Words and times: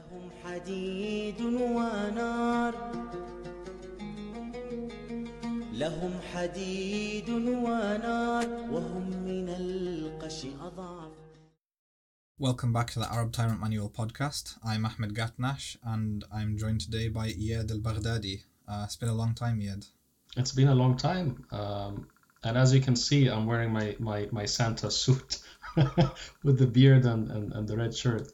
لهم 0.00 0.30
حديد 0.44 1.40
ونار 1.40 2.74
لهم 5.72 6.12
حديد 6.32 7.30
ونار 7.30 8.46
وهم 8.70 9.10
من 9.24 9.48
القش 9.48 10.46
أضعف 10.60 11.12
Welcome 12.38 12.72
back 12.72 12.90
to 12.90 12.98
the 12.98 13.10
Arab 13.12 13.32
Tyrant 13.32 13.60
Manual 13.60 13.90
podcast. 13.90 14.58
I'm 14.64 14.84
Ahmed 14.84 15.14
Gatnash 15.14 15.76
and 15.82 16.24
I'm 16.32 16.58
joined 16.58 16.80
today 16.82 17.08
by 17.08 17.28
Iyad 17.28 17.70
Al 17.70 17.78
Baghdadi. 17.78 18.42
Uh, 18.68 18.82
it's 18.84 18.96
been 18.96 19.08
a 19.08 19.14
long 19.14 19.34
time, 19.34 19.60
Iyad. 19.60 19.86
It's 20.36 20.52
been 20.52 20.68
a 20.68 20.74
long 20.74 20.96
time. 20.96 21.46
Um, 21.50 22.08
and 22.44 22.58
as 22.58 22.74
you 22.74 22.80
can 22.80 22.96
see, 22.96 23.28
I'm 23.28 23.46
wearing 23.46 23.72
my, 23.72 23.96
my, 23.98 24.28
my 24.32 24.46
Santa 24.46 24.90
suit 24.90 25.38
with 26.44 26.58
the 26.58 26.66
beard 26.66 27.04
and, 27.06 27.30
and, 27.30 27.52
and 27.52 27.66
the 27.68 27.76
red 27.76 27.94
shirt. 27.96 28.30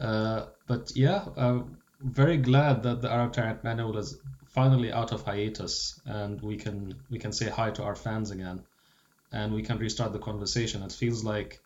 Uh, 0.00 0.46
but 0.71 0.95
yeah, 0.95 1.25
uh, 1.35 1.63
very 1.99 2.37
glad 2.37 2.83
that 2.83 3.01
the 3.01 3.11
Arab 3.11 3.33
Tyrant 3.33 3.61
Manual 3.61 3.97
is 3.97 4.17
finally 4.47 4.89
out 4.89 5.11
of 5.11 5.21
hiatus 5.23 5.99
and 6.05 6.41
we 6.41 6.55
can 6.55 6.95
we 7.09 7.19
can 7.19 7.33
say 7.33 7.49
hi 7.49 7.71
to 7.71 7.83
our 7.83 7.95
fans 8.05 8.31
again 8.31 8.63
and 9.33 9.53
we 9.53 9.63
can 9.63 9.77
restart 9.79 10.13
the 10.13 10.25
conversation. 10.29 10.81
It 10.81 10.93
feels 10.93 11.25
like 11.25 11.59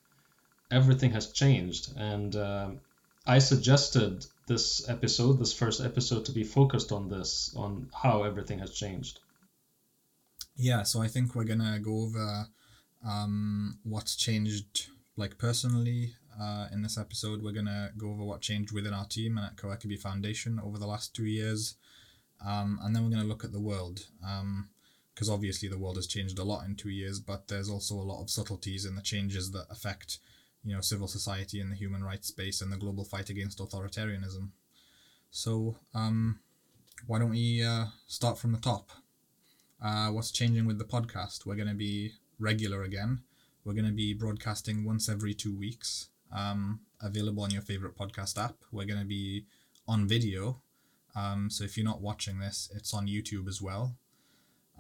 everything 0.72 1.12
has 1.12 1.32
changed 1.32 1.84
and 1.96 2.36
um 2.36 2.80
I 3.28 3.38
suggested 3.40 4.26
this 4.48 4.90
episode, 4.90 5.34
this 5.38 5.54
first 5.54 5.82
episode, 5.82 6.26
to 6.26 6.32
be 6.32 6.44
focused 6.44 6.92
on 6.92 7.04
this, 7.10 7.54
on 7.56 7.90
how 8.04 8.24
everything 8.24 8.60
has 8.60 8.72
changed. 8.84 9.20
Yeah, 10.56 10.82
so 10.84 11.02
I 11.06 11.10
think 11.14 11.36
we're 11.36 11.52
gonna 11.54 11.80
go 11.80 11.96
over 12.06 12.48
um, 13.14 13.80
what's 13.84 14.16
changed, 14.16 14.90
like 15.16 15.38
personally, 15.38 16.14
uh, 16.40 16.68
in 16.72 16.82
this 16.82 16.98
episode. 16.98 17.42
We're 17.42 17.52
gonna 17.52 17.92
go 17.98 18.10
over 18.10 18.24
what 18.24 18.42
changed 18.42 18.72
within 18.72 18.94
our 18.94 19.06
team 19.06 19.38
and 19.38 19.48
at 19.48 19.56
Kawakibi 19.56 20.00
Foundation 20.00 20.60
over 20.64 20.78
the 20.78 20.88
last 20.88 21.16
two 21.16 21.26
years, 21.26 21.76
um, 22.46 22.80
and 22.84 22.96
then 22.96 23.04
we're 23.04 23.12
gonna 23.12 23.28
look 23.28 23.44
at 23.44 23.52
the 23.52 23.60
world, 23.60 24.08
because 25.14 25.30
obviously 25.30 25.70
the 25.70 25.78
world 25.78 25.96
has 25.96 26.08
changed 26.08 26.40
a 26.40 26.44
lot 26.44 26.66
in 26.66 26.76
two 26.76 26.90
years, 26.90 27.20
but 27.20 27.48
there's 27.48 27.70
also 27.70 27.96
a 27.96 28.10
lot 28.12 28.22
of 28.22 28.30
subtleties 28.30 28.86
in 28.86 28.96
the 28.96 29.02
changes 29.02 29.52
that 29.52 29.68
affect, 29.70 30.20
you 30.64 30.74
know, 30.74 30.82
civil 30.82 31.08
society 31.08 31.60
and 31.60 31.72
the 31.72 31.76
human 31.76 32.04
rights 32.04 32.28
space 32.28 32.62
and 32.62 32.72
the 32.72 32.78
global 32.78 33.06
fight 33.06 33.30
against 33.30 33.60
authoritarianism. 33.60 34.50
So, 35.32 35.78
um, 35.94 36.40
why 37.08 37.20
don't 37.20 37.32
we 37.32 37.64
uh, 37.64 37.86
start 38.08 38.38
from 38.38 38.52
the 38.52 38.60
top? 38.60 38.92
uh, 39.82 40.10
what's 40.10 40.32
changing 40.32 40.66
with 40.66 40.78
the 40.78 40.86
podcast. 40.86 41.46
We're 41.46 41.56
going 41.56 41.68
to 41.68 41.76
be 41.76 42.14
regular 42.40 42.84
again. 42.84 43.22
We're 43.64 43.74
going 43.74 43.86
to 43.86 43.92
be 43.92 44.14
broadcasting 44.14 44.84
once 44.84 45.10
every 45.10 45.34
two 45.34 45.56
weeks, 45.56 46.10
um, 46.36 46.80
available 47.02 47.44
on 47.44 47.52
your 47.52 47.62
favorite 47.62 47.98
podcast 47.98 48.38
app. 48.44 48.56
We're 48.72 48.86
going 48.86 49.00
to 49.00 49.06
be 49.06 49.46
on 49.88 50.08
video. 50.08 50.62
Um, 51.16 51.50
so 51.50 51.64
if 51.64 51.78
you're 51.78 51.86
not 51.86 52.02
watching 52.02 52.40
this, 52.40 52.70
it's 52.76 52.94
on 52.94 53.08
YouTube 53.08 53.48
as 53.48 53.62
well. 53.62 53.96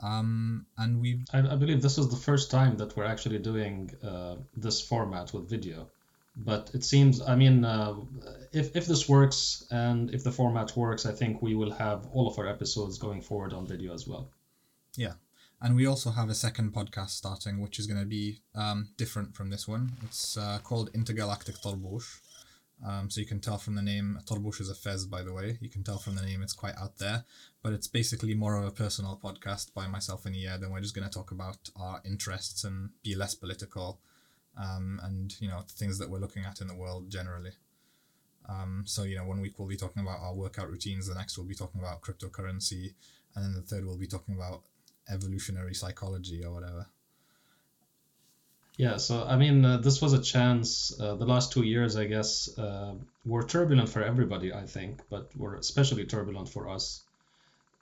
Um, 0.03 0.66
and 0.78 1.00
we've 1.00 1.23
I, 1.31 1.39
I 1.39 1.56
believe 1.56 1.81
this 1.81 1.97
is 1.97 2.09
the 2.09 2.17
first 2.17 2.52
time 2.52 2.78
that 2.78 2.97
we're 2.97 3.06
actually 3.06 3.39
doing 3.39 3.92
uh, 4.03 4.36
this 4.58 4.81
format 4.81 5.34
with 5.34 5.50
video. 5.50 5.89
But 6.38 6.72
it 6.73 6.84
seems, 6.84 7.22
I 7.22 7.36
mean, 7.38 7.64
uh, 7.64 7.95
if, 8.52 8.75
if 8.75 8.88
this 8.88 9.08
works 9.08 9.66
and 9.72 10.14
if 10.14 10.25
the 10.25 10.34
format 10.34 10.75
works, 10.75 11.06
I 11.06 11.14
think 11.14 11.42
we 11.42 11.56
will 11.56 11.72
have 11.72 12.08
all 12.12 12.28
of 12.28 12.38
our 12.38 12.47
episodes 12.47 12.97
going 12.97 13.22
forward 13.22 13.53
on 13.53 13.66
video 13.66 13.94
as 13.94 14.06
well. 14.06 14.30
Yeah. 14.97 15.14
And 15.61 15.75
we 15.75 15.86
also 15.86 16.11
have 16.11 16.30
a 16.30 16.36
second 16.36 16.73
podcast 16.73 17.09
starting, 17.11 17.59
which 17.59 17.80
is 17.80 17.88
going 17.88 18.00
to 18.00 18.06
be 18.06 18.42
um, 18.53 18.89
different 18.98 19.36
from 19.36 19.50
this 19.50 19.67
one. 19.67 19.94
It's 20.03 20.38
uh, 20.38 20.59
called 20.64 20.89
Intergalactic 20.94 21.56
Torbush. 21.56 22.20
Um, 22.86 23.09
so 23.09 23.22
you 23.22 23.25
can 23.25 23.39
tell 23.39 23.58
from 23.58 23.75
the 23.75 23.81
name, 23.81 24.20
Torbush 24.25 24.59
is 24.59 24.70
a 24.70 24.75
fez, 24.75 25.06
by 25.06 25.23
the 25.23 25.34
way. 25.34 25.58
You 25.62 25.70
can 25.70 25.84
tell 25.84 25.97
from 25.97 26.16
the 26.16 26.22
name 26.22 26.42
it's 26.42 26.53
quite 26.53 26.75
out 26.78 26.97
there. 26.97 27.23
But 27.64 27.73
it's 27.73 27.88
basically 27.88 28.36
more 28.36 28.58
of 28.58 28.66
a 28.66 28.72
personal 28.72 29.20
podcast 29.23 29.73
by 29.73 29.88
myself 29.88 30.25
and 30.25 30.36
Iyad, 30.36 30.62
and 30.62 30.72
we're 30.72 30.81
just 30.81 30.94
going 30.94 31.08
to 31.08 31.14
talk 31.14 31.31
about 31.31 31.58
our 31.80 32.02
interests 32.06 32.63
and 32.63 32.90
be 33.02 33.16
less 33.16 33.34
political 33.34 34.02
um, 34.62 35.00
and, 35.03 35.34
you 35.40 35.47
know, 35.47 35.62
things 35.69 35.97
that 36.00 36.09
we're 36.09 36.19
looking 36.19 36.44
at 36.44 36.62
in 36.62 36.68
the 36.68 36.75
world 36.75 37.09
generally. 37.09 37.52
Um, 38.47 38.84
so, 38.85 39.03
you 39.03 39.16
know, 39.16 39.25
one 39.25 39.41
week 39.41 39.58
we'll 39.58 39.68
be 39.68 39.78
talking 39.78 40.02
about 40.02 40.19
our 40.19 40.35
workout 40.35 40.69
routines, 40.69 41.08
the 41.08 41.16
next 41.16 41.38
we'll 41.38 41.47
be 41.47 41.56
talking 41.56 41.81
about 41.81 42.02
cryptocurrency, 42.02 42.94
and 43.35 43.44
then 43.44 43.53
the 43.53 43.62
third 43.62 43.85
we'll 43.85 43.97
be 43.97 44.06
talking 44.06 44.35
about 44.35 44.62
evolutionary 45.09 45.73
psychology 45.73 46.43
or 46.43 46.51
whatever. 46.51 46.88
Yeah, 48.77 48.97
so 48.97 49.23
I 49.23 49.38
mean, 49.38 49.63
uh, 49.63 49.77
this 49.77 50.01
was 50.01 50.13
a 50.13 50.21
chance. 50.21 50.93
Uh, 50.99 51.16
the 51.16 51.25
last 51.25 51.53
two 51.53 51.63
years, 51.63 51.95
I 51.95 52.05
guess, 52.05 52.57
uh, 52.57 52.95
were 53.25 53.43
turbulent 53.43 53.89
for 53.89 54.03
everybody, 54.03 54.53
I 54.53 54.66
think, 54.66 55.01
but 55.09 55.35
were 55.38 55.55
especially 55.55 56.05
turbulent 56.05 56.49
for 56.49 56.67
us. 56.67 57.01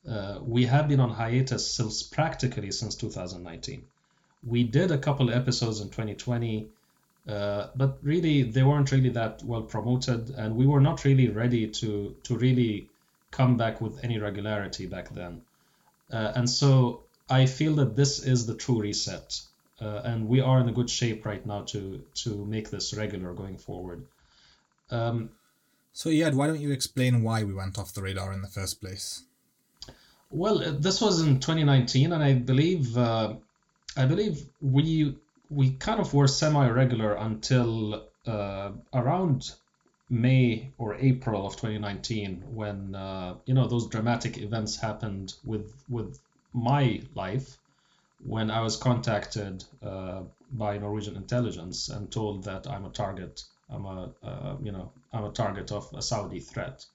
Uh, 0.08 0.40
we 0.42 0.66
have 0.66 0.88
been 0.88 1.00
on 1.00 1.10
hiatus 1.10 1.66
since 1.76 2.04
practically 2.04 2.72
since 2.72 2.96
2019. 2.96 3.86
We 4.46 4.64
did 4.64 4.92
a 4.92 4.98
couple 4.98 5.32
episodes 5.32 5.80
in 5.80 5.88
2020, 5.88 6.68
uh, 7.28 7.68
but 7.76 7.98
really 8.04 8.44
they 8.44 8.62
weren't 8.62 8.92
really 8.92 9.10
that 9.10 9.42
well 9.44 9.64
promoted, 9.64 10.30
and 10.32 10.56
we 10.56 10.68
were 10.68 10.82
not 10.82 11.06
really 11.06 11.30
ready 11.30 11.70
to 11.70 12.16
to 12.24 12.38
really 12.38 12.90
come 13.32 13.58
back 13.58 13.82
with 13.82 14.04
any 14.04 14.20
regularity 14.20 14.86
back 14.86 15.10
then. 15.10 15.42
Uh, 16.12 16.34
and 16.36 16.48
so 16.48 17.03
I 17.30 17.46
feel 17.46 17.76
that 17.76 17.96
this 17.96 18.24
is 18.24 18.46
the 18.46 18.56
true 18.56 18.82
reset, 18.82 19.42
uh, 19.82 20.02
and 20.04 20.28
we 20.28 20.42
are 20.42 20.60
in 20.60 20.70
a 20.70 20.74
good 20.74 20.90
shape 20.90 21.26
right 21.26 21.46
now 21.46 21.62
to 21.74 22.04
to 22.24 22.46
make 22.46 22.70
this 22.70 22.94
regular 22.94 23.34
going 23.34 23.58
forward. 23.58 24.06
Um, 24.92 25.30
So, 25.94 26.10
Iyad, 26.10 26.34
why 26.34 26.48
don't 26.48 26.60
you 26.60 26.72
explain 26.72 27.22
why 27.24 27.44
we 27.44 27.54
went 27.54 27.78
off 27.78 27.94
the 27.94 28.02
radar 28.02 28.34
in 28.34 28.42
the 28.42 28.48
first 28.48 28.82
place? 28.82 29.24
well, 30.32 30.64
uh, 30.64 30.72
this 30.72 31.00
was 31.00 31.22
in 31.22 31.40
2019, 31.40 32.12
and 32.12 32.24
I 32.24 32.34
believe 32.34 32.98
uh, 32.98 33.36
I 33.96 34.06
believe 34.06 34.44
we 34.62 35.16
we 35.50 35.72
kind 35.72 36.00
of 36.00 36.14
were 36.14 36.28
semi-regular 36.28 37.14
until 37.14 38.04
uh, 38.26 38.72
around 38.94 39.52
May 40.10 40.72
or 40.78 40.96
April 40.96 41.46
of 41.46 41.54
2019, 41.56 42.44
when 42.56 42.96
uh, 42.96 43.36
you 43.46 43.54
know 43.54 43.68
those 43.68 43.88
dramatic 43.88 44.38
events 44.38 44.78
happened 44.78 45.34
with 45.46 45.72
with 45.88 46.20
my 46.54 47.02
life, 47.16 47.58
when 48.26 48.50
I 48.52 48.62
was 48.62 48.78
contacted 48.78 49.64
uh, 49.82 50.22
by 50.52 50.78
Norwegian 50.78 51.16
intelligence 51.16 51.90
and 51.90 52.12
told 52.12 52.44
that 52.46 52.68
I'm 52.68 52.86
a 52.86 52.90
target. 52.90 53.44
I'm 53.70 53.86
a 53.86 54.12
uh, 54.24 54.56
you 54.62 54.72
know 54.72 54.92
I'm 55.12 55.26
a 55.26 55.32
target 55.32 55.72
of 55.72 55.92
a 55.94 56.02
Saudi 56.02 56.40
threat. 56.40 56.86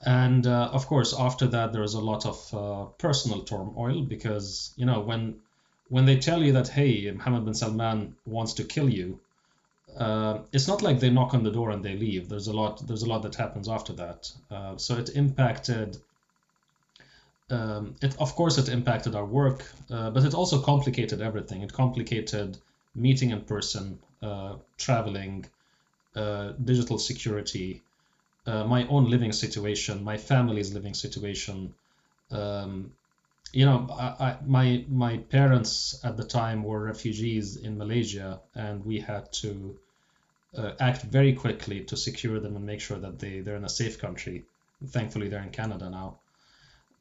And 0.00 0.46
uh, 0.46 0.70
of 0.72 0.86
course, 0.86 1.12
after 1.18 1.48
that, 1.48 1.72
there 1.72 1.82
was 1.82 1.94
a 1.94 2.00
lot 2.00 2.24
of 2.24 2.54
uh, 2.54 2.84
personal 2.98 3.42
turmoil 3.42 4.02
because 4.02 4.72
you 4.76 4.86
know 4.86 5.00
when 5.00 5.40
when 5.88 6.04
they 6.04 6.18
tell 6.18 6.42
you 6.42 6.52
that 6.52 6.68
hey, 6.68 7.10
Mohammed 7.10 7.44
bin 7.44 7.54
Salman 7.54 8.14
wants 8.24 8.54
to 8.54 8.64
kill 8.64 8.88
you, 8.88 9.18
uh, 9.96 10.40
it's 10.52 10.68
not 10.68 10.82
like 10.82 11.00
they 11.00 11.10
knock 11.10 11.34
on 11.34 11.42
the 11.42 11.50
door 11.50 11.70
and 11.70 11.84
they 11.84 11.96
leave. 11.96 12.28
There's 12.28 12.46
a 12.46 12.52
lot. 12.52 12.86
There's 12.86 13.02
a 13.02 13.08
lot 13.08 13.22
that 13.22 13.34
happens 13.34 13.68
after 13.68 13.92
that. 13.94 14.30
Uh, 14.50 14.76
so 14.76 14.96
it 14.96 15.10
impacted. 15.16 15.98
Um, 17.50 17.96
it 18.02 18.14
of 18.20 18.34
course 18.34 18.58
it 18.58 18.68
impacted 18.68 19.14
our 19.14 19.24
work, 19.24 19.64
uh, 19.90 20.10
but 20.10 20.24
it 20.24 20.34
also 20.34 20.60
complicated 20.60 21.22
everything. 21.22 21.62
It 21.62 21.72
complicated 21.72 22.58
meeting 22.94 23.30
in 23.30 23.42
person, 23.42 23.98
uh, 24.22 24.56
traveling, 24.76 25.46
uh, 26.14 26.52
digital 26.62 26.98
security, 26.98 27.82
uh, 28.46 28.64
my 28.64 28.86
own 28.88 29.10
living 29.10 29.32
situation, 29.32 30.04
my 30.04 30.16
family's 30.16 30.74
living 30.74 30.94
situation. 30.94 31.74
Um, 32.30 32.92
you 33.52 33.64
know, 33.64 33.86
I, 33.90 34.06
I, 34.26 34.38
my 34.46 34.84
my 34.88 35.18
parents 35.18 36.00
at 36.04 36.16
the 36.16 36.24
time 36.24 36.62
were 36.62 36.80
refugees 36.84 37.56
in 37.56 37.78
Malaysia, 37.78 38.40
and 38.54 38.84
we 38.84 39.00
had 39.00 39.32
to 39.42 39.78
uh, 40.56 40.72
act 40.80 41.02
very 41.02 41.32
quickly 41.34 41.84
to 41.84 41.96
secure 41.96 42.40
them 42.40 42.56
and 42.56 42.66
make 42.66 42.80
sure 42.80 42.98
that 42.98 43.18
they 43.18 43.40
they're 43.40 43.56
in 43.56 43.64
a 43.64 43.76
safe 43.82 43.98
country. 43.98 44.44
Thankfully, 44.86 45.28
they're 45.28 45.42
in 45.42 45.50
Canada 45.50 45.88
now. 45.90 46.20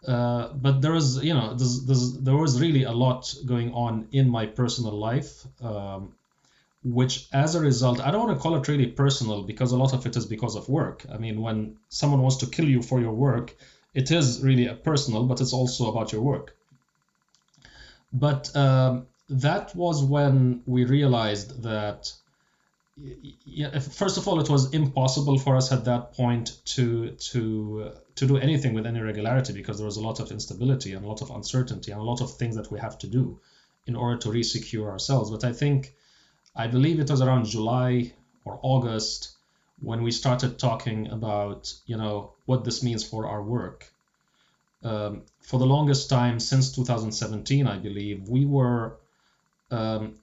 Uh, 0.05 0.49
but 0.53 0.81
there 0.81 0.91
was, 0.91 1.23
you 1.23 1.33
know, 1.33 1.53
there's, 1.55 1.85
there's, 1.85 2.13
there 2.19 2.35
was 2.35 2.61
really 2.61 2.83
a 2.83 2.91
lot 2.91 3.33
going 3.45 3.73
on 3.73 4.07
in 4.11 4.29
my 4.29 4.45
personal 4.45 4.93
life, 4.93 5.45
um, 5.61 6.13
which 6.83 7.27
as 7.33 7.55
a 7.55 7.59
result, 7.59 7.99
I 7.99 8.11
don't 8.11 8.27
want 8.27 8.37
to 8.37 8.41
call 8.41 8.55
it 8.55 8.67
really 8.67 8.87
personal 8.87 9.43
because 9.43 9.71
a 9.71 9.77
lot 9.77 9.93
of 9.93 10.05
it 10.05 10.15
is 10.15 10.25
because 10.25 10.55
of 10.55 10.69
work. 10.69 11.05
I 11.11 11.17
mean, 11.17 11.41
when 11.41 11.77
someone 11.89 12.21
wants 12.21 12.37
to 12.37 12.47
kill 12.47 12.67
you 12.67 12.81
for 12.81 13.01
your 13.01 13.13
work, 13.13 13.55
it 13.93 14.11
is 14.11 14.41
really 14.41 14.67
a 14.67 14.75
personal, 14.75 15.23
but 15.25 15.41
it's 15.41 15.53
also 15.53 15.89
about 15.89 16.11
your 16.11 16.21
work. 16.21 16.55
But 18.13 18.55
um, 18.55 19.07
that 19.29 19.75
was 19.75 20.03
when 20.03 20.61
we 20.65 20.85
realized 20.85 21.63
that, 21.63 22.13
yeah, 22.97 23.77
first 23.79 24.17
of 24.17 24.27
all, 24.27 24.39
it 24.39 24.49
was 24.49 24.73
impossible 24.73 25.37
for 25.37 25.55
us 25.55 25.71
at 25.71 25.85
that 25.85 26.13
point 26.13 26.57
to 26.65 27.11
to 27.11 27.91
to 28.15 28.27
do 28.27 28.37
anything 28.37 28.73
with 28.73 28.85
any 28.85 28.99
regularity 28.99 29.53
because 29.53 29.77
there 29.77 29.85
was 29.85 29.97
a 29.97 30.01
lot 30.01 30.19
of 30.19 30.31
instability 30.31 30.93
and 30.93 31.05
a 31.05 31.07
lot 31.07 31.21
of 31.21 31.29
uncertainty 31.29 31.91
and 31.91 32.01
a 32.01 32.03
lot 32.03 32.21
of 32.21 32.35
things 32.37 32.55
that 32.55 32.71
we 32.71 32.79
have 32.79 32.97
to 32.99 33.07
do 33.07 33.39
in 33.85 33.95
order 33.95 34.17
to 34.17 34.29
resecure 34.29 34.89
ourselves. 34.89 35.29
But 35.29 35.43
I 35.43 35.53
think, 35.53 35.93
I 36.55 36.67
believe 36.67 36.99
it 36.99 37.09
was 37.09 37.21
around 37.21 37.45
July 37.45 38.13
or 38.45 38.59
August 38.63 39.35
when 39.79 40.01
we 40.01 40.11
started 40.11 40.57
talking 40.57 41.07
about 41.07 41.71
you 41.85 41.97
know 41.97 42.33
what 42.45 42.63
this 42.63 42.81
means 42.81 43.03
for 43.03 43.27
our 43.27 43.43
work. 43.43 43.91
Um, 44.83 45.23
for 45.41 45.59
the 45.59 45.65
longest 45.65 46.09
time 46.09 46.39
since 46.39 46.71
2017, 46.71 47.67
I 47.67 47.77
believe 47.77 48.29
we 48.29 48.45
were 48.45 48.97
um, 49.71 50.15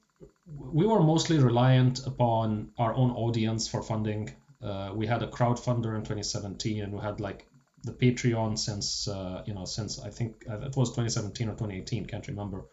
we 0.46 0.86
were 0.86 1.02
mostly 1.02 1.38
reliant 1.38 2.06
upon 2.06 2.70
our 2.78 2.94
own 2.94 3.10
audience 3.12 3.66
for 3.68 3.82
funding. 3.82 4.32
Uh, 4.62 4.92
we 4.94 5.06
had 5.06 5.22
a 5.22 5.26
crowdfunder 5.26 5.94
in 5.94 6.02
2017, 6.02 6.82
and 6.82 6.92
we 6.92 7.00
had 7.00 7.20
like 7.20 7.46
the 7.82 7.92
Patreon 7.92 8.58
since 8.58 9.08
uh, 9.08 9.42
you 9.46 9.54
know 9.54 9.64
since 9.64 9.98
I 9.98 10.10
think 10.10 10.44
uh, 10.48 10.60
it 10.60 10.76
was 10.76 10.90
2017 10.90 11.48
or 11.48 11.52
2018, 11.52 12.06
can't 12.06 12.26
remember. 12.28 12.64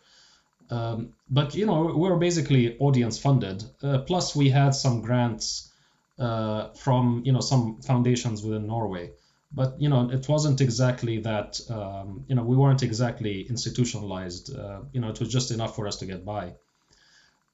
Um, 0.69 1.13
but 1.29 1.53
you 1.56 1.65
know 1.65 1.83
we 1.83 2.09
were 2.09 2.18
basically 2.18 2.77
audience 2.79 3.18
funded. 3.18 3.63
Uh, 3.81 4.00
plus 4.00 4.35
we 4.35 4.50
had 4.50 4.74
some 4.74 5.01
grants 5.01 5.71
uh, 6.17 6.69
from 6.74 7.24
you 7.25 7.31
know 7.31 7.41
some 7.41 7.81
foundations 7.81 8.44
within 8.44 8.67
Norway. 8.67 9.12
But 9.53 9.81
you 9.81 9.89
know 9.89 10.09
it 10.09 10.27
wasn't 10.29 10.62
exactly 10.62 11.19
that. 11.19 11.59
Um, 11.69 12.25
you 12.27 12.35
know 12.35 12.44
we 12.44 12.56
weren't 12.56 12.83
exactly 12.83 13.41
institutionalized. 13.41 14.56
Uh, 14.56 14.81
you 14.94 15.01
know 15.01 15.09
it 15.09 15.19
was 15.19 15.29
just 15.29 15.51
enough 15.51 15.75
for 15.75 15.88
us 15.88 15.97
to 15.97 16.06
get 16.06 16.25
by. 16.25 16.53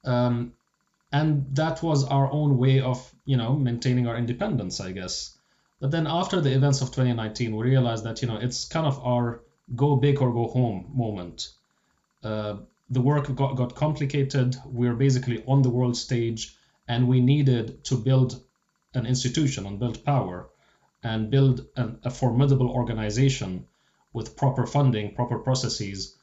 Um, 0.05 0.53
and 1.11 1.55
that 1.55 1.81
was 1.81 2.03
our 2.03 2.29
own 2.31 2.57
way 2.57 2.81
of 2.81 2.99
you 3.25 3.37
know 3.37 3.55
maintaining 3.55 4.07
our 4.07 4.17
independence, 4.17 4.79
I 4.79 4.91
guess. 4.91 5.37
But 5.79 5.91
then 5.91 6.07
after 6.07 6.41
the 6.41 6.53
events 6.53 6.81
of 6.81 6.89
2019, 6.89 7.55
we 7.55 7.63
realized 7.63 8.03
that 8.03 8.21
you 8.21 8.27
know 8.27 8.37
it's 8.37 8.65
kind 8.65 8.85
of 8.85 8.99
our 9.05 9.41
go 9.75 9.95
big 9.95 10.21
or 10.21 10.31
go 10.33 10.47
home 10.47 10.91
moment. 10.93 11.49
Uh, 12.23 12.57
the 12.89 13.01
work 13.01 13.33
got, 13.35 13.55
got 13.55 13.75
complicated. 13.75 14.55
We 14.65 14.87
are 14.87 14.95
basically 14.95 15.43
on 15.45 15.61
the 15.61 15.69
world 15.69 15.97
stage, 15.97 16.55
and 16.87 17.07
we 17.07 17.19
needed 17.21 17.83
to 17.85 17.95
build 17.95 18.41
an 18.93 19.05
institution 19.05 19.65
and 19.65 19.79
build 19.79 20.03
power 20.03 20.47
and 21.03 21.29
build 21.29 21.65
an, 21.75 21.99
a 22.03 22.09
formidable 22.09 22.69
organization 22.69 23.67
with 24.13 24.35
proper 24.35 24.65
funding, 24.65 25.13
proper 25.13 25.37
processes, 25.37 26.16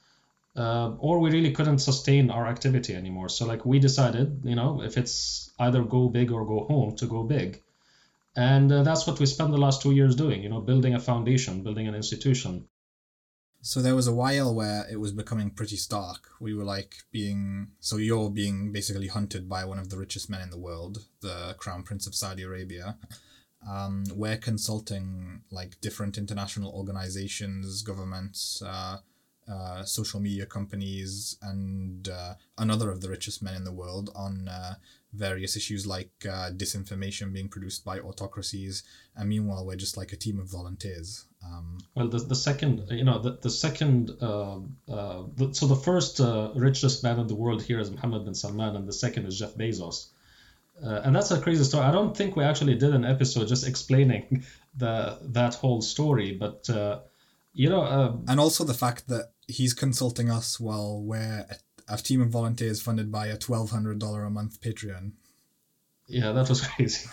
uh, 0.57 0.93
or 0.99 1.19
we 1.19 1.31
really 1.31 1.53
couldn't 1.53 1.79
sustain 1.79 2.31
our 2.31 2.47
activity 2.47 2.95
anymore. 2.95 3.29
So 3.29 3.47
like 3.47 3.65
we 3.65 3.79
decided, 3.79 4.43
you 4.45 4.55
know, 4.55 4.83
if 4.83 4.97
it's 4.97 5.51
either 5.59 5.83
go 5.83 6.09
big 6.09 6.31
or 6.31 6.47
go 6.47 6.65
home, 6.65 6.97
to 6.97 7.07
go 7.07 7.25
big, 7.25 7.61
and 8.37 8.71
uh, 8.71 8.83
that's 8.83 9.07
what 9.07 9.19
we 9.19 9.27
spent 9.27 9.51
the 9.51 9.59
last 9.59 9.83
two 9.83 9.93
years 9.93 10.17
doing. 10.17 10.43
You 10.43 10.49
know, 10.49 10.61
building 10.61 10.95
a 10.95 11.01
foundation, 11.01 11.63
building 11.63 11.89
an 11.89 11.95
institution. 11.95 12.69
So 13.63 13.81
there 13.81 13.95
was 13.95 14.07
a 14.07 14.13
while 14.13 14.55
where 14.55 14.87
it 14.91 15.01
was 15.01 15.13
becoming 15.13 15.49
pretty 15.51 15.77
stark. 15.77 16.29
We 16.39 16.55
were 16.55 16.65
like 16.65 16.97
being 17.11 17.69
so 17.81 17.97
you're 17.97 18.31
being 18.31 18.73
basically 18.73 19.09
hunted 19.09 19.49
by 19.49 19.65
one 19.65 19.79
of 19.79 19.89
the 19.89 19.97
richest 19.97 20.29
men 20.29 20.43
in 20.43 20.51
the 20.51 20.59
world, 20.59 20.99
the 21.21 21.55
Crown 21.59 21.83
Prince 21.83 22.07
of 22.07 22.15
Saudi 22.15 22.43
Arabia. 22.43 22.99
Um, 23.67 24.05
we're 24.15 24.37
consulting 24.37 25.41
like 25.51 25.81
different 25.81 26.19
international 26.19 26.73
organizations, 26.73 27.81
governments, 27.81 28.63
uh, 28.63 28.99
uh, 29.51 29.85
social 29.85 30.21
media 30.21 30.47
companies, 30.47 31.37
and 31.43 32.09
uh, 32.09 32.35
another 32.59 32.91
of 32.91 33.01
the 33.01 33.09
richest 33.09 33.43
men 33.43 33.55
in 33.55 33.65
the 33.65 33.73
world 33.73 34.11
on 34.15 34.49
uh, 34.49 34.75
various 35.13 35.57
issues 35.57 35.87
like 35.87 36.11
uh, 36.25 36.51
disinformation 36.51 37.33
being 37.33 37.49
produced 37.49 37.85
by 37.85 37.99
autocracies. 38.01 38.83
And 39.17 39.29
meanwhile, 39.29 39.67
we're 39.67 39.77
just 39.77 39.97
like 39.97 40.13
a 40.13 40.17
team 40.17 40.39
of 40.41 40.47
volunteers. 40.47 41.25
Um, 41.45 41.79
well, 41.95 42.09
the, 42.09 42.19
the 42.19 42.35
second, 42.35 42.87
you 42.91 43.05
know, 43.05 43.19
the, 43.19 43.39
the 43.41 43.51
second, 43.51 44.11
uh, 44.21 44.57
uh, 44.89 45.25
the, 45.37 45.51
so 45.53 45.67
the 45.67 45.77
first 45.77 46.21
richest 46.55 47.03
man 47.03 47.19
in 47.19 47.27
the 47.27 47.35
world 47.35 47.63
here 47.63 47.81
is 47.81 47.91
Mohammed 47.91 48.25
bin 48.25 48.35
Salman, 48.35 48.77
and 48.77 48.89
the 48.89 48.93
second 48.93 49.27
is 49.27 49.39
Jeff 49.39 49.55
Bezos. 49.55 50.09
Uh, 50.83 51.01
and 51.05 51.15
that's 51.15 51.31
a 51.31 51.41
crazy 51.41 51.63
story. 51.65 51.85
I 51.85 51.93
don't 51.93 52.17
think 52.17 52.35
we 52.35 52.43
actually 52.43 52.75
did 52.75 52.95
an 52.95 53.05
episode 53.05 53.47
just 53.47 53.67
explaining 53.67 54.45
the 54.77 55.19
that 55.23 55.55
whole 55.55 55.83
story, 55.83 56.33
but 56.33 56.69
uh, 56.69 57.01
you 57.55 57.71
know, 57.71 57.83
uh, 57.83 58.17
and 58.29 58.41
also 58.41 58.65
the 58.65 58.75
fact 58.75 59.09
that 59.09 59.33
he's 59.47 59.73
consulting 59.73 60.31
us 60.31 60.59
while 60.59 61.01
we're 61.01 61.47
a, 61.49 61.95
a 61.95 61.97
team 61.97 62.21
of 62.21 62.29
volunteers 62.29 62.83
funded 62.83 63.11
by 63.11 63.29
a 63.29 63.39
twelve 63.39 63.71
hundred 63.71 63.99
dollar 64.01 64.25
a 64.25 64.31
month 64.31 64.61
Patreon. 64.61 65.13
Yeah, 66.07 66.33
that 66.33 66.49
was 66.49 66.61
crazy. 66.67 67.09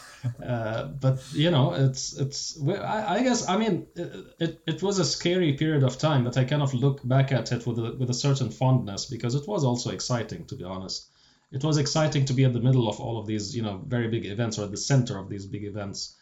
uh, 0.46 0.86
but 0.86 1.24
you 1.34 1.52
know, 1.52 1.74
it's 1.74 2.18
it's. 2.18 2.60
I, 2.68 3.18
I 3.18 3.24
guess 3.24 3.48
I 3.48 3.58
mean 3.58 3.88
it, 3.96 4.62
it 4.68 4.84
was 4.84 5.00
a 5.00 5.06
scary 5.06 5.54
period 5.54 5.84
of 5.84 5.98
time, 5.98 6.24
but 6.24 6.38
I 6.38 6.44
kind 6.44 6.64
of 6.64 6.74
look 6.74 7.08
back 7.08 7.32
at 7.32 7.52
it 7.52 7.66
with 7.66 7.78
a 7.78 7.96
with 7.98 8.10
a 8.10 8.14
certain 8.16 8.50
fondness 8.50 9.06
because 9.06 9.36
it 9.36 9.48
was 9.48 9.64
also 9.64 9.92
exciting, 9.92 10.46
to 10.48 10.56
be 10.56 10.64
honest. 10.64 11.08
It 11.52 11.64
was 11.64 11.78
exciting 11.78 12.26
to 12.26 12.34
be 12.34 12.46
at 12.46 12.54
the 12.54 12.62
middle 12.62 12.88
of 12.88 13.02
all 13.02 13.20
of 13.20 13.28
these, 13.28 13.54
you 13.54 13.62
know, 13.62 13.84
very 13.86 14.08
big 14.08 14.26
events 14.26 14.58
or 14.58 14.64
at 14.64 14.72
the 14.72 14.78
center 14.78 15.18
of 15.18 15.30
these 15.30 15.46
big 15.46 15.66
events. 15.66 16.16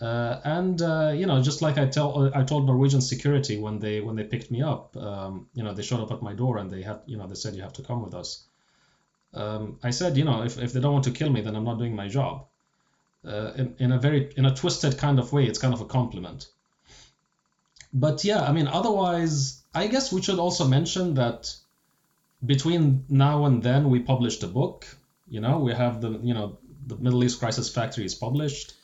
Uh, 0.00 0.40
and 0.44 0.82
uh, 0.82 1.12
you 1.14 1.26
know, 1.26 1.40
just 1.40 1.62
like 1.62 1.78
I 1.78 1.86
tell, 1.86 2.30
I 2.34 2.42
told 2.42 2.66
Norwegian 2.66 3.00
security 3.00 3.58
when 3.58 3.78
they 3.78 4.00
when 4.00 4.16
they 4.16 4.24
picked 4.24 4.50
me 4.50 4.60
up, 4.60 4.96
um, 4.96 5.46
you 5.54 5.62
know, 5.62 5.72
they 5.72 5.82
showed 5.82 6.00
up 6.00 6.10
at 6.10 6.20
my 6.20 6.34
door 6.34 6.58
and 6.58 6.70
they 6.70 6.82
had, 6.82 7.00
you 7.06 7.16
know, 7.16 7.26
they 7.28 7.36
said 7.36 7.54
you 7.54 7.62
have 7.62 7.74
to 7.74 7.82
come 7.82 8.02
with 8.02 8.14
us. 8.14 8.42
Um, 9.32 9.78
I 9.82 9.90
said, 9.90 10.16
you 10.16 10.24
know, 10.24 10.42
if, 10.42 10.58
if 10.58 10.72
they 10.72 10.80
don't 10.80 10.92
want 10.92 11.04
to 11.04 11.10
kill 11.10 11.30
me, 11.30 11.40
then 11.40 11.54
I'm 11.54 11.64
not 11.64 11.78
doing 11.78 11.94
my 11.94 12.08
job. 12.08 12.46
Uh, 13.24 13.52
in, 13.56 13.74
in 13.78 13.92
a 13.92 13.98
very 13.98 14.32
in 14.36 14.44
a 14.44 14.54
twisted 14.54 14.98
kind 14.98 15.18
of 15.18 15.32
way, 15.32 15.44
it's 15.44 15.58
kind 15.58 15.72
of 15.72 15.80
a 15.80 15.86
compliment. 15.86 16.48
But 17.92 18.24
yeah, 18.24 18.42
I 18.42 18.52
mean, 18.52 18.66
otherwise, 18.66 19.62
I 19.72 19.86
guess 19.86 20.12
we 20.12 20.22
should 20.22 20.40
also 20.40 20.66
mention 20.66 21.14
that 21.14 21.54
between 22.44 23.04
now 23.08 23.44
and 23.46 23.62
then, 23.62 23.88
we 23.90 24.00
published 24.00 24.42
a 24.42 24.48
book. 24.48 24.86
You 25.28 25.40
know, 25.40 25.60
we 25.60 25.72
have 25.72 26.00
the 26.00 26.10
you 26.10 26.34
know 26.34 26.58
the 26.86 26.96
Middle 26.96 27.22
East 27.22 27.38
Crisis 27.38 27.72
Factory 27.72 28.04
is 28.04 28.16
published 28.16 28.74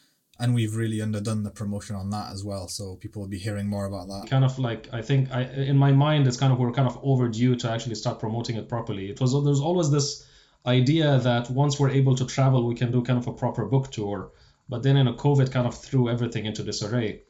and 0.41 0.55
we've 0.55 0.75
really 0.75 1.01
underdone 1.03 1.43
the 1.43 1.51
promotion 1.51 1.97
on 1.97 2.11
that 2.11 2.33
as 2.33 2.45
well 2.45 2.69
so 2.69 2.97
people 2.97 3.23
will 3.23 3.29
be 3.29 3.39
hearing 3.39 3.69
more 3.69 3.87
about 3.87 4.09
that. 4.09 4.29
Kind 4.29 4.45
of 4.45 4.59
like 4.59 4.89
i 4.93 5.03
think 5.03 5.31
i 5.33 5.43
in 5.43 5.77
my 5.77 5.93
mind 5.93 6.27
it's 6.27 6.37
kind 6.37 6.53
of 6.53 6.59
we're 6.59 6.73
kind 6.73 6.89
of 6.89 6.99
overdue 7.03 7.57
to 7.57 7.71
actually 7.71 7.95
start 7.95 8.19
promoting 8.19 8.57
it 8.57 8.69
properly. 8.69 9.11
It 9.11 9.21
was 9.21 9.33
there's 9.45 9.61
always 9.61 9.91
this 9.91 10.27
idea 10.67 11.19
that 11.19 11.51
once 11.51 11.79
we're 11.79 11.91
able 11.91 12.15
to 12.17 12.27
travel 12.27 12.67
we 12.67 12.75
can 12.75 12.91
do 12.93 13.03
kind 13.03 13.19
of 13.19 13.27
a 13.27 13.33
proper 13.33 13.65
book 13.67 13.91
tour. 13.91 14.31
But 14.69 14.83
then 14.83 14.97
in 14.97 15.07
a 15.09 15.15
covid 15.15 15.51
kind 15.53 15.67
of 15.67 15.75
threw 15.77 16.09
everything 16.09 16.47
into 16.47 16.63
disarray. 16.63 17.23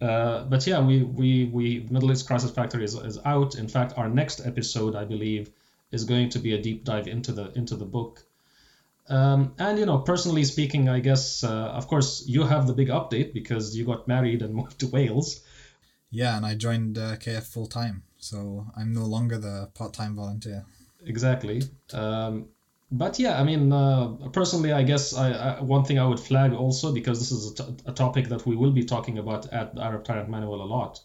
Uh, 0.00 0.44
but 0.44 0.66
yeah 0.66 0.80
we 0.80 1.02
we 1.02 1.44
we 1.44 1.86
middle 1.90 2.10
east 2.12 2.26
crisis 2.26 2.50
factory 2.50 2.84
is, 2.84 2.94
is 2.94 3.18
out. 3.24 3.54
In 3.56 3.68
fact 3.68 3.96
our 3.96 4.08
next 4.08 4.46
episode 4.46 4.94
i 4.96 5.04
believe 5.04 5.50
is 5.90 6.04
going 6.04 6.30
to 6.30 6.38
be 6.38 6.54
a 6.54 6.60
deep 6.60 6.84
dive 6.84 7.06
into 7.06 7.32
the 7.32 7.52
into 7.52 7.76
the 7.76 7.84
book 7.84 8.24
um, 9.08 9.54
and 9.58 9.78
you 9.78 9.86
know, 9.86 9.98
personally 9.98 10.44
speaking, 10.44 10.88
I 10.88 11.00
guess, 11.00 11.44
uh, 11.44 11.48
of 11.50 11.88
course, 11.88 12.24
you 12.26 12.44
have 12.44 12.66
the 12.66 12.72
big 12.72 12.88
update 12.88 13.32
because 13.32 13.76
you 13.76 13.84
got 13.84 14.08
married 14.08 14.42
and 14.42 14.54
moved 14.60 14.78
to 14.80 14.88
Wales. 14.88 15.40
Yeah, 16.10 16.36
and 16.36 16.44
I 16.44 16.54
joined 16.54 16.98
uh, 16.98 17.16
KF 17.16 17.44
full 17.44 17.66
time, 17.66 18.02
so 18.18 18.66
I'm 18.76 18.92
no 18.92 19.06
longer 19.06 19.38
the 19.38 19.70
part-time 19.74 20.14
volunteer. 20.14 20.64
Exactly. 21.06 21.62
Um, 21.92 22.48
but 22.92 23.18
yeah, 23.18 23.40
I 23.40 23.44
mean, 23.44 23.72
uh, 23.72 24.08
personally, 24.32 24.72
I 24.72 24.82
guess 24.82 25.14
I, 25.14 25.32
I, 25.32 25.60
one 25.62 25.84
thing 25.84 25.98
I 25.98 26.04
would 26.04 26.20
flag 26.20 26.52
also 26.52 26.92
because 26.92 27.18
this 27.18 27.32
is 27.32 27.52
a, 27.52 27.54
t- 27.54 27.76
a 27.86 27.92
topic 27.92 28.28
that 28.28 28.44
we 28.44 28.54
will 28.54 28.72
be 28.72 28.84
talking 28.84 29.18
about 29.18 29.50
at 29.50 29.74
the 29.74 29.82
Arab 29.82 30.04
Tyrant 30.04 30.28
Manual 30.28 30.62
a 30.62 30.68
lot. 30.68 31.00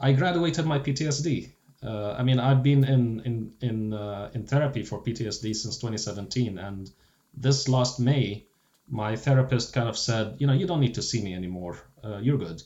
I 0.00 0.12
graduated 0.12 0.64
my 0.64 0.78
PTSD. 0.78 1.50
Uh, 1.82 2.12
I 2.12 2.22
mean, 2.22 2.40
I've 2.40 2.62
been 2.62 2.82
in 2.84 3.20
in 3.20 3.52
in 3.60 3.92
uh, 3.92 4.30
in 4.32 4.46
therapy 4.46 4.82
for 4.82 5.02
PTSD 5.02 5.54
since 5.54 5.76
2017, 5.76 6.58
and 6.58 6.90
this 7.34 7.68
last 7.68 8.00
May, 8.00 8.46
my 8.88 9.16
therapist 9.16 9.72
kind 9.72 9.88
of 9.88 9.96
said, 9.96 10.36
you 10.38 10.46
know, 10.46 10.52
you 10.52 10.66
don't 10.66 10.80
need 10.80 10.94
to 10.94 11.02
see 11.02 11.22
me 11.22 11.34
anymore. 11.34 11.78
Uh, 12.02 12.18
you're 12.18 12.38
good. 12.38 12.62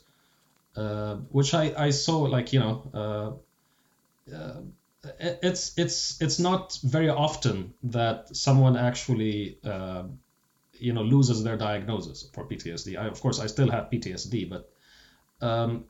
Uh, 0.77 1.17
which 1.31 1.53
I, 1.55 1.73
I 1.77 1.91
saw 1.91 2.21
like, 2.23 2.53
you 2.53 2.61
know, 2.61 2.91
uh, 2.95 4.35
uh 4.35 4.61
it's 5.19 5.77
it's 5.77 6.21
it's 6.23 6.39
not 6.39 6.79
very 6.85 7.09
often 7.09 7.75
that 7.83 8.35
someone 8.37 8.77
actually 8.77 9.59
uh, 9.65 10.05
you 10.79 10.93
know 10.93 11.03
loses 11.03 11.43
their 11.43 11.57
diagnosis 11.57 12.29
for 12.33 12.45
PTSD. 12.45 12.97
I, 12.97 13.07
of 13.07 13.21
course, 13.21 13.41
I 13.41 13.47
still 13.47 13.71
have 13.71 13.91
PTSD, 13.91 14.49
but 14.49 14.71
um, 15.45 15.87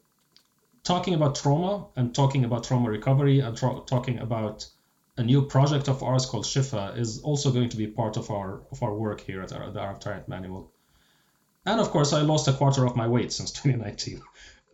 talking 0.82 1.14
about 1.14 1.34
trauma 1.34 1.86
and 1.96 2.14
talking 2.14 2.44
about 2.44 2.64
trauma 2.64 2.90
recovery 2.90 3.40
and 3.40 3.56
tra- 3.56 3.82
talking 3.86 4.18
about 4.18 4.66
a 5.16 5.22
new 5.22 5.42
project 5.42 5.88
of 5.88 6.02
ours 6.02 6.26
called 6.26 6.44
Shifa 6.44 6.96
is 6.96 7.20
also 7.20 7.52
going 7.52 7.68
to 7.68 7.76
be 7.76 7.86
part 7.86 8.16
of 8.16 8.30
our 8.30 8.62
of 8.70 8.82
our 8.82 8.94
work 8.94 9.20
here 9.20 9.42
at 9.42 9.52
our, 9.52 9.70
the 9.70 9.80
Arab 9.80 10.00
Tyrant 10.00 10.28
Manual. 10.28 10.72
And 11.66 11.80
of 11.80 11.90
course, 11.90 12.12
I 12.12 12.22
lost 12.22 12.48
a 12.48 12.52
quarter 12.52 12.84
of 12.86 12.96
my 12.96 13.06
weight 13.06 13.32
since 13.32 13.52
2019, 13.62 14.22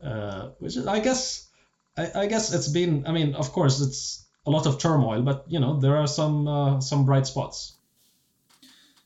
uh, 0.03 0.51
which 0.59 0.77
is, 0.77 0.87
I 0.87 1.01
guess, 1.01 1.49
I, 1.97 2.23
I, 2.23 2.27
guess 2.27 2.55
it's 2.55 2.69
been. 2.69 3.07
I 3.07 3.13
mean, 3.13 3.35
of 3.35 3.53
course, 3.53 3.81
it's 3.81 4.27
a 4.47 4.51
lot 4.51 4.67
of 4.67 4.79
turmoil, 4.79 5.23
but 5.23 5.45
you 5.49 5.61
know, 5.61 5.81
there 5.81 5.97
are 5.97 6.07
some 6.07 6.47
uh, 6.47 6.81
some 6.81 7.05
bright 7.05 7.27
spots. 7.27 7.75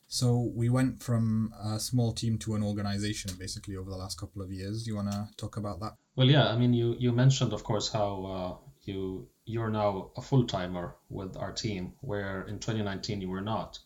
So 0.08 0.52
we 0.54 0.68
went 0.68 1.02
from 1.02 1.54
a 1.58 1.80
small 1.80 2.12
team 2.12 2.36
to 2.40 2.54
an 2.54 2.62
organization 2.62 3.30
basically 3.38 3.76
over 3.76 3.88
the 3.88 3.96
last 3.96 4.20
couple 4.20 4.42
of 4.42 4.52
years. 4.52 4.84
Do 4.84 4.90
you 4.90 4.96
want 4.96 5.10
to 5.10 5.26
talk 5.38 5.56
about 5.56 5.80
that? 5.80 5.96
Well, 6.16 6.28
yeah. 6.28 6.48
I 6.48 6.58
mean, 6.58 6.74
you 6.74 6.94
you 6.98 7.12
mentioned, 7.12 7.54
of 7.54 7.64
course, 7.64 7.90
how 7.90 8.10
uh, 8.26 8.68
you 8.84 9.28
you're 9.44 9.70
now 9.70 10.10
a 10.16 10.22
full 10.22 10.44
timer 10.44 10.96
with 11.08 11.36
our 11.36 11.52
team, 11.52 11.94
where 12.00 12.42
in 12.42 12.58
2019 12.58 13.20
you 13.20 13.28
were 13.28 13.40
not. 13.40 13.78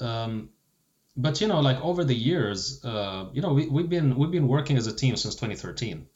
Um, 0.00 0.50
but 1.16 1.40
you 1.40 1.48
know, 1.48 1.60
like 1.60 1.80
over 1.82 2.04
the 2.04 2.14
years, 2.14 2.84
uh, 2.84 3.26
you 3.32 3.42
know, 3.42 3.52
we, 3.52 3.66
we've 3.66 3.88
been 3.88 4.16
we've 4.16 4.30
been 4.30 4.48
working 4.48 4.76
as 4.76 4.86
a 4.86 4.94
team 4.94 5.16
since 5.16 5.34
2013. 5.34 6.06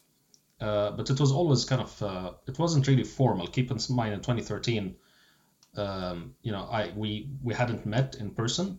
Uh, 0.60 0.92
but 0.92 1.10
it 1.10 1.18
was 1.18 1.32
always 1.32 1.64
kind 1.64 1.82
of 1.82 2.02
uh, 2.02 2.32
it 2.46 2.56
wasn't 2.58 2.86
really 2.86 3.02
formal. 3.02 3.48
Keep 3.48 3.72
in 3.72 3.78
mind 3.90 4.14
in 4.14 4.20
2013, 4.20 4.94
um, 5.76 6.36
you 6.42 6.52
know, 6.52 6.68
I 6.70 6.92
we 6.94 7.30
we 7.42 7.52
hadn't 7.52 7.84
met 7.84 8.14
in 8.14 8.30
person. 8.30 8.78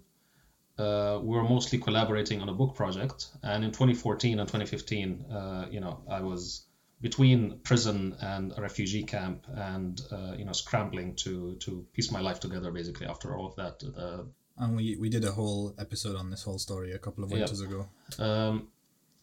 Uh, 0.78 1.20
we 1.22 1.36
were 1.36 1.44
mostly 1.44 1.78
collaborating 1.78 2.42
on 2.42 2.48
a 2.48 2.54
book 2.54 2.74
project, 2.76 3.28
and 3.44 3.66
in 3.66 3.72
2014 3.72 4.40
and 4.40 4.48
2015, 4.48 5.26
uh, 5.30 5.66
you 5.70 5.82
know, 5.82 6.02
I 6.10 6.22
was 6.22 6.64
between 7.08 7.60
prison 7.70 7.98
and 8.22 8.46
a 8.58 8.62
refugee 8.62 9.04
camp, 9.16 9.40
and 9.72 9.94
uh, 10.16 10.34
you 10.40 10.46
know, 10.46 10.54
scrambling 10.64 11.10
to 11.24 11.32
to 11.66 11.86
piece 11.96 12.10
my 12.18 12.22
life 12.28 12.40
together 12.40 12.72
basically 12.80 13.08
after 13.14 13.28
all 13.36 13.46
of 13.52 13.56
that. 13.62 13.76
Uh, 14.04 14.24
And 14.64 14.76
we, 14.78 14.86
we 15.04 15.10
did 15.10 15.26
a 15.26 15.32
whole 15.40 15.74
episode 15.86 16.16
on 16.22 16.30
this 16.30 16.44
whole 16.48 16.60
story 16.68 16.90
a 16.94 17.00
couple 17.06 17.24
of 17.24 17.30
Yeah. 17.30 17.38
winters 17.40 17.62
ago. 17.68 17.80
Um, 18.28 18.54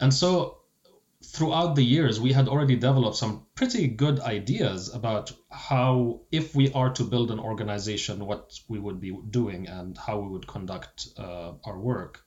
and 0.03 0.13
so 0.13 0.31
throughout 1.35 1.77
the 1.77 1.85
years, 1.97 2.15
we 2.27 2.33
had 2.39 2.49
already 2.49 2.77
developed 2.77 3.17
some 3.17 3.35
pretty 3.55 3.87
good 4.05 4.19
ideas 4.39 4.81
about 5.01 5.33
how, 5.69 6.21
if 6.33 6.55
we 6.59 6.73
are 6.73 6.91
to 6.99 7.05
build 7.05 7.31
an 7.31 7.39
organization, 7.51 8.27
what 8.31 8.45
we 8.73 8.79
would 8.85 9.01
be 9.01 9.13
doing 9.39 9.69
and 9.69 9.97
how 10.07 10.19
we 10.23 10.29
would 10.35 10.47
conduct 10.47 10.97
uh, 11.19 11.53
our 11.69 11.79
work. 11.79 12.25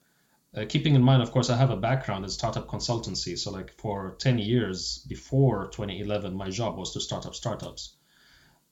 Uh, 0.56 0.66
keeping 0.70 0.94
in 0.96 1.02
mind, 1.02 1.24
of 1.24 1.32
course, 1.32 1.50
I 1.50 1.58
have 1.58 1.72
a 1.72 1.78
background 1.78 2.24
in 2.24 2.30
startup 2.30 2.68
consultancy. 2.68 3.38
So, 3.38 3.52
like 3.52 3.74
for 3.80 4.16
10 4.20 4.38
years 4.38 5.04
before 5.10 5.70
2011, 5.70 6.36
my 6.36 6.50
job 6.50 6.78
was 6.78 6.94
to 6.94 7.00
start 7.00 7.26
up 7.26 7.34
startups. 7.34 7.96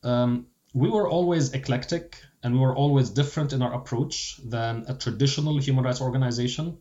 Um, 0.03 0.47
we 0.73 0.89
were 0.89 1.09
always 1.09 1.53
eclectic 1.53 2.21
and 2.43 2.53
we 2.53 2.59
were 2.59 2.75
always 2.75 3.09
different 3.09 3.53
in 3.53 3.61
our 3.61 3.73
approach 3.73 4.39
than 4.43 4.85
a 4.87 4.95
traditional 4.95 5.57
human 5.57 5.83
rights 5.83 6.01
organization 6.01 6.77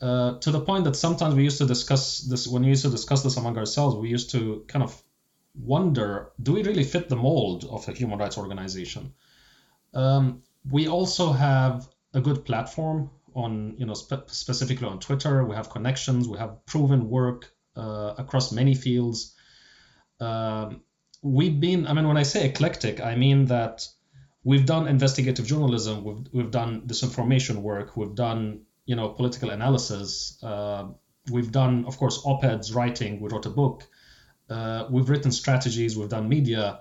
uh, 0.00 0.38
to 0.38 0.50
the 0.50 0.60
point 0.60 0.84
that 0.84 0.96
sometimes 0.96 1.34
we 1.34 1.44
used 1.44 1.58
to 1.58 1.66
discuss 1.66 2.18
this 2.18 2.46
when 2.46 2.62
we 2.62 2.68
used 2.68 2.84
to 2.84 2.90
discuss 2.90 3.22
this 3.22 3.36
among 3.36 3.56
ourselves 3.56 3.96
we 3.96 4.08
used 4.08 4.30
to 4.30 4.64
kind 4.68 4.82
of 4.82 5.02
wonder 5.54 6.30
do 6.42 6.52
we 6.52 6.62
really 6.62 6.84
fit 6.84 7.08
the 7.08 7.16
mold 7.16 7.64
of 7.64 7.88
a 7.88 7.92
human 7.92 8.18
rights 8.18 8.36
organization 8.36 9.12
um, 9.94 10.42
we 10.70 10.86
also 10.86 11.32
have 11.32 11.88
a 12.12 12.20
good 12.20 12.44
platform 12.44 13.10
on 13.36 13.76
you 13.78 13.86
know 13.86 13.94
spe- 13.94 14.28
specifically 14.28 14.88
on 14.88 14.98
twitter. 14.98 15.44
We 15.44 15.54
have 15.54 15.70
connections. 15.70 16.28
We 16.28 16.38
have 16.38 16.64
proven 16.66 17.08
work 17.08 17.52
uh, 17.76 18.14
across 18.18 18.52
many 18.52 18.74
fields. 18.74 19.34
Um, 20.18 20.82
we've 21.22 21.58
been 21.58 21.86
i 21.86 21.92
mean 21.92 22.06
when 22.06 22.18
i 22.18 22.22
say 22.22 22.46
eclectic 22.46 23.00
i 23.00 23.16
mean 23.16 23.46
that 23.46 23.88
we've 24.46 24.64
done 24.64 24.86
investigative 24.86 25.44
journalism. 25.44 26.04
We've, 26.04 26.24
we've 26.32 26.50
done 26.52 26.82
disinformation 26.86 27.56
work. 27.56 27.96
We've 27.96 28.14
done 28.14 28.62
you 28.86 28.94
know 28.94 29.08
political 29.08 29.50
analysis. 29.50 30.38
Uh, 30.42 30.84
we've 31.30 31.50
done 31.50 31.84
of 31.86 31.98
course 31.98 32.22
op-eds 32.24 32.72
writing. 32.72 33.20
We 33.20 33.28
wrote 33.28 33.46
a 33.46 33.50
book. 33.50 33.82
Uh, 34.48 34.86
we've 34.88 35.10
written 35.10 35.32
strategies. 35.32 35.98
We've 35.98 36.08
done 36.08 36.28
media 36.28 36.80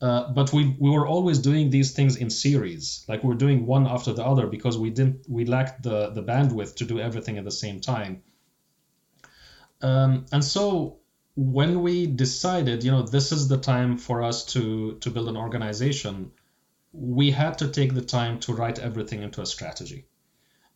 uh, 0.00 0.32
but 0.32 0.52
we, 0.52 0.76
we 0.78 0.90
were 0.90 1.06
always 1.06 1.38
doing 1.38 1.70
these 1.70 1.92
things 1.92 2.16
in 2.16 2.28
series. 2.30 3.04
Like 3.08 3.22
we 3.22 3.28
we're 3.28 3.36
doing 3.36 3.66
one 3.66 3.86
after 3.86 4.12
the 4.12 4.24
other 4.24 4.46
because 4.46 4.76
we 4.76 4.90
didn't 4.90 5.26
we 5.28 5.44
lacked 5.44 5.82
the 5.82 6.10
the 6.10 6.22
bandwidth 6.22 6.76
to 6.76 6.84
do 6.84 6.98
everything 6.98 7.38
at 7.38 7.44
the 7.44 7.50
same 7.50 7.80
time. 7.80 8.22
Um, 9.80 10.26
and 10.32 10.42
so 10.44 10.98
when 11.36 11.82
we 11.82 12.06
decided 12.06 12.84
you 12.84 12.90
know 12.90 13.02
this 13.02 13.32
is 13.32 13.48
the 13.48 13.58
time 13.58 13.98
for 13.98 14.22
us 14.22 14.44
to 14.44 14.96
to 15.00 15.10
build 15.10 15.28
an 15.28 15.36
organization 15.36 16.30
we 16.92 17.32
had 17.32 17.58
to 17.58 17.68
take 17.68 17.92
the 17.92 18.00
time 18.00 18.38
to 18.38 18.54
write 18.54 18.78
everything 18.78 19.22
into 19.22 19.42
a 19.42 19.46
strategy 19.46 20.06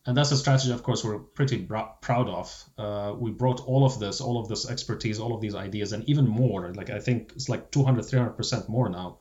and 0.05 0.15
that's 0.15 0.31
a 0.31 0.37
strategy 0.37 0.71
of 0.71 0.83
course 0.83 1.03
we're 1.03 1.19
pretty 1.19 1.57
br- 1.57 1.91
proud 2.01 2.29
of. 2.29 2.65
Uh, 2.77 3.13
we 3.17 3.31
brought 3.31 3.59
all 3.61 3.85
of 3.85 3.99
this 3.99 4.21
all 4.21 4.39
of 4.39 4.47
this 4.47 4.69
expertise 4.69 5.19
all 5.19 5.35
of 5.35 5.41
these 5.41 5.55
ideas 5.55 5.93
and 5.93 6.07
even 6.09 6.27
more. 6.27 6.73
Like 6.73 6.89
i 6.89 6.99
think 6.99 7.33
it's 7.35 7.49
like 7.49 7.71
200 7.71 8.05
300% 8.05 8.69
more 8.69 8.89
now. 8.89 9.19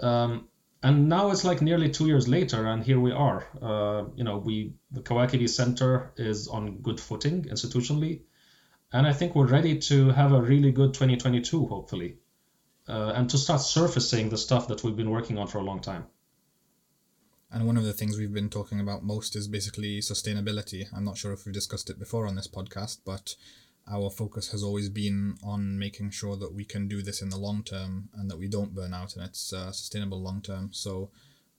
Um, 0.00 0.48
and 0.82 1.10
now 1.10 1.30
it's 1.30 1.44
like 1.44 1.60
nearly 1.60 1.90
two 1.90 2.06
years 2.06 2.26
later 2.26 2.66
and 2.66 2.82
here 2.82 2.98
we 2.98 3.12
are. 3.12 3.46
Uh, 3.60 4.04
you 4.14 4.24
know 4.24 4.38
we 4.38 4.74
the 4.90 5.00
kawakibi 5.00 5.48
center 5.48 6.12
is 6.16 6.48
on 6.48 6.78
good 6.78 7.00
footing 7.00 7.44
institutionally 7.44 8.22
and 8.92 9.06
i 9.06 9.12
think 9.12 9.34
we're 9.34 9.46
ready 9.46 9.78
to 9.78 10.10
have 10.10 10.32
a 10.32 10.40
really 10.40 10.72
good 10.72 10.94
2022 10.94 11.66
hopefully 11.66 12.18
uh, 12.88 13.12
and 13.14 13.30
to 13.30 13.38
start 13.38 13.60
surfacing 13.60 14.28
the 14.28 14.38
stuff 14.38 14.68
that 14.68 14.82
we've 14.82 14.96
been 14.96 15.10
working 15.10 15.38
on 15.38 15.46
for 15.46 15.58
a 15.58 15.62
long 15.62 15.80
time 15.80 16.06
And 17.52 17.66
one 17.66 17.76
of 17.76 17.84
the 17.84 17.92
things 17.92 18.16
we've 18.16 18.32
been 18.32 18.48
talking 18.48 18.78
about 18.78 19.02
most 19.02 19.34
is 19.34 19.48
basically 19.48 19.98
sustainability. 19.98 20.86
I'm 20.94 21.04
not 21.04 21.18
sure 21.18 21.32
if 21.32 21.44
we've 21.44 21.54
discussed 21.54 21.90
it 21.90 21.98
before 21.98 22.28
on 22.28 22.36
this 22.36 22.46
podcast, 22.46 22.98
but 23.04 23.34
our 23.90 24.08
focus 24.08 24.52
has 24.52 24.62
always 24.62 24.88
been 24.88 25.34
on 25.42 25.76
making 25.76 26.10
sure 26.10 26.36
that 26.36 26.54
we 26.54 26.64
can 26.64 26.86
do 26.86 27.02
this 27.02 27.22
in 27.22 27.28
the 27.28 27.36
long 27.36 27.64
term 27.64 28.08
and 28.14 28.30
that 28.30 28.38
we 28.38 28.46
don't 28.46 28.74
burn 28.74 28.94
out 28.94 29.16
and 29.16 29.24
it's 29.24 29.52
uh, 29.52 29.72
sustainable 29.72 30.22
long 30.22 30.40
term. 30.40 30.68
So, 30.72 31.10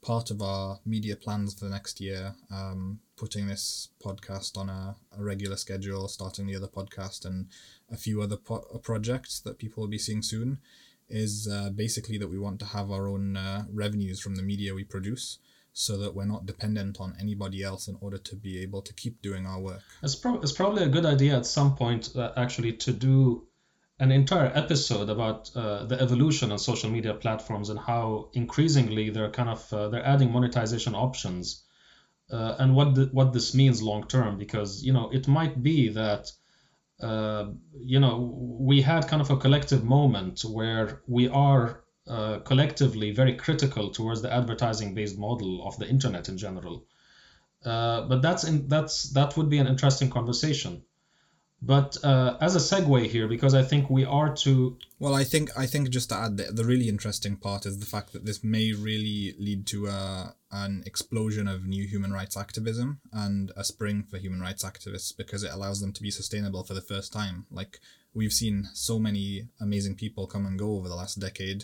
part 0.01 0.31
of 0.31 0.41
our 0.41 0.79
media 0.85 1.17
plans 1.17 1.53
for 1.53 1.65
the 1.65 1.71
next 1.71 1.99
year, 1.99 2.35
um, 2.49 3.01
putting 3.17 3.47
this 3.47 3.89
podcast 4.01 4.57
on 4.57 4.69
a, 4.69 4.95
a 5.19 5.21
regular 5.21 5.57
schedule, 5.57 6.07
starting 6.07 6.47
the 6.47 6.55
other 6.55 6.67
podcast, 6.67 7.25
and 7.25 7.47
a 7.91 7.97
few 7.97 8.21
other 8.21 8.37
po- 8.37 8.65
uh, 8.73 8.77
projects 8.77 9.41
that 9.41 9.59
people 9.59 9.81
will 9.81 9.89
be 9.89 9.97
seeing 9.97 10.21
soon, 10.21 10.59
is 11.09 11.49
uh, 11.51 11.69
basically 11.69 12.17
that 12.17 12.29
we 12.29 12.39
want 12.39 12.59
to 12.59 12.65
have 12.65 12.89
our 12.89 13.09
own 13.09 13.35
uh, 13.35 13.65
revenues 13.71 14.21
from 14.21 14.35
the 14.35 14.41
media 14.41 14.73
we 14.73 14.85
produce 14.85 15.37
so 15.73 15.97
that 15.97 16.13
we're 16.13 16.25
not 16.25 16.45
dependent 16.45 16.99
on 16.99 17.15
anybody 17.19 17.63
else 17.63 17.87
in 17.87 17.97
order 18.01 18.17
to 18.17 18.35
be 18.35 18.61
able 18.61 18.81
to 18.81 18.93
keep 18.93 19.21
doing 19.21 19.45
our 19.45 19.59
work. 19.59 19.81
It's, 20.03 20.15
pro- 20.15 20.41
it's 20.41 20.51
probably 20.51 20.83
a 20.83 20.89
good 20.89 21.05
idea 21.05 21.37
at 21.37 21.45
some 21.45 21.75
point 21.75 22.15
uh, 22.15 22.31
actually 22.35 22.73
to 22.73 22.91
do 22.91 23.47
an 23.99 24.11
entire 24.11 24.51
episode 24.55 25.09
about 25.09 25.51
uh, 25.55 25.85
the 25.85 26.01
evolution 26.01 26.51
of 26.51 26.59
social 26.59 26.89
media 26.89 27.13
platforms 27.13 27.69
and 27.69 27.79
how 27.79 28.29
increasingly 28.33 29.11
they're 29.11 29.29
kind 29.29 29.49
of 29.49 29.73
uh, 29.73 29.89
they're 29.89 30.05
adding 30.05 30.31
monetization 30.31 30.95
options 30.95 31.63
uh, 32.31 32.55
and 32.57 32.75
what 32.75 32.95
the, 32.95 33.09
what 33.11 33.31
this 33.31 33.53
means 33.53 33.81
long 33.81 34.07
term 34.07 34.39
because 34.39 34.83
you 34.83 34.91
know 34.91 35.09
it 35.11 35.27
might 35.27 35.61
be 35.61 35.89
that 35.89 36.31
uh, 37.01 37.45
you 37.79 37.99
know 37.99 38.57
we 38.59 38.81
had 38.81 39.07
kind 39.07 39.21
of 39.21 39.29
a 39.29 39.37
collective 39.37 39.83
moment 39.83 40.41
where 40.41 41.01
we 41.07 41.27
are 41.27 41.83
uh, 42.11 42.39
collectively 42.39 43.11
very 43.11 43.35
critical 43.37 43.89
towards 43.89 44.21
the 44.21 44.33
advertising 44.33 44.93
based 44.93 45.17
model 45.17 45.65
of 45.65 45.77
the 45.77 45.87
internet 45.87 46.27
in 46.27 46.37
general. 46.37 46.85
Uh, 47.63 48.01
but 48.01 48.21
that's 48.21 48.43
in, 48.43 48.67
that's 48.67 49.03
that 49.13 49.37
would 49.37 49.49
be 49.49 49.59
an 49.59 49.67
interesting 49.67 50.09
conversation. 50.09 50.83
But 51.61 51.95
uh, 52.03 52.37
as 52.41 52.55
a 52.55 52.59
segue 52.59 53.05
here 53.05 53.27
because 53.27 53.53
i 53.53 53.61
think 53.61 53.87
we 53.89 54.03
are 54.03 54.35
to 54.37 54.77
Well, 54.99 55.13
I 55.13 55.23
think 55.23 55.51
I 55.55 55.67
think 55.67 55.89
just 55.91 56.09
to 56.09 56.15
add 56.15 56.35
the, 56.35 56.51
the 56.51 56.65
really 56.65 56.89
interesting 56.89 57.37
part 57.37 57.65
is 57.65 57.79
the 57.79 57.85
fact 57.85 58.11
that 58.11 58.25
this 58.25 58.43
may 58.43 58.73
really 58.73 59.35
lead 59.39 59.67
to 59.67 59.85
a, 59.87 60.35
an 60.51 60.83
explosion 60.85 61.47
of 61.47 61.65
new 61.65 61.85
human 61.85 62.11
rights 62.11 62.35
activism 62.35 62.99
and 63.13 63.51
a 63.55 63.63
spring 63.63 64.03
for 64.09 64.17
human 64.17 64.41
rights 64.41 64.65
activists 64.65 65.15
because 65.15 65.43
it 65.43 65.53
allows 65.53 65.79
them 65.79 65.93
to 65.93 66.01
be 66.01 66.11
sustainable 66.11 66.63
for 66.63 66.73
the 66.73 66.81
first 66.81 67.13
time. 67.13 67.45
Like 67.51 67.79
we've 68.13 68.33
seen 68.33 68.67
so 68.73 68.99
many 68.99 69.47
amazing 69.61 69.95
people 69.95 70.27
come 70.27 70.45
and 70.45 70.59
go 70.59 70.75
over 70.75 70.89
the 70.89 70.95
last 70.95 71.19
decade 71.19 71.63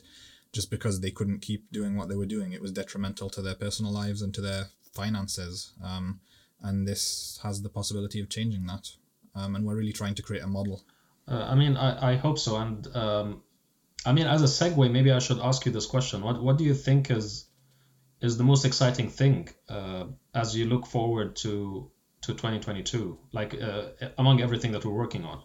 just 0.54 0.70
because 0.72 1.00
they 1.00 1.12
couldn't 1.12 1.40
keep 1.42 1.72
doing 1.72 1.96
what 1.96 2.10
they 2.10 2.16
were 2.16 2.26
doing. 2.26 2.54
It 2.54 2.62
was 2.62 2.72
detrimental 2.72 3.30
to 3.32 3.42
their 3.42 3.56
personal 3.56 3.92
lives 3.92 4.22
and 4.22 4.34
to 4.34 4.42
their 4.42 4.66
finances. 4.94 5.74
Um, 5.84 6.20
and 6.62 6.88
this 6.88 7.40
has 7.44 7.62
the 7.62 7.70
possibility 7.70 8.20
of 8.20 8.30
changing 8.30 8.66
that. 8.68 8.90
Um, 9.36 9.56
and 9.56 9.66
we're 9.66 9.76
really 9.76 9.94
trying 9.94 10.16
to 10.16 10.24
create 10.24 10.44
a 10.44 10.48
model. 10.48 10.84
uh, 11.28 11.46
i 11.52 11.56
mean 11.56 11.76
I, 11.78 12.14
I 12.14 12.16
hope 12.16 12.40
so 12.40 12.58
and 12.58 12.88
um, 12.96 13.42
i 14.06 14.12
mean 14.14 14.28
as 14.28 14.42
a 14.42 14.46
segue 14.46 14.92
maybe 14.92 15.12
i 15.12 15.20
should 15.20 15.40
ask 15.40 15.66
you 15.66 15.72
this 15.72 15.86
question 15.86 16.22
what 16.22 16.42
what 16.42 16.58
do 16.58 16.64
you 16.64 16.74
think 16.74 17.12
is 17.12 17.46
is 18.22 18.38
the 18.38 18.44
most 18.44 18.66
exciting 18.66 19.10
thing 19.10 19.50
uh, 19.70 20.06
as 20.34 20.56
you 20.56 20.66
look 20.66 20.88
forward 20.88 21.36
to 21.38 21.92
to 22.22 22.34
2022 22.34 23.18
like 23.32 23.54
uh, 23.62 23.90
among 24.18 24.42
everything 24.42 24.72
that 24.72 24.84
we're 24.86 25.00
working 25.04 25.26
on 25.26 25.44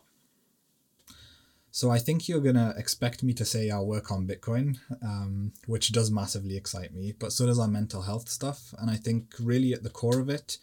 So 1.75 1.91
I 1.91 1.99
think 1.99 2.29
you're 2.29 2.41
gonna 2.41 2.75
expect 2.76 3.23
me 3.23 3.33
to 3.33 3.47
say 3.47 3.71
I'll 3.71 3.87
work 3.87 4.12
on 4.12 4.26
Bitcoin, 4.26 4.79
um, 5.02 5.52
which 5.67 5.91
does 5.91 6.11
massively 6.11 6.55
excite 6.55 6.93
me, 6.95 7.14
but 7.19 7.33
so 7.33 7.47
does 7.47 7.59
our 7.59 7.67
mental 7.67 8.02
health 8.02 8.29
stuff. 8.29 8.75
And 8.79 8.91
I 8.91 8.97
think 8.97 9.35
really 9.41 9.73
at 9.73 9.83
the 9.83 9.88
core 9.88 10.21
of 10.21 10.29
it 10.29 10.59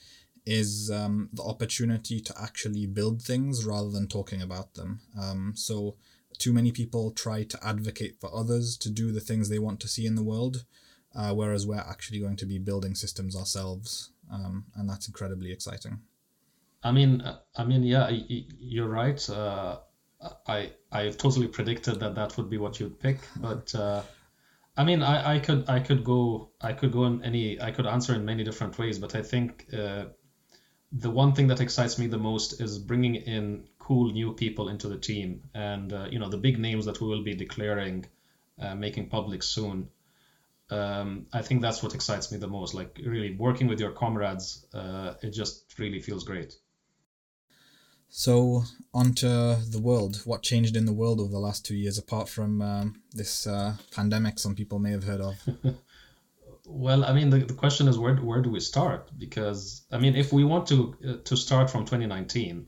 is 0.45 0.91
um, 0.91 1.29
the 1.33 1.41
opportunity 1.41 2.19
to 2.21 2.33
actually 2.39 2.85
build 2.85 3.23
things 3.23 3.65
rather 3.65 3.89
than 3.89 4.07
talking 4.07 4.41
about 4.41 4.75
them. 4.75 5.01
Um, 5.19 5.53
so 5.55 5.95
too 6.37 6.53
many 6.53 6.71
people 6.71 7.09
try 7.09 7.43
to 7.43 7.67
advocate 7.67 8.17
for 8.21 8.29
others 8.33 8.77
to 8.77 8.89
do 8.91 9.11
the 9.11 9.19
things 9.19 9.49
they 9.49 9.59
want 9.59 9.79
to 9.79 9.87
see 9.87 10.05
in 10.05 10.13
the 10.13 10.23
world, 10.23 10.63
uh, 11.15 11.33
whereas 11.33 11.65
we're 11.65 11.77
actually 11.77 12.19
going 12.19 12.37
to 12.37 12.45
be 12.45 12.59
building 12.59 12.93
systems 12.93 13.35
ourselves, 13.35 14.11
um, 14.31 14.65
and 14.75 14.87
that's 14.87 15.07
incredibly 15.07 15.51
exciting. 15.51 16.01
I 16.83 16.91
mean, 16.91 17.21
uh, 17.21 17.39
I 17.57 17.65
mean, 17.65 17.81
yeah, 17.81 18.09
you're 18.09 18.87
right. 18.87 19.29
Uh, 19.29 19.79
I 20.47 20.73
I 20.91 21.09
totally 21.09 21.47
predicted 21.47 21.99
that 22.01 22.15
that 22.15 22.37
would 22.37 22.49
be 22.49 22.57
what 22.57 22.79
you'd 22.79 22.99
pick, 22.99 23.19
but 23.37 23.73
uh, 23.75 24.01
I 24.75 24.83
mean, 24.83 25.01
I, 25.01 25.35
I 25.35 25.39
could 25.39 25.69
I 25.69 25.79
could 25.79 26.03
go 26.03 26.51
I 26.61 26.73
could 26.73 26.91
go 26.91 27.05
in 27.05 27.23
any 27.23 27.61
I 27.61 27.71
could 27.71 27.85
answer 27.85 28.13
in 28.15 28.25
many 28.25 28.43
different 28.43 28.77
ways, 28.77 28.99
but 28.99 29.15
I 29.15 29.21
think 29.21 29.65
uh, 29.73 30.05
the 30.91 31.09
one 31.09 31.33
thing 31.33 31.47
that 31.47 31.61
excites 31.61 31.97
me 31.99 32.07
the 32.07 32.17
most 32.17 32.61
is 32.61 32.79
bringing 32.79 33.15
in 33.15 33.67
cool 33.79 34.11
new 34.11 34.33
people 34.33 34.69
into 34.69 34.87
the 34.89 34.97
team, 34.97 35.43
and 35.53 35.93
uh, 35.93 36.07
you 36.11 36.19
know 36.19 36.29
the 36.29 36.37
big 36.37 36.59
names 36.59 36.85
that 36.85 36.99
we 37.01 37.07
will 37.07 37.23
be 37.23 37.35
declaring, 37.35 38.05
uh, 38.59 38.75
making 38.75 39.09
public 39.09 39.43
soon. 39.43 39.89
Um, 40.69 41.27
I 41.33 41.41
think 41.41 41.61
that's 41.61 41.81
what 41.81 41.95
excites 41.95 42.31
me 42.31 42.37
the 42.37 42.47
most. 42.47 42.73
Like 42.73 42.99
really 43.03 43.35
working 43.35 43.67
with 43.67 43.79
your 43.79 43.91
comrades, 43.91 44.65
uh, 44.73 45.15
it 45.21 45.31
just 45.31 45.77
really 45.79 45.99
feels 45.99 46.23
great. 46.23 46.55
So, 48.09 48.63
onto 48.93 49.27
the 49.27 49.79
world. 49.81 50.21
What 50.25 50.41
changed 50.41 50.75
in 50.75 50.85
the 50.85 50.93
world 50.93 51.19
over 51.19 51.31
the 51.31 51.39
last 51.39 51.63
two 51.65 51.75
years, 51.75 51.97
apart 51.97 52.27
from 52.27 52.61
um, 52.61 53.01
this 53.13 53.45
uh, 53.45 53.75
pandemic 53.91 54.39
some 54.39 54.55
people 54.55 54.79
may 54.79 54.91
have 54.91 55.03
heard 55.03 55.21
of? 55.21 55.35
well, 56.65 57.05
I 57.05 57.13
mean, 57.13 57.29
the, 57.29 57.39
the 57.39 57.53
question 57.53 57.87
is 57.87 57.99
where, 57.99 58.15
where 58.15 58.41
do 58.41 58.49
we 58.49 58.59
start? 58.59 59.11
Because, 59.17 59.83
I 59.91 59.99
mean, 59.99 60.15
if 60.15 60.33
we 60.33 60.43
want 60.43 60.67
to, 60.67 60.95
uh, 61.07 61.13
to 61.23 61.37
start 61.37 61.69
from 61.69 61.85
2019. 61.85 62.65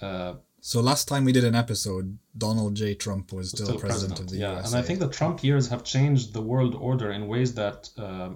Uh, 0.00 0.34
so, 0.60 0.80
last 0.80 1.06
time 1.06 1.24
we 1.24 1.32
did 1.32 1.44
an 1.44 1.54
episode, 1.54 2.18
Donald 2.36 2.74
J. 2.76 2.94
Trump 2.94 3.32
was 3.34 3.50
still, 3.50 3.66
still 3.66 3.78
president, 3.78 4.16
president, 4.16 4.20
of 4.20 4.30
the 4.30 4.38
yeah. 4.38 4.52
USA. 4.54 4.68
And 4.68 4.84
I 4.84 4.86
think 4.86 5.00
the 5.00 5.10
Trump 5.10 5.44
years 5.44 5.68
have 5.68 5.84
changed 5.84 6.32
the 6.32 6.42
world 6.42 6.74
order 6.74 7.12
in 7.12 7.28
ways 7.28 7.54
that 7.54 7.90
uh, 7.98 8.30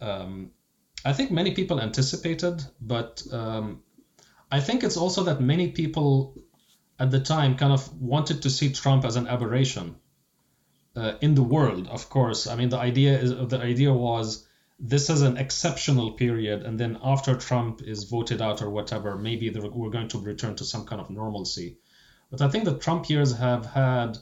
um, 0.00 0.52
I 1.04 1.12
think 1.12 1.30
many 1.30 1.52
people 1.52 1.82
anticipated, 1.82 2.64
but. 2.80 3.22
Um, 3.30 3.82
I 4.52 4.60
think 4.60 4.84
it's 4.84 4.98
also 4.98 5.24
that 5.24 5.40
many 5.40 5.70
people 5.70 6.36
at 6.98 7.10
the 7.10 7.20
time 7.20 7.56
kind 7.56 7.72
of 7.72 7.82
wanted 8.00 8.42
to 8.42 8.50
see 8.50 8.70
Trump 8.70 9.06
as 9.06 9.16
an 9.16 9.26
aberration 9.26 9.96
uh, 10.94 11.14
in 11.22 11.34
the 11.34 11.42
world. 11.42 11.88
Of 11.88 12.10
course, 12.10 12.46
I 12.46 12.54
mean 12.56 12.68
the 12.68 12.78
idea 12.78 13.18
is 13.18 13.30
the 13.30 13.58
idea 13.58 13.92
was 13.94 14.46
this 14.78 15.08
is 15.08 15.22
an 15.22 15.38
exceptional 15.38 16.12
period, 16.12 16.64
and 16.64 16.78
then 16.78 16.98
after 17.02 17.34
Trump 17.34 17.80
is 17.80 18.04
voted 18.04 18.42
out 18.42 18.60
or 18.60 18.68
whatever, 18.68 19.16
maybe 19.16 19.48
we're 19.48 19.90
going 19.90 20.08
to 20.08 20.18
return 20.18 20.54
to 20.56 20.64
some 20.64 20.84
kind 20.84 21.00
of 21.00 21.08
normalcy. 21.08 21.78
But 22.30 22.42
I 22.42 22.48
think 22.48 22.64
the 22.64 22.76
Trump 22.76 23.08
years 23.08 23.34
have 23.36 23.64
had 23.64 24.18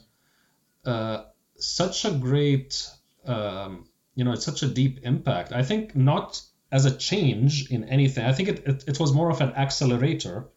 uh, 0.85 1.23
such 1.57 2.05
a 2.05 2.11
great, 2.11 2.89
um, 3.25 3.89
you 4.15 4.23
know, 4.23 4.35
such 4.35 4.63
a 4.63 4.67
deep 4.67 4.99
impact. 5.03 5.51
I 5.51 5.63
think 5.63 5.93
not 5.95 6.41
as 6.71 6.85
a 6.85 6.95
change 6.95 7.69
in 7.69 7.83
anything. 7.85 8.25
I 8.25 8.33
think 8.33 8.49
it, 8.49 8.67
it, 8.67 8.83
it 8.87 8.99
was 8.99 9.13
more 9.13 9.29
of 9.29 9.41
an 9.41 9.53
accelerator, 9.53 10.47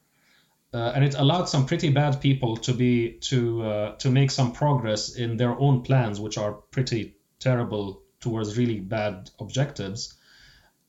uh, 0.73 0.93
and 0.95 1.05
it 1.05 1.15
allowed 1.15 1.49
some 1.49 1.67
pretty 1.67 1.91
bad 1.91 2.21
people 2.21 2.57
to 2.59 2.73
be 2.73 3.19
to 3.31 3.63
uh, 3.63 3.97
to 3.97 4.11
make 4.11 4.31
some 4.31 4.53
progress 4.53 5.17
in 5.17 5.37
their 5.37 5.59
own 5.59 5.83
plans, 5.83 6.21
which 6.21 6.39
are 6.39 6.53
pretty 6.53 7.17
terrible 7.41 8.03
towards 8.21 8.57
really 8.57 8.81
bad 8.81 9.31
objectives. 9.41 10.15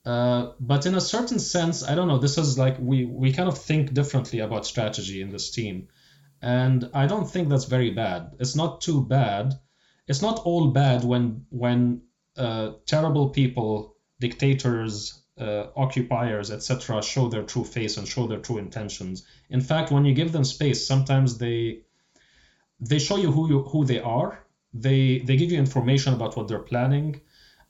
Uh, 0.05 0.51
but 0.59 0.85
in 0.85 0.93
a 0.93 1.01
certain 1.01 1.39
sense, 1.39 1.83
I 1.83 1.95
don't 1.95 2.07
know. 2.07 2.19
This 2.19 2.37
is 2.37 2.57
like 2.57 2.77
we 2.79 3.05
we 3.05 3.33
kind 3.33 3.49
of 3.49 3.57
think 3.57 3.93
differently 3.93 4.39
about 4.39 4.67
strategy 4.67 5.21
in 5.21 5.31
this 5.31 5.49
team, 5.49 5.87
and 6.41 6.89
I 6.93 7.07
don't 7.07 7.29
think 7.29 7.49
that's 7.49 7.65
very 7.65 7.91
bad. 7.91 8.35
It's 8.39 8.55
not 8.55 8.81
too 8.81 9.03
bad. 9.03 9.55
It's 10.07 10.21
not 10.21 10.39
all 10.45 10.67
bad 10.67 11.03
when 11.03 11.45
when 11.49 12.03
uh, 12.37 12.73
terrible 12.85 13.29
people 13.29 13.94
dictators, 14.27 15.21
uh, 15.37 15.67
occupiers, 15.75 16.51
etc., 16.51 17.01
show 17.01 17.27
their 17.27 17.43
true 17.43 17.63
face 17.63 17.97
and 17.97 18.07
show 18.07 18.27
their 18.27 18.39
true 18.39 18.57
intentions. 18.57 19.25
In 19.49 19.61
fact, 19.61 19.91
when 19.91 20.05
you 20.05 20.13
give 20.13 20.31
them 20.31 20.43
space, 20.43 20.87
sometimes 20.87 21.37
they 21.37 21.81
they 22.79 22.99
show 22.99 23.17
you 23.17 23.31
who 23.31 23.49
you, 23.49 23.61
who 23.63 23.85
they 23.85 23.99
are. 23.99 24.39
They 24.73 25.19
they 25.19 25.37
give 25.37 25.51
you 25.51 25.57
information 25.57 26.13
about 26.13 26.35
what 26.35 26.47
they're 26.47 26.67
planning, 26.71 27.21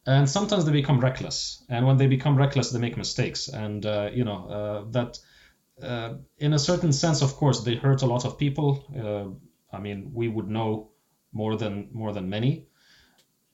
and 0.05 0.29
sometimes 0.29 0.65
they 0.65 0.71
become 0.71 0.99
reckless. 0.99 1.63
And 1.69 1.85
when 1.85 1.97
they 1.97 2.07
become 2.07 2.37
reckless, 2.37 2.71
they 2.71 2.79
make 2.79 2.97
mistakes. 2.97 3.47
And 3.47 3.85
uh, 3.85 4.09
you 4.13 4.23
know 4.23 4.39
uh, 4.57 4.91
that. 4.91 5.19
Uh, 5.83 6.13
in 6.37 6.53
a 6.53 6.59
certain 6.59 6.93
sense, 6.93 7.21
of 7.21 7.35
course, 7.35 7.65
they 7.65 7.75
hurt 7.75 8.01
a 8.01 8.05
lot 8.05 8.23
of 8.23 8.37
people. 8.37 8.69
Uh, 8.97 9.75
I 9.75 9.81
mean, 9.81 10.11
we 10.13 10.29
would 10.29 10.47
know 10.47 10.91
more 11.33 11.57
than 11.57 11.89
more 11.91 12.13
than 12.13 12.29
many. 12.29 12.67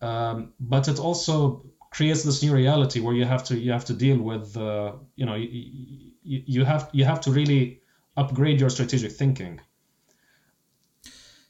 Um, 0.01 0.53
but 0.59 0.87
it 0.87 0.99
also 0.99 1.65
creates 1.91 2.23
this 2.23 2.41
new 2.41 2.53
reality 2.53 3.01
where 3.01 3.13
you 3.13 3.25
have 3.25 3.43
to 3.43 3.57
you 3.57 3.71
have 3.71 3.85
to 3.85 3.93
deal 3.93 4.17
with 4.17 4.57
uh, 4.57 4.93
you 5.15 5.25
know 5.25 5.35
you, 5.35 6.11
you, 6.23 6.65
have 6.65 6.89
you 6.93 7.05
have 7.05 7.21
to 7.21 7.31
really 7.31 7.81
upgrade 8.17 8.59
your 8.59 8.69
strategic 8.69 9.11
thinking. 9.11 9.59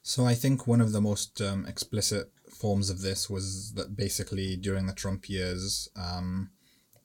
So 0.04 0.26
i 0.26 0.34
think 0.34 0.68
one 0.68 0.82
of 0.82 0.92
the 0.92 1.02
most 1.02 1.40
um, 1.42 1.66
explicit 1.68 2.32
forms 2.50 2.90
of 2.90 3.02
this 3.02 3.30
was 3.30 3.74
that 3.74 3.96
basically 3.96 4.58
during 4.58 4.88
the 4.88 4.94
trump 4.94 5.30
years 5.30 5.88
um, 5.96 6.50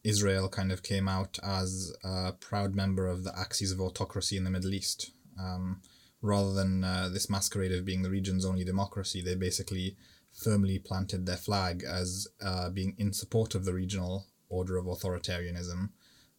israel 0.02 0.48
kind 0.48 0.72
of 0.72 0.82
came 0.82 1.06
out 1.06 1.38
as 1.42 1.94
a 2.02 2.32
proud 2.32 2.74
member 2.74 3.06
of 3.06 3.22
the 3.22 3.38
axis 3.38 3.70
of 3.70 3.80
autocracy 3.80 4.36
in 4.36 4.44
the 4.44 4.50
middle 4.50 4.72
east. 4.72 5.10
Um, 5.38 5.82
rather 6.22 6.54
than 6.54 6.82
uh, 6.82 7.10
this 7.12 7.28
masquerade 7.28 7.72
of 7.72 7.84
being 7.84 8.02
the 8.02 8.10
region's 8.10 8.46
only 8.46 8.64
democracy 8.64 9.20
they 9.20 9.34
basically 9.34 9.94
firmly 10.36 10.78
planted 10.78 11.26
their 11.26 11.36
flag 11.36 11.82
as 11.82 12.28
uh, 12.42 12.70
being 12.70 12.94
in 12.98 13.12
support 13.12 13.54
of 13.54 13.64
the 13.64 13.74
regional 13.74 14.26
order 14.48 14.76
of 14.76 14.86
authoritarianism. 14.86 15.90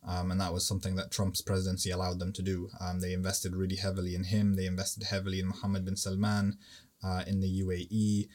Um, 0.07 0.31
and 0.31 0.39
that 0.39 0.53
was 0.53 0.65
something 0.65 0.95
that 0.95 1.11
Trump's 1.11 1.41
presidency 1.41 1.89
allowed 1.89 2.19
them 2.19 2.31
to 2.33 2.41
do. 2.41 2.69
Um, 2.79 3.01
they 3.01 3.11
invested 3.11 3.55
really 3.55 3.75
heavily 3.75 4.15
in 4.15 4.25
him. 4.25 4.55
They 4.55 4.65
invested 4.65 5.03
heavily 5.03 5.39
in 5.39 5.47
Mohammed 5.47 5.83
bin 5.83 5.97
Salman, 5.97 6.57
uh, 7.03 7.23
in 7.27 7.41
the 7.41 7.61
UAE. 7.61 8.27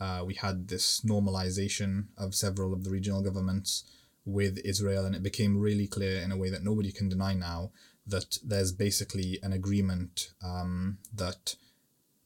Uh, 0.00 0.24
we 0.24 0.34
had 0.34 0.68
this 0.68 1.02
normalization 1.02 2.06
of 2.16 2.34
several 2.34 2.72
of 2.72 2.84
the 2.84 2.90
regional 2.90 3.22
governments 3.22 3.84
with 4.24 4.58
Israel, 4.64 5.04
and 5.04 5.14
it 5.14 5.22
became 5.22 5.60
really 5.60 5.86
clear 5.86 6.20
in 6.20 6.32
a 6.32 6.36
way 6.36 6.50
that 6.50 6.64
nobody 6.64 6.90
can 6.90 7.08
deny 7.08 7.34
now 7.34 7.70
that 8.06 8.38
there's 8.44 8.72
basically 8.72 9.38
an 9.42 9.52
agreement 9.52 10.30
um, 10.44 10.98
that 11.14 11.54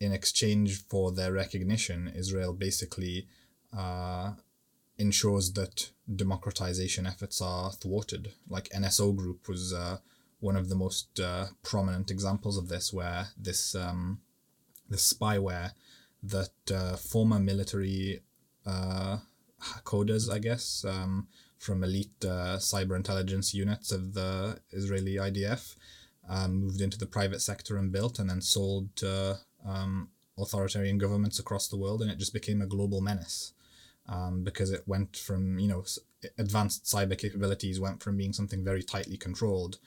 in 0.05 0.13
exchange 0.13 0.85
for 0.89 1.11
their 1.13 1.33
recognition, 1.33 2.13
Israel 2.15 2.53
basically 2.53 3.27
uh, 3.77 4.33
ensures 4.99 5.53
that 5.55 5.91
democratization 6.15 7.07
efforts 7.07 7.41
are 7.41 7.73
thwarted. 7.73 8.33
Like 8.49 8.69
NSO 8.69 9.17
Group 9.17 9.49
was 9.49 9.73
uh, 9.73 9.99
one 10.41 10.57
of 10.57 10.69
the 10.69 10.75
most 10.75 11.19
uh, 11.19 11.47
prominent 11.63 12.11
examples 12.11 12.59
of 12.59 12.69
this, 12.69 12.93
where 12.93 13.29
this 13.37 13.75
um, 13.75 14.21
spyware 14.93 15.73
that 16.23 16.73
uh, 16.73 16.97
former 16.97 17.39
military 17.39 18.21
uh, 18.67 19.19
coders, 19.85 20.31
I 20.33 20.39
guess, 20.39 20.85
um, 20.87 21.29
from 21.59 21.83
elite 21.83 22.25
uh, 22.25 22.59
cyber 22.59 22.97
intelligence 22.97 23.55
units 23.55 23.91
of 23.91 24.15
the 24.15 24.59
Israeli 24.71 25.15
IDF, 25.15 25.77
um, 26.29 26.61
moved 26.61 26.81
into 26.81 26.99
the 26.99 27.07
private 27.07 27.41
sector 27.41 27.77
and 27.77 27.93
built, 27.93 28.19
and 28.19 28.31
then 28.31 28.41
sold 28.41 28.95
to 28.97 29.39
um, 29.65 30.09
authoritarian 30.39 30.99
governments 30.99 31.39
across 31.39 31.69
the 31.69 31.77
world, 31.77 32.03
and 32.03 32.11
it 32.11 32.19
just 32.19 32.33
became 32.33 32.61
a 32.61 32.67
global 32.67 33.01
menace 33.01 33.53
um, 34.09 34.43
because 34.43 34.71
it 34.71 34.83
went 34.87 35.17
from 35.17 35.59
you 35.59 35.69
know 35.69 35.85
advanced 36.39 36.85
cyber 36.85 37.17
capabilities 37.17 37.81
went 37.81 38.03
from 38.03 38.17
being 38.17 38.33
something 38.33 38.65
very 38.65 38.83
tightly 38.83 39.17
controlled 39.17 39.79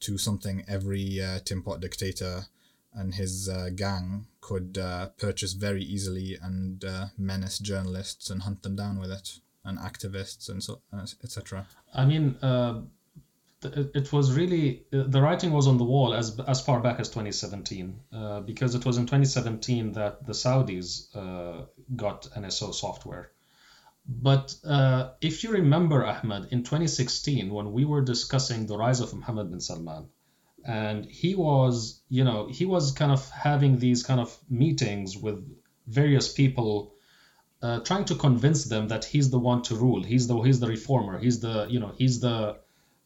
to 0.00 0.18
something 0.18 0.64
every 0.68 1.20
uh, 1.20 1.38
Tin 1.44 1.62
Pot 1.62 1.80
dictator 1.80 2.46
and 2.92 3.14
his 3.14 3.48
uh, 3.48 3.68
gang 3.74 4.26
could 4.40 4.78
uh, 4.78 5.08
purchase 5.18 5.52
very 5.52 5.82
easily 5.82 6.36
and 6.40 6.84
uh, 6.84 7.06
menace 7.18 7.58
journalists 7.58 8.30
and 8.30 8.42
hunt 8.42 8.62
them 8.62 8.74
down 8.74 8.98
with 8.98 9.10
it 9.10 9.38
and 9.64 9.78
activists 9.78 10.48
and 10.48 10.62
so 10.62 10.80
etc. 11.22 11.66
I 11.94 12.04
mean, 12.04 12.36
uh, 12.42 12.80
it 13.62 14.12
was 14.12 14.32
really 14.32 14.84
the 14.90 15.20
writing 15.20 15.50
was 15.50 15.66
on 15.66 15.78
the 15.78 15.84
wall 15.84 16.12
as 16.14 16.38
as 16.40 16.60
far 16.60 16.80
back 16.80 17.00
as 17.00 17.08
2017 17.08 18.00
uh, 18.12 18.40
because 18.40 18.74
it 18.74 18.84
was 18.84 18.98
in 18.98 19.04
2017 19.04 19.92
that 19.92 20.26
the 20.26 20.32
Saudis 20.32 21.14
uh, 21.16 21.64
got 21.94 22.28
NSO 22.36 22.74
software. 22.74 23.30
But 24.08 24.54
uh, 24.64 25.10
if 25.20 25.42
you 25.42 25.50
remember, 25.50 26.04
Ahmed, 26.04 26.48
in 26.52 26.62
2016 26.62 27.50
when 27.50 27.72
we 27.72 27.84
were 27.84 28.02
discussing 28.02 28.66
the 28.66 28.76
rise 28.76 29.00
of 29.00 29.12
Mohammed 29.14 29.50
bin 29.50 29.60
Salman, 29.60 30.08
and 30.64 31.04
he 31.06 31.34
was, 31.34 32.02
you 32.08 32.24
know, 32.24 32.48
he 32.48 32.66
was 32.66 32.92
kind 32.92 33.10
of 33.10 33.28
having 33.30 33.78
these 33.78 34.02
kind 34.02 34.20
of 34.20 34.36
meetings 34.48 35.16
with 35.16 35.44
various 35.86 36.32
people. 36.32 36.92
Uh, 37.62 37.80
trying 37.80 38.04
to 38.04 38.14
convince 38.14 38.64
them 38.64 38.88
that 38.88 39.06
he's 39.06 39.30
the 39.30 39.38
one 39.38 39.62
to 39.62 39.74
rule. 39.74 40.02
He's 40.02 40.26
the 40.28 40.38
he's 40.42 40.60
the 40.60 40.68
reformer. 40.68 41.18
He's 41.18 41.40
the 41.40 41.66
you 41.70 41.80
know 41.80 41.92
he's 41.96 42.20
the 42.20 42.58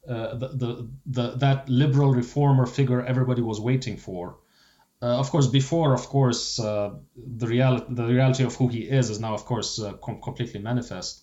uh, 0.08 0.34
the, 0.34 0.48
the, 0.48 0.88
the, 1.06 1.30
that 1.36 1.68
liberal 1.68 2.12
reformer 2.12 2.66
figure 2.66 3.04
everybody 3.04 3.42
was 3.42 3.60
waiting 3.60 3.96
for. 3.98 4.38
Uh, 5.02 5.18
of 5.18 5.30
course, 5.30 5.46
before, 5.46 5.94
of 5.94 6.06
course, 6.08 6.58
uh, 6.58 6.90
the 7.16 7.46
reality 7.46 7.86
the 7.90 8.04
reality 8.04 8.44
of 8.44 8.54
who 8.54 8.68
he 8.68 8.80
is 8.80 9.10
is 9.10 9.18
now, 9.18 9.34
of 9.34 9.44
course, 9.44 9.80
uh, 9.80 9.92
com- 9.94 10.20
completely 10.20 10.60
manifest. 10.60 11.22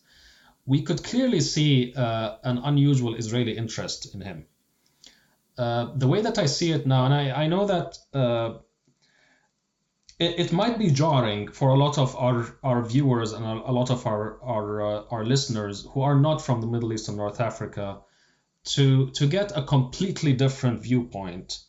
We 0.65 0.81
could 0.81 1.03
clearly 1.03 1.41
see 1.41 1.93
uh, 1.95 2.37
an 2.43 2.57
unusual 2.59 3.15
Israeli 3.15 3.55
interest 3.57 4.13
in 4.13 4.21
him. 4.21 4.45
the 5.57 6.07
way 6.07 6.21
that 6.21 6.37
I 6.37 6.45
see 6.45 6.71
it 6.71 6.85
now, 6.85 7.05
and 7.05 7.13
I, 7.13 7.43
I 7.43 7.47
know 7.47 7.65
that 7.65 7.97
it, 10.19 10.39
it 10.39 10.51
might 10.51 10.77
be 10.77 10.89
jarring 10.91 11.47
for 11.51 11.69
a 11.69 11.75
lot 11.75 11.97
of 11.97 12.15
our, 12.15 12.45
our 12.63 12.83
viewers 12.83 13.33
and 13.33 13.45
a, 13.45 13.53
a 13.71 13.73
lot 13.79 13.89
of 13.89 14.05
our 14.05 14.39
our, 14.41 14.67
our 15.13 15.25
listeners 15.25 15.85
who 15.91 16.01
are 16.01 16.19
not 16.19 16.41
from 16.41 16.61
the 16.61 16.67
Middle 16.67 16.93
East 16.93 17.07
and 17.07 17.17
North 17.17 17.39
Africa 17.39 17.99
to 18.67 19.09
to 19.11 19.27
get 19.27 19.57
a 19.57 19.63
completely 19.63 20.33
different 20.33 20.81
viewpoint 20.81 21.59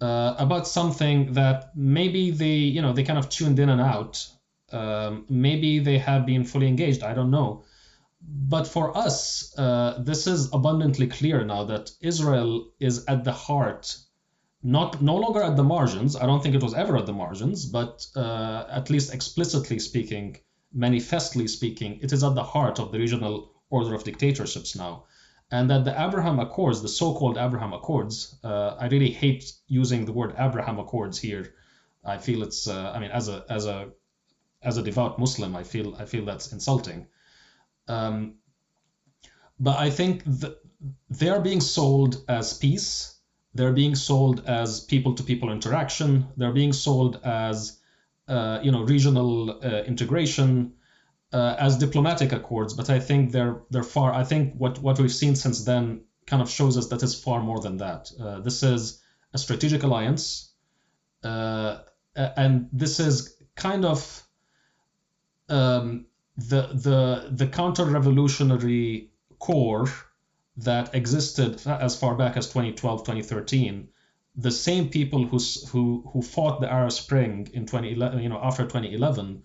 uh, 0.00 0.34
about 0.38 0.68
something 0.68 1.32
that 1.32 1.76
maybe 1.76 2.30
they 2.30 2.56
you 2.76 2.82
know 2.82 2.92
they 2.92 3.02
kind 3.02 3.18
of 3.18 3.28
tuned 3.28 3.58
in 3.58 3.68
and 3.68 3.80
out. 3.80 4.26
Um, 4.70 5.24
maybe 5.28 5.78
they 5.78 5.98
have 5.98 6.26
been 6.26 6.44
fully 6.44 6.68
engaged. 6.68 7.02
I 7.02 7.14
don't 7.14 7.30
know. 7.30 7.64
But 8.20 8.66
for 8.66 8.96
us, 8.96 9.56
uh, 9.56 10.02
this 10.02 10.26
is 10.26 10.52
abundantly 10.52 11.06
clear 11.06 11.44
now 11.44 11.64
that 11.64 11.90
Israel 12.00 12.70
is 12.78 13.04
at 13.06 13.24
the 13.24 13.32
heart, 13.32 13.96
not 14.62 15.00
no 15.00 15.16
longer 15.16 15.42
at 15.42 15.56
the 15.56 15.64
margins. 15.64 16.16
I 16.16 16.26
don't 16.26 16.42
think 16.42 16.54
it 16.54 16.62
was 16.62 16.74
ever 16.74 16.96
at 16.96 17.06
the 17.06 17.12
margins, 17.12 17.64
but 17.64 18.06
uh, 18.16 18.64
at 18.68 18.90
least 18.90 19.14
explicitly 19.14 19.78
speaking, 19.78 20.36
manifestly 20.72 21.48
speaking, 21.48 22.00
it 22.02 22.12
is 22.12 22.22
at 22.22 22.34
the 22.34 22.42
heart 22.42 22.78
of 22.78 22.92
the 22.92 22.98
regional 22.98 23.52
order 23.70 23.94
of 23.94 24.04
dictatorships 24.04 24.76
now 24.76 25.04
and 25.50 25.70
that 25.70 25.84
the 25.84 26.06
Abraham 26.06 26.38
Accords, 26.38 26.82
the 26.82 26.88
so-called 26.88 27.38
Abraham 27.38 27.72
Accords, 27.72 28.36
uh, 28.44 28.76
I 28.78 28.88
really 28.88 29.10
hate 29.10 29.52
using 29.66 30.04
the 30.04 30.12
word 30.12 30.34
Abraham 30.38 30.78
Accords 30.78 31.18
here. 31.18 31.54
I 32.04 32.18
feel 32.18 32.42
it's, 32.42 32.68
uh, 32.68 32.92
I 32.94 32.98
mean, 32.98 33.10
as 33.10 33.28
a 33.28 33.44
as 33.48 33.66
a 33.66 33.88
as 34.62 34.76
a 34.76 34.82
devout 34.82 35.18
Muslim, 35.18 35.56
I 35.56 35.62
feel 35.62 35.94
I 35.96 36.04
feel 36.04 36.24
that's 36.24 36.52
insulting. 36.52 37.06
Um, 37.86 38.34
but 39.58 39.78
I 39.78 39.90
think 39.90 40.22
they 41.10 41.28
are 41.28 41.40
being 41.40 41.60
sold 41.60 42.24
as 42.28 42.56
peace. 42.56 43.18
They're 43.54 43.72
being 43.72 43.94
sold 43.94 44.44
as 44.46 44.80
people-to-people 44.80 45.50
interaction. 45.50 46.28
They're 46.36 46.52
being 46.52 46.72
sold 46.72 47.20
as 47.24 47.80
uh, 48.28 48.60
you 48.62 48.70
know 48.70 48.82
regional 48.82 49.58
uh, 49.64 49.82
integration 49.84 50.74
uh, 51.32 51.56
as 51.58 51.76
diplomatic 51.78 52.32
accords, 52.32 52.74
but 52.74 52.90
I 52.90 53.00
think 53.00 53.32
they're 53.32 53.60
they're 53.70 53.82
far. 53.82 54.12
I 54.12 54.24
think 54.24 54.54
what 54.54 54.78
what 54.78 54.98
we've 54.98 55.12
seen 55.12 55.36
since 55.36 55.64
then 55.64 56.04
kind 56.26 56.42
of 56.42 56.50
shows 56.50 56.76
us 56.76 56.88
that 56.88 57.02
it's 57.02 57.14
far 57.14 57.42
more 57.42 57.60
than 57.60 57.78
that. 57.78 58.10
Uh, 58.20 58.40
this 58.40 58.62
is 58.62 59.02
a 59.34 59.38
strategic 59.38 59.82
alliance, 59.82 60.52
uh, 61.22 61.78
and 62.14 62.68
this 62.72 63.00
is 63.00 63.36
kind 63.56 63.84
of 63.84 64.22
um, 65.48 66.06
the 66.36 66.68
the 66.72 67.28
the 67.32 67.46
counter-revolutionary 67.46 69.10
core 69.38 69.88
that 70.56 70.94
existed 70.94 71.60
as 71.66 71.98
far 71.98 72.14
back 72.14 72.36
as 72.36 72.46
2012 72.46 73.00
2013 73.04 73.88
the 74.36 74.50
same 74.50 74.88
people 74.88 75.24
who 75.24 75.38
who 75.70 76.08
who 76.12 76.22
fought 76.22 76.60
the 76.60 76.72
arab 76.72 76.92
spring 76.92 77.48
in 77.52 77.64
2011 77.64 78.20
you 78.22 78.28
know 78.28 78.40
after 78.42 78.64
2011 78.64 79.42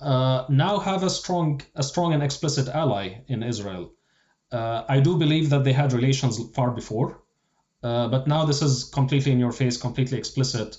uh, 0.00 0.44
now 0.48 0.78
have 0.78 1.02
a 1.02 1.10
strong, 1.10 1.62
a 1.74 1.82
strong 1.82 2.12
and 2.12 2.22
explicit 2.22 2.68
ally 2.68 3.22
in 3.28 3.42
Israel. 3.42 3.92
Uh, 4.50 4.84
I 4.88 5.00
do 5.00 5.16
believe 5.16 5.50
that 5.50 5.64
they 5.64 5.72
had 5.72 5.92
relations 5.92 6.38
far 6.54 6.72
before, 6.72 7.22
uh, 7.82 8.08
but 8.08 8.26
now 8.26 8.44
this 8.44 8.62
is 8.62 8.84
completely 8.84 9.32
in 9.32 9.38
your 9.38 9.52
face, 9.52 9.76
completely 9.76 10.18
explicit, 10.18 10.76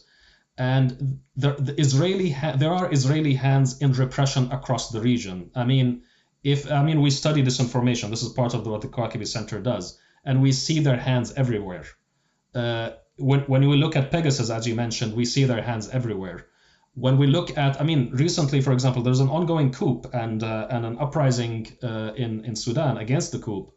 and 0.57 1.19
the, 1.35 1.53
the 1.53 1.79
Israeli 1.79 2.29
ha- 2.29 2.55
there 2.55 2.71
are 2.71 2.93
Israeli 2.93 3.33
hands 3.33 3.81
in 3.81 3.93
repression 3.93 4.51
across 4.51 4.91
the 4.91 5.01
region. 5.01 5.49
I 5.55 5.63
mean, 5.63 6.03
if 6.43 6.71
I 6.71 6.83
mean 6.83 7.01
we 7.01 7.09
study 7.09 7.41
this 7.41 7.59
information, 7.59 8.11
this 8.11 8.21
is 8.21 8.31
part 8.33 8.53
of 8.53 8.67
what 8.67 8.81
the 8.81 8.89
Kawakibi 8.89 9.27
Center 9.27 9.59
does, 9.59 9.97
and 10.23 10.41
we 10.41 10.51
see 10.51 10.79
their 10.79 10.97
hands 10.97 11.33
everywhere. 11.33 11.85
Uh, 12.53 12.91
when 13.17 13.39
when 13.41 13.67
we 13.67 13.77
look 13.77 13.95
at 13.95 14.11
Pegasus, 14.11 14.51
as 14.51 14.67
you 14.67 14.75
mentioned, 14.75 15.15
we 15.15 15.25
see 15.25 15.45
their 15.45 15.63
hands 15.63 15.89
everywhere 15.89 16.47
when 16.95 17.17
we 17.17 17.27
look 17.27 17.57
at, 17.57 17.81
I 17.81 17.83
mean, 17.83 18.11
recently, 18.13 18.61
for 18.61 18.71
example, 18.71 19.01
there's 19.01 19.19
an 19.19 19.29
ongoing 19.29 19.71
coup 19.71 20.03
and 20.13 20.43
uh, 20.43 20.67
and 20.69 20.85
an 20.85 20.97
uprising 20.99 21.75
uh, 21.81 22.13
in 22.15 22.45
in 22.45 22.55
Sudan 22.55 22.97
against 22.97 23.31
the 23.31 23.39
coup. 23.39 23.73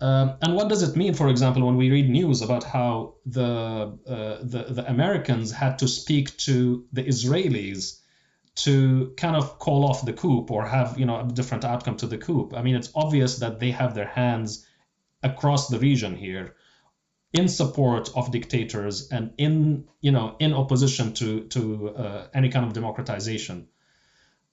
Um, 0.00 0.36
and 0.40 0.54
what 0.54 0.68
does 0.68 0.82
it 0.82 0.96
mean, 0.96 1.12
for 1.12 1.28
example, 1.28 1.66
when 1.66 1.76
we 1.76 1.90
read 1.90 2.08
news 2.08 2.40
about 2.40 2.64
how 2.64 3.16
the, 3.26 3.98
uh, 4.06 4.38
the 4.42 4.64
the 4.70 4.84
Americans 4.88 5.52
had 5.52 5.78
to 5.80 5.88
speak 5.88 6.34
to 6.38 6.86
the 6.92 7.02
Israelis 7.02 8.00
to 8.54 9.12
kind 9.18 9.36
of 9.36 9.58
call 9.58 9.84
off 9.84 10.06
the 10.06 10.14
coup 10.14 10.46
or 10.48 10.66
have 10.66 10.98
you 10.98 11.04
know 11.04 11.20
a 11.20 11.24
different 11.24 11.64
outcome 11.66 11.96
to 11.98 12.06
the 12.06 12.16
coup? 12.16 12.50
I 12.56 12.62
mean, 12.62 12.76
it's 12.76 12.90
obvious 12.94 13.38
that 13.40 13.60
they 13.60 13.72
have 13.72 13.94
their 13.94 14.08
hands 14.08 14.66
across 15.22 15.68
the 15.68 15.78
region 15.78 16.16
here 16.16 16.54
in 17.32 17.48
support 17.48 18.10
of 18.16 18.32
dictators 18.32 19.08
and 19.10 19.32
in 19.38 19.84
you 20.00 20.10
know 20.10 20.36
in 20.38 20.52
opposition 20.52 21.12
to 21.14 21.44
to 21.44 21.90
uh, 21.90 22.26
any 22.34 22.48
kind 22.48 22.66
of 22.66 22.72
democratization. 22.72 23.68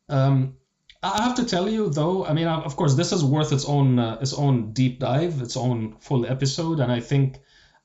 Um, 0.10 0.58
I 1.02 1.24
have 1.24 1.36
to 1.36 1.46
tell 1.46 1.70
you 1.70 1.90
though, 1.90 2.26
I 2.26 2.34
mean, 2.34 2.48
of 2.48 2.76
course, 2.76 2.96
this 2.96 3.12
is 3.12 3.24
worth 3.24 3.52
its 3.52 3.66
own 3.66 4.00
uh, 4.00 4.18
its 4.22 4.34
own 4.34 4.74
deep 4.74 5.00
dive, 5.00 5.42
its 5.42 5.58
own 5.58 5.98
full 6.00 6.26
episode, 6.26 6.80
and 6.80 6.92
I 6.92 7.00
think. 7.00 7.40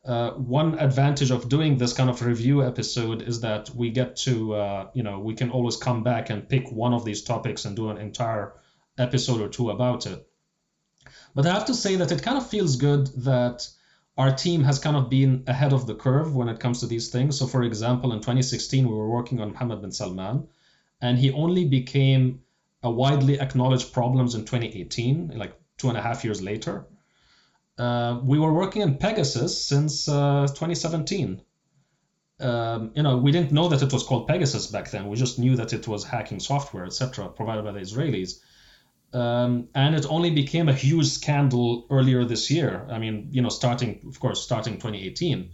Uh, 0.05 0.33
one 0.33 0.76
advantage 0.81 1.31
of 1.31 1.48
doing 1.48 1.78
this 1.78 1.92
kind 1.92 2.11
of 2.11 2.20
review 2.22 2.64
episode 2.64 3.22
is 3.22 3.42
that 3.42 3.70
we 3.70 3.88
get 3.88 4.16
to, 4.16 4.52
uh, 4.52 4.90
you 4.94 5.05
know, 5.05 5.20
we 5.20 5.33
can 5.33 5.48
always 5.48 5.76
come 5.76 6.02
back 6.02 6.28
and 6.28 6.48
pick 6.48 6.68
one 6.72 6.92
of 6.92 7.05
these 7.05 7.22
topics 7.22 7.64
and 7.64 7.76
do 7.76 7.88
an 7.88 7.98
entire 7.98 8.52
episode 8.98 9.40
or 9.40 9.48
two 9.48 9.70
about 9.70 10.07
it. 10.07 10.26
But 11.37 11.46
I 11.46 11.55
have 11.55 11.66
to 11.66 11.74
say 11.74 11.94
that 11.94 12.11
it 12.11 12.20
kind 12.20 12.37
of 12.37 12.50
feels 12.50 12.74
good 12.74 13.07
that 13.22 13.68
our 14.18 14.35
team 14.35 14.64
has 14.64 14.79
kind 14.79 14.96
of 14.96 15.09
been 15.09 15.44
ahead 15.46 15.72
of 15.72 15.87
the 15.87 15.94
curve 15.94 16.35
when 16.35 16.48
it 16.48 16.61
comes 16.61 16.81
to 16.81 16.87
these 16.87 17.09
things. 17.09 17.38
So, 17.38 17.46
for 17.46 17.62
example, 17.62 18.12
in 18.12 18.18
2016, 18.18 18.87
we 18.87 18.94
were 18.94 19.09
working 19.09 19.40
on 19.40 19.53
Mohammed 19.53 19.81
bin 19.81 19.92
Salman, 19.92 20.48
and 21.01 21.18
he 21.18 21.33
only 21.33 21.64
became 21.64 22.42
a 22.83 22.90
widely 22.90 23.40
acknowledged 23.40 23.92
problems 23.92 24.35
in 24.35 24.42
2018, 24.42 25.33
like 25.37 25.55
two 25.79 25.88
and 25.88 25.96
a 25.96 26.03
half 26.03 26.25
years 26.25 26.42
later. 26.42 26.87
Uh, 27.79 28.20
we 28.22 28.38
were 28.38 28.53
working 28.53 28.83
on 28.83 28.98
Pegasus 28.98 29.66
since 29.66 30.09
uh, 30.09 30.46
2017. 30.46 31.40
Um, 32.40 32.92
you 32.94 33.03
know, 33.03 33.16
we 33.16 33.33
didn't 33.33 33.53
know 33.53 33.68
that 33.68 33.83
it 33.83 33.92
was 33.92 34.03
called 34.03 34.29
Pegasus 34.29 34.66
back 34.66 34.90
then. 34.90 35.09
We 35.09 35.16
just 35.16 35.38
knew 35.38 35.57
that 35.57 35.72
it 35.72 35.88
was 35.88 36.05
hacking 36.05 36.40
software, 36.40 36.85
etc., 36.85 37.29
provided 37.29 37.64
by 37.64 37.72
the 37.72 37.81
Israelis. 37.81 38.40
Um, 39.12 39.68
and 39.75 39.94
it 39.94 40.07
only 40.09 40.31
became 40.31 40.68
a 40.68 40.72
huge 40.72 41.07
scandal 41.07 41.87
earlier 41.90 42.25
this 42.25 42.51
year. 42.51 42.87
I 42.90 42.98
mean, 42.98 43.29
you 43.31 43.42
know, 43.42 43.51
starting, 43.51 44.01
of 44.09 44.18
course, 44.18 44.42
starting 44.42 44.75
2018. 44.75 45.51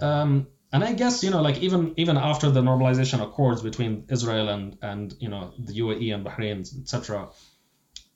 Um, 0.00 0.46
and 0.72 0.84
I 0.84 0.92
guess 0.92 1.24
you 1.24 1.30
know, 1.30 1.42
like 1.42 1.58
even 1.58 1.94
even 1.96 2.16
after 2.16 2.48
the 2.48 2.62
normalization 2.62 3.20
accords 3.20 3.60
between 3.60 4.04
Israel 4.08 4.48
and 4.48 4.78
and 4.82 5.14
you 5.18 5.28
know 5.28 5.52
the 5.58 5.72
UAE 5.72 6.14
and 6.14 6.24
Bahrain, 6.24 6.60
etc. 6.80 7.30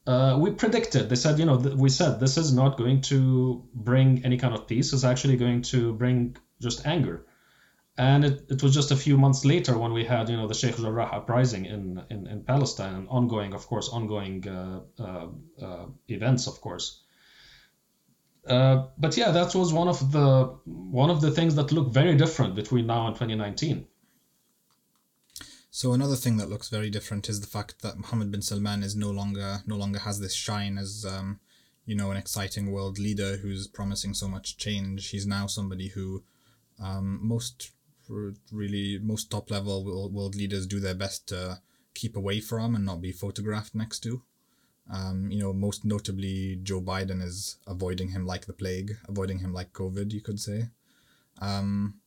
Uh, 0.06 0.36
we 0.38 0.50
predicted. 0.52 1.08
They 1.08 1.16
said, 1.16 1.38
you 1.38 1.46
know, 1.46 1.60
th- 1.60 1.74
we 1.74 1.88
said 1.88 2.20
this 2.20 2.36
is 2.36 2.52
not 2.52 2.76
going 2.76 3.00
to 3.12 3.64
bring 3.74 4.24
any 4.24 4.36
kind 4.36 4.54
of 4.54 4.68
peace. 4.68 4.92
It's 4.92 5.02
actually 5.02 5.36
going 5.36 5.62
to 5.62 5.94
bring 5.94 6.36
just 6.60 6.86
anger 6.86 7.26
and 7.96 8.24
it, 8.24 8.46
it 8.50 8.62
was 8.62 8.74
just 8.74 8.90
a 8.90 8.96
few 8.96 9.16
months 9.16 9.44
later 9.44 9.78
when 9.78 9.92
we 9.92 10.04
had 10.04 10.28
you 10.28 10.36
know 10.36 10.48
the 10.48 10.54
Sheikh 10.54 10.76
Jarrah 10.76 11.10
uprising 11.12 11.64
in, 11.66 12.02
in, 12.10 12.26
in 12.26 12.42
Palestine 12.42 12.94
and 12.94 13.08
ongoing 13.08 13.54
of 13.54 13.66
course 13.66 13.88
ongoing 13.88 14.46
uh, 14.48 14.80
uh, 14.98 15.26
uh, 15.62 15.86
events 16.08 16.46
of 16.46 16.60
course. 16.60 17.02
Uh, 18.46 18.88
but 18.98 19.16
yeah 19.16 19.30
that 19.30 19.54
was 19.54 19.72
one 19.72 19.88
of 19.88 20.12
the 20.12 20.56
one 20.64 21.10
of 21.10 21.20
the 21.20 21.30
things 21.30 21.54
that 21.54 21.72
look 21.72 21.92
very 21.92 22.14
different 22.14 22.54
between 22.54 22.86
now 22.86 23.06
and 23.06 23.14
2019 23.14 23.86
so 25.70 25.92
another 25.92 26.14
thing 26.14 26.36
that 26.36 26.48
looks 26.48 26.68
very 26.68 26.88
different 26.88 27.28
is 27.28 27.40
the 27.40 27.48
fact 27.48 27.82
that 27.82 27.98
Mohammed 27.98 28.30
bin 28.30 28.42
Salman 28.42 28.84
is 28.84 28.94
no 28.94 29.10
longer 29.10 29.62
no 29.66 29.76
longer 29.76 29.98
has 29.98 30.20
this 30.20 30.32
shine 30.32 30.78
as 30.78 31.04
um, 31.04 31.40
you 31.84 31.96
know 31.96 32.12
an 32.12 32.16
exciting 32.16 32.70
world 32.70 32.96
leader 32.98 33.38
who's 33.38 33.66
promising 33.66 34.14
so 34.14 34.28
much 34.28 34.56
change. 34.56 35.08
He's 35.08 35.26
now 35.26 35.48
somebody 35.48 35.88
who 35.88 36.22
um, 36.78 37.18
most 37.20 37.72
really 38.52 38.98
most 38.98 39.30
top 39.30 39.50
level 39.50 40.10
world 40.10 40.34
leaders 40.34 40.66
do 40.66 40.80
their 40.80 40.94
best 40.94 41.28
to 41.28 41.60
keep 41.94 42.16
away 42.16 42.40
from 42.40 42.74
and 42.74 42.84
not 42.84 43.00
be 43.00 43.12
photographed 43.12 43.74
next 43.74 44.00
to. 44.00 44.22
Um, 44.92 45.30
you 45.30 45.38
know, 45.38 45.52
most 45.52 45.84
notably, 45.84 46.58
Joe 46.62 46.80
Biden 46.80 47.22
is 47.22 47.56
avoiding 47.66 48.08
him 48.08 48.26
like 48.26 48.46
the 48.46 48.52
plague, 48.52 48.96
avoiding 49.08 49.38
him 49.38 49.52
like 49.52 49.72
COVID, 49.72 50.12
you 50.12 50.20
could 50.20 50.38
say. 50.38 50.68
Um, 51.40 52.00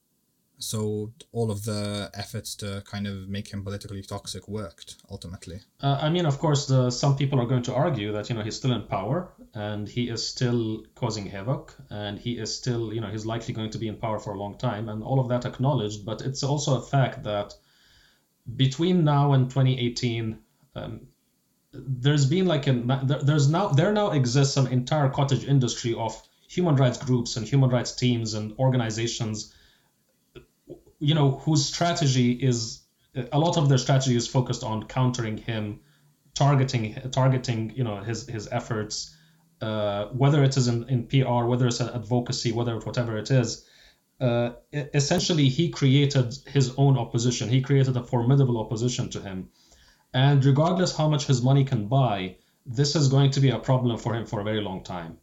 so 0.60 1.12
all 1.32 1.52
of 1.52 1.64
the 1.66 2.10
efforts 2.14 2.56
to 2.56 2.82
kind 2.86 3.06
of 3.06 3.28
make 3.28 3.48
him 3.50 3.64
politically 3.64 4.02
toxic 4.02 4.48
worked 4.48 4.96
ultimately. 5.10 5.60
Uh, 5.82 6.00
I 6.02 6.10
mean, 6.10 6.26
of 6.26 6.40
course, 6.40 6.66
the, 6.66 6.90
some 6.90 7.16
people 7.16 7.40
are 7.40 7.46
going 7.46 7.64
to 7.64 7.74
argue 7.74 8.12
that 8.14 8.30
you 8.30 8.36
know 8.36 8.42
he's 8.42 8.56
still 8.56 8.74
in 8.74 8.84
power 8.84 9.32
and 9.54 9.88
he 9.88 10.10
is 10.10 10.28
still 10.28 10.84
causing 10.96 11.26
havoc 11.28 11.76
and 11.90 12.18
he 12.18 12.34
is 12.38 12.56
still 12.56 12.94
you 12.94 13.02
know 13.02 13.08
he's 13.08 13.26
likely 13.26 13.54
going 13.54 13.70
to 13.72 13.78
be 13.78 13.88
in 13.88 13.98
power 13.98 14.20
for 14.20 14.34
a 14.34 14.38
long 14.38 14.58
time 14.58 14.90
and 14.90 15.04
all 15.04 15.20
of 15.20 15.30
that 15.30 15.46
acknowledged. 15.46 16.06
But 16.06 16.22
it's 16.22 16.44
also 16.44 16.78
a 16.78 16.82
fact 16.82 17.24
that 17.24 17.54
between 18.56 19.04
now 19.04 19.34
and 19.34 19.50
2018. 19.50 20.40
Um, 20.76 21.08
there's 21.74 22.26
been 22.26 22.46
like 22.46 22.66
a 22.66 22.74
there's 23.24 23.50
now 23.50 23.68
there 23.68 23.92
now 23.92 24.12
exists 24.12 24.58
an 24.58 24.68
entire 24.68 25.10
cottage 25.10 25.44
industry 25.44 25.94
of 25.94 26.20
human 26.48 26.76
rights 26.76 26.98
groups 26.98 27.36
and 27.36 27.46
human 27.46 27.70
rights 27.70 27.92
teams 27.92 28.34
and 28.34 28.54
organizations 28.58 29.54
you 31.00 31.16
know, 31.16 31.32
whose 31.32 31.66
strategy 31.66 32.32
is 32.32 32.82
a 33.32 33.40
lot 33.40 33.58
of 33.58 33.70
their 33.70 33.78
strategy 33.78 34.16
is 34.16 34.28
focused 34.28 34.64
on 34.64 34.84
countering 34.88 35.38
him, 35.38 35.80
targeting 36.36 36.96
targeting 37.12 37.72
you 37.76 37.84
know 37.84 37.98
his 37.98 38.28
his 38.28 38.48
efforts, 38.52 39.16
uh, 39.62 40.06
whether 40.08 40.44
it 40.44 40.58
is 40.58 40.68
in, 40.68 40.88
in 40.90 41.08
PR, 41.08 41.46
whether 41.46 41.68
it's 41.68 41.82
advocacy, 41.82 42.52
whether 42.52 42.78
whatever 42.80 43.18
it 43.18 43.32
is, 43.32 43.66
uh, 44.20 44.52
essentially 44.72 45.50
he 45.50 45.70
created 45.70 46.36
his 46.48 46.74
own 46.78 46.98
opposition. 46.98 47.50
He 47.50 47.62
created 47.62 47.98
a 47.98 48.04
formidable 48.04 48.60
opposition 48.60 49.10
to 49.12 49.22
him. 49.22 49.50
And 50.14 50.44
regardless 50.44 50.96
how 50.96 51.10
much 51.10 51.28
his 51.28 51.42
money 51.42 51.64
can 51.64 51.88
buy, 51.88 52.38
this 52.66 52.96
is 52.96 53.10
going 53.10 53.32
to 53.32 53.40
be 53.40 53.50
a 53.50 53.60
problem 53.60 53.98
for 53.98 54.16
him 54.16 54.26
for 54.26 54.40
a 54.40 54.44
very 54.44 54.62
long 54.62 54.84
time. 54.84 55.18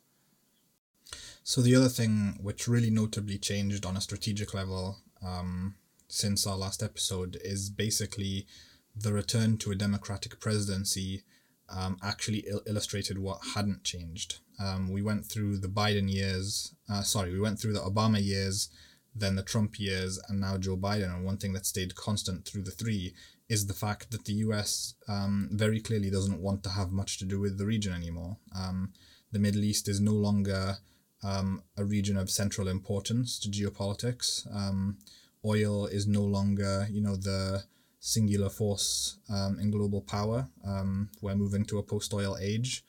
So 1.42 1.60
the 1.60 1.74
other 1.76 1.88
thing 1.88 2.38
which 2.40 2.68
really 2.68 2.90
notably 2.90 3.38
changed 3.38 3.84
on 3.84 3.96
a 3.96 4.00
strategic 4.00 4.54
level 4.54 4.98
um, 5.24 5.74
since 6.08 6.46
our 6.46 6.56
last 6.56 6.82
episode 6.82 7.38
is 7.42 7.70
basically 7.70 8.46
the 8.94 9.12
return 9.12 9.56
to 9.58 9.72
a 9.72 9.74
democratic 9.74 10.38
presidency 10.38 11.24
um, 11.68 11.96
actually 12.02 12.44
il- 12.46 12.62
illustrated 12.66 13.18
what 13.18 13.40
hadn't 13.54 13.84
changed. 13.84 14.38
Um, 14.60 14.92
we 14.92 15.02
went 15.02 15.26
through 15.26 15.58
the 15.58 15.68
Biden 15.68 16.12
years, 16.12 16.74
uh, 16.90 17.02
sorry, 17.02 17.32
we 17.32 17.40
went 17.40 17.58
through 17.58 17.72
the 17.72 17.80
Obama 17.80 18.22
years, 18.24 18.68
then 19.14 19.36
the 19.36 19.42
Trump 19.42 19.78
years, 19.78 20.20
and 20.28 20.40
now 20.40 20.58
Joe 20.58 20.76
Biden. 20.76 21.14
And 21.14 21.24
one 21.24 21.38
thing 21.38 21.52
that 21.54 21.66
stayed 21.66 21.94
constant 21.94 22.44
through 22.44 22.62
the 22.62 22.70
three 22.70 23.14
is 23.48 23.66
the 23.66 23.74
fact 23.74 24.10
that 24.10 24.24
the 24.24 24.34
US 24.34 24.94
um, 25.08 25.48
very 25.52 25.80
clearly 25.80 26.10
doesn't 26.10 26.40
want 26.40 26.62
to 26.64 26.70
have 26.70 26.90
much 26.90 27.18
to 27.18 27.24
do 27.24 27.40
with 27.40 27.58
the 27.58 27.66
region 27.66 27.92
anymore. 27.92 28.38
Um, 28.56 28.92
the 29.32 29.38
Middle 29.38 29.64
East 29.64 29.88
is 29.88 30.00
no 30.00 30.12
longer 30.12 30.78
um, 31.24 31.62
a 31.76 31.84
region 31.84 32.16
of 32.16 32.30
central 32.30 32.68
importance 32.68 33.38
to 33.40 33.48
geopolitics. 33.48 34.46
Um, 34.54 34.98
oil 35.44 35.86
is 35.86 36.06
no 36.06 36.22
longer, 36.22 36.86
you 36.90 37.00
know, 37.00 37.16
the 37.16 37.64
singular 38.00 38.50
force 38.50 39.18
um, 39.32 39.58
in 39.58 39.70
global 39.70 40.02
power. 40.02 40.46
Um, 40.66 41.08
we're 41.22 41.34
moving 41.34 41.64
to 41.66 41.78
a 41.78 41.82
post-oil 41.82 42.36
age. 42.40 42.84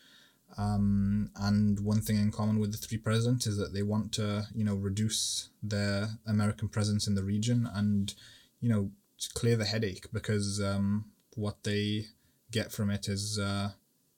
Um, 0.57 1.31
and 1.37 1.79
one 1.79 2.01
thing 2.01 2.17
in 2.17 2.31
common 2.31 2.59
with 2.59 2.71
the 2.71 2.77
three 2.77 2.97
presidents 2.97 3.47
is 3.47 3.57
that 3.57 3.73
they 3.73 3.83
want 3.83 4.11
to, 4.13 4.47
you 4.53 4.63
know, 4.63 4.75
reduce 4.75 5.49
their 5.63 6.09
American 6.27 6.69
presence 6.69 7.07
in 7.07 7.15
the 7.15 7.23
region 7.23 7.69
and, 7.73 8.13
you 8.61 8.69
know, 8.69 8.91
clear 9.33 9.55
the 9.55 9.65
headache 9.65 10.07
because 10.13 10.61
um, 10.61 11.05
what 11.35 11.63
they 11.63 12.07
get 12.51 12.71
from 12.71 12.89
it 12.89 13.07
is 13.07 13.39
uh, 13.39 13.71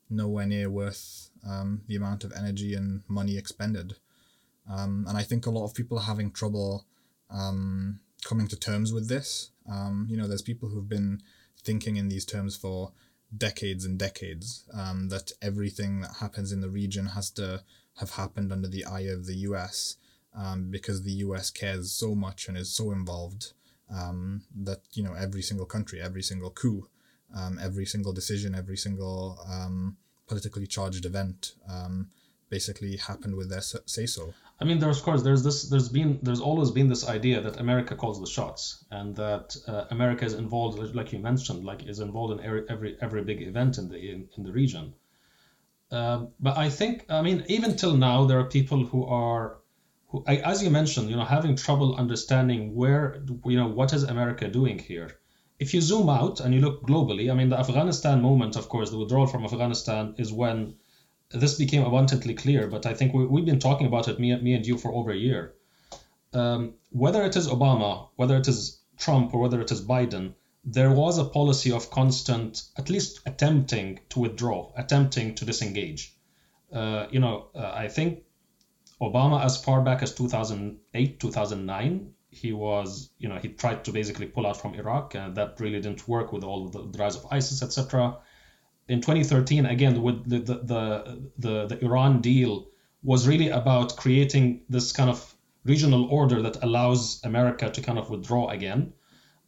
nowhere 0.09 0.45
near 0.45 0.69
worth 0.69 1.29
um, 1.47 1.81
the 1.87 1.95
amount 1.95 2.23
of 2.23 2.33
energy 2.33 2.73
and 2.73 3.01
money 3.07 3.37
expended. 3.37 3.95
Um, 4.69 5.05
and 5.07 5.17
I 5.17 5.23
think 5.23 5.45
a 5.45 5.49
lot 5.51 5.65
of 5.65 5.73
people 5.73 5.97
are 5.97 6.03
having 6.03 6.31
trouble 6.31 6.85
um, 7.29 7.99
coming 8.23 8.47
to 8.47 8.55
terms 8.55 8.93
with 8.93 9.07
this. 9.07 9.51
Um, 9.69 10.07
you 10.09 10.17
know, 10.17 10.27
there's 10.27 10.41
people 10.41 10.69
who've 10.69 10.89
been 10.89 11.21
thinking 11.63 11.97
in 11.97 12.09
these 12.09 12.25
terms 12.25 12.55
for 12.55 12.91
decades 13.35 13.85
and 13.85 13.97
decades 13.99 14.63
um, 14.73 15.09
that 15.09 15.31
everything 15.41 16.01
that 16.01 16.15
happens 16.19 16.51
in 16.51 16.61
the 16.61 16.69
region 16.69 17.07
has 17.07 17.29
to 17.31 17.63
have 17.99 18.11
happened 18.11 18.51
under 18.51 18.67
the 18.67 18.85
eye 18.85 19.01
of 19.01 19.25
the 19.25 19.35
US 19.35 19.97
um, 20.35 20.69
because 20.69 21.03
the 21.03 21.11
US 21.25 21.49
cares 21.49 21.91
so 21.91 22.15
much 22.15 22.47
and 22.47 22.57
is 22.57 22.73
so 22.73 22.91
involved 22.91 23.53
um, 23.93 24.43
that, 24.55 24.81
you 24.93 25.03
know, 25.03 25.13
every 25.13 25.41
single 25.41 25.65
country, 25.65 26.01
every 26.01 26.21
single 26.21 26.51
coup, 26.51 26.87
um, 27.35 27.59
every 27.61 27.85
single 27.85 28.13
decision, 28.13 28.55
every 28.55 28.77
single 28.77 29.39
um, 29.49 29.97
politically 30.27 30.67
charged 30.67 31.05
event 31.05 31.53
um, 31.69 32.09
basically 32.49 32.97
happened 32.97 33.35
with 33.35 33.49
their 33.49 33.61
say 33.61 34.05
so. 34.05 34.33
I 34.59 34.65
mean, 34.65 34.79
there's 34.79 34.97
of 34.97 35.03
course 35.03 35.21
there's 35.23 35.43
this 35.43 35.69
there's 35.69 35.89
been 35.89 36.19
there's 36.23 36.41
always 36.41 36.71
been 36.71 36.87
this 36.87 37.07
idea 37.07 37.41
that 37.41 37.59
America 37.59 37.95
calls 37.95 38.19
the 38.19 38.27
shots 38.27 38.83
and 38.89 39.15
that 39.15 39.55
uh, 39.67 39.85
America 39.91 40.25
is 40.25 40.33
involved, 40.33 40.79
like 40.95 41.13
you 41.13 41.19
mentioned, 41.19 41.63
like 41.63 41.83
is 41.87 41.99
involved 41.99 42.39
in 42.39 42.45
every 42.45 42.63
every, 42.69 42.97
every 43.01 43.23
big 43.23 43.41
event 43.41 43.77
in 43.77 43.89
the 43.89 43.97
in, 43.97 44.29
in 44.35 44.43
the 44.43 44.51
region. 44.51 44.93
Uh, 45.91 46.25
but 46.39 46.57
I 46.57 46.69
think 46.69 47.05
I 47.09 47.21
mean 47.21 47.45
even 47.47 47.75
till 47.75 47.95
now 47.95 48.25
there 48.25 48.39
are 48.39 48.49
people 48.49 48.85
who 48.85 49.05
are 49.05 49.59
who, 50.09 50.23
as 50.25 50.63
you 50.63 50.69
mentioned, 50.69 51.09
you 51.09 51.17
know, 51.17 51.25
having 51.25 51.55
trouble 51.55 51.95
understanding 51.95 52.75
where 52.75 53.21
you 53.45 53.57
know 53.57 53.67
what 53.67 53.93
is 53.93 54.03
America 54.03 54.47
doing 54.47 54.79
here. 54.79 55.09
If 55.59 55.73
you 55.73 55.81
zoom 55.81 56.07
out 56.07 56.39
and 56.39 56.53
you 56.53 56.61
look 56.61 56.83
globally, 56.83 57.31
I 57.31 57.33
mean, 57.33 57.49
the 57.49 57.59
Afghanistan 57.59 58.21
moment, 58.21 58.55
of 58.55 58.69
course, 58.69 58.89
the 58.91 58.97
withdrawal 58.97 59.25
from 59.27 59.43
Afghanistan 59.43 60.13
is 60.17 60.31
when 60.31 60.75
this 61.29 61.55
became 61.55 61.83
abundantly 61.83 62.33
clear, 62.33 62.67
but 62.67 62.85
I 62.85 62.93
think 62.93 63.13
we, 63.13 63.25
we've 63.25 63.45
been 63.45 63.59
talking 63.59 63.87
about 63.87 64.07
it, 64.07 64.19
me, 64.19 64.35
me 64.39 64.53
and 64.53 64.65
you, 64.65 64.77
for 64.77 64.93
over 64.93 65.11
a 65.11 65.17
year. 65.17 65.53
Um, 66.33 66.75
whether 66.89 67.23
it 67.23 67.35
is 67.35 67.47
Obama, 67.47 68.09
whether 68.15 68.37
it 68.37 68.47
is 68.47 68.79
Trump, 68.97 69.33
or 69.33 69.41
whether 69.41 69.59
it 69.61 69.71
is 69.71 69.81
Biden, 69.81 70.33
there 70.63 70.91
was 70.91 71.17
a 71.17 71.25
policy 71.25 71.71
of 71.71 71.89
constant, 71.91 72.63
at 72.77 72.89
least 72.89 73.21
attempting 73.25 73.99
to 74.09 74.19
withdraw, 74.19 74.71
attempting 74.75 75.35
to 75.35 75.45
disengage. 75.45 76.13
Uh, 76.71 77.07
you 77.11 77.19
know, 77.19 77.47
uh, 77.55 77.71
I 77.73 77.87
think 77.87 78.23
Obama, 79.01 79.43
as 79.43 79.61
far 79.61 79.81
back 79.81 80.03
as 80.03 80.13
2008, 80.13 81.19
2009, 81.19 82.13
he 82.29 82.51
was, 82.51 83.09
you 83.17 83.29
know, 83.29 83.37
he 83.37 83.49
tried 83.49 83.85
to 83.85 83.91
basically 83.91 84.27
pull 84.27 84.45
out 84.45 84.59
from 84.59 84.75
Iraq, 84.75 85.15
and 85.15 85.35
that 85.35 85.59
really 85.59 85.79
didn't 85.79 86.07
work 86.07 86.33
with 86.33 86.43
all 86.43 86.67
the, 86.67 86.87
the 86.87 86.97
rise 86.97 87.15
of 87.15 87.25
ISIS, 87.31 87.63
etc 87.63 88.17
in 88.87 89.01
2013, 89.01 89.65
again, 89.65 90.01
with 90.01 90.29
the, 90.29 90.39
the, 90.39 90.53
the, 90.55 91.31
the, 91.37 91.65
the 91.67 91.85
Iran 91.85 92.21
deal 92.21 92.67
was 93.03 93.27
really 93.27 93.49
about 93.49 93.97
creating 93.97 94.61
this 94.69 94.91
kind 94.91 95.09
of 95.09 95.35
regional 95.63 96.05
order 96.05 96.41
that 96.41 96.63
allows 96.63 97.21
America 97.23 97.69
to 97.69 97.81
kind 97.81 97.99
of 97.99 98.09
withdraw 98.09 98.49
again. 98.49 98.93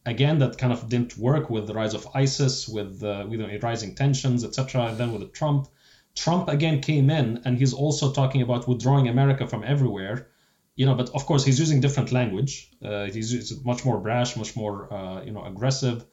Again, 0.06 0.38
that 0.38 0.58
kind 0.58 0.72
of 0.72 0.88
didn't 0.88 1.16
work 1.16 1.50
with 1.50 1.66
the 1.66 1.74
rise 1.74 1.94
of 1.94 2.06
ISIS, 2.14 2.68
with, 2.68 3.02
uh, 3.02 3.26
with 3.28 3.40
the 3.40 3.58
rising 3.58 3.94
tensions, 3.94 4.44
etc. 4.44 4.86
And 4.86 4.98
then 4.98 5.12
with 5.12 5.32
Trump, 5.32 5.68
Trump 6.14 6.48
again 6.48 6.80
came 6.80 7.10
in, 7.10 7.42
and 7.44 7.56
he's 7.58 7.72
also 7.72 8.12
talking 8.12 8.42
about 8.42 8.66
withdrawing 8.66 9.08
America 9.08 9.46
from 9.46 9.64
everywhere. 9.64 10.28
You 10.74 10.86
know, 10.86 10.94
but 10.94 11.10
of 11.10 11.26
course 11.26 11.44
he's 11.44 11.58
using 11.58 11.80
different 11.80 12.12
language. 12.12 12.70
Uh, 12.82 13.04
he's, 13.04 13.30
he's 13.30 13.64
much 13.64 13.84
more 13.84 13.98
brash, 13.98 14.36
much 14.36 14.56
more 14.56 14.92
uh, 14.92 15.22
you 15.22 15.32
know 15.32 15.44
aggressive. 15.44 16.04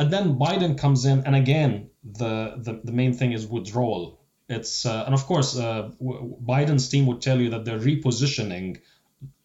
And 0.00 0.10
then 0.10 0.38
Biden 0.38 0.78
comes 0.78 1.04
in, 1.04 1.24
and 1.26 1.36
again, 1.36 1.90
the, 2.02 2.54
the, 2.56 2.80
the 2.82 2.92
main 2.92 3.12
thing 3.12 3.32
is 3.32 3.46
withdrawal. 3.46 4.18
It's 4.48 4.86
uh, 4.86 5.04
and 5.04 5.12
of 5.12 5.26
course, 5.26 5.58
uh, 5.58 5.90
Biden's 6.00 6.88
team 6.88 7.04
would 7.06 7.20
tell 7.20 7.38
you 7.38 7.50
that 7.50 7.66
they're 7.66 7.78
repositioning 7.78 8.80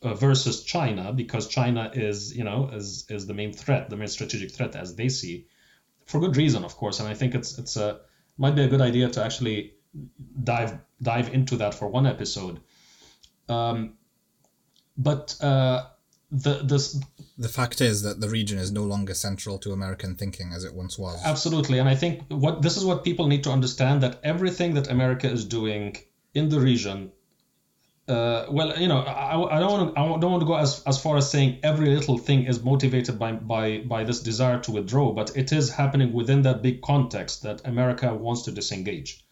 uh, 0.01 0.13
versus 0.13 0.63
China 0.63 1.11
because 1.11 1.49
China 1.49 1.91
is, 1.93 2.33
you 2.37 2.45
know, 2.45 2.69
is 2.71 3.05
is 3.09 3.27
the 3.27 3.33
main 3.33 3.51
threat, 3.51 3.89
the 3.89 3.97
main 3.97 4.07
strategic 4.07 4.51
threat 4.53 4.77
as 4.77 4.95
they 4.95 5.09
see, 5.09 5.45
for 6.05 6.21
good 6.21 6.37
reason, 6.37 6.63
of 6.63 6.77
course. 6.77 7.01
And 7.01 7.09
I 7.09 7.15
think 7.15 7.35
it's 7.35 7.57
it's 7.59 7.75
a 7.75 7.99
might 8.37 8.55
be 8.55 8.63
a 8.63 8.69
good 8.69 8.81
idea 8.81 9.09
to 9.09 9.25
actually 9.25 9.73
dive 10.41 10.79
dive 11.01 11.33
into 11.33 11.57
that 11.57 11.73
for 11.73 11.89
one 11.89 12.07
episode. 12.07 12.61
Um, 13.49 13.97
but 14.97 15.35
uh, 15.41 15.83
the 16.43 16.61
this 16.63 16.99
the 17.37 17.49
fact 17.49 17.81
is 17.81 18.01
that 18.03 18.19
the 18.21 18.29
region 18.29 18.57
is 18.57 18.71
no 18.71 18.83
longer 18.83 19.13
central 19.13 19.57
to 19.59 19.71
American 19.71 20.15
thinking 20.15 20.53
as 20.53 20.63
it 20.63 20.73
once 20.73 20.97
was. 20.97 21.21
Absolutely, 21.23 21.79
and 21.79 21.89
I 21.89 21.95
think 21.95 22.23
what 22.29 22.61
this 22.61 22.77
is 22.77 22.85
what 22.85 23.03
people 23.03 23.27
need 23.27 23.43
to 23.45 23.51
understand 23.51 24.03
that 24.03 24.19
everything 24.23 24.73
that 24.75 24.89
America 24.89 25.29
is 25.29 25.45
doing 25.45 25.97
in 26.33 26.49
the 26.49 26.59
region. 26.59 27.11
Uh, 28.07 28.45
well, 28.51 28.77
you 28.77 28.87
know, 28.87 28.99
I, 28.99 29.57
I 29.57 29.59
don't 29.59 29.71
want 29.71 29.95
to 29.95 29.99
I 29.99 30.03
don't 30.19 30.31
want 30.31 30.41
to 30.41 30.45
go 30.45 30.55
as, 30.55 30.83
as 30.85 31.01
far 31.01 31.17
as 31.17 31.31
saying 31.31 31.59
every 31.63 31.89
little 31.89 32.19
thing 32.19 32.45
is 32.45 32.61
motivated 32.61 33.17
by, 33.17 33.31
by 33.31 33.79
by 33.79 34.03
this 34.03 34.19
desire 34.21 34.59
to 34.59 34.71
withdraw, 34.71 35.11
but 35.13 35.35
it 35.35 35.51
is 35.51 35.71
happening 35.71 36.13
within 36.13 36.43
that 36.43 36.61
big 36.61 36.81
context 36.81 37.43
that 37.43 37.65
America 37.65 38.13
wants 38.13 38.43
to 38.43 38.51
disengage. 38.51 39.25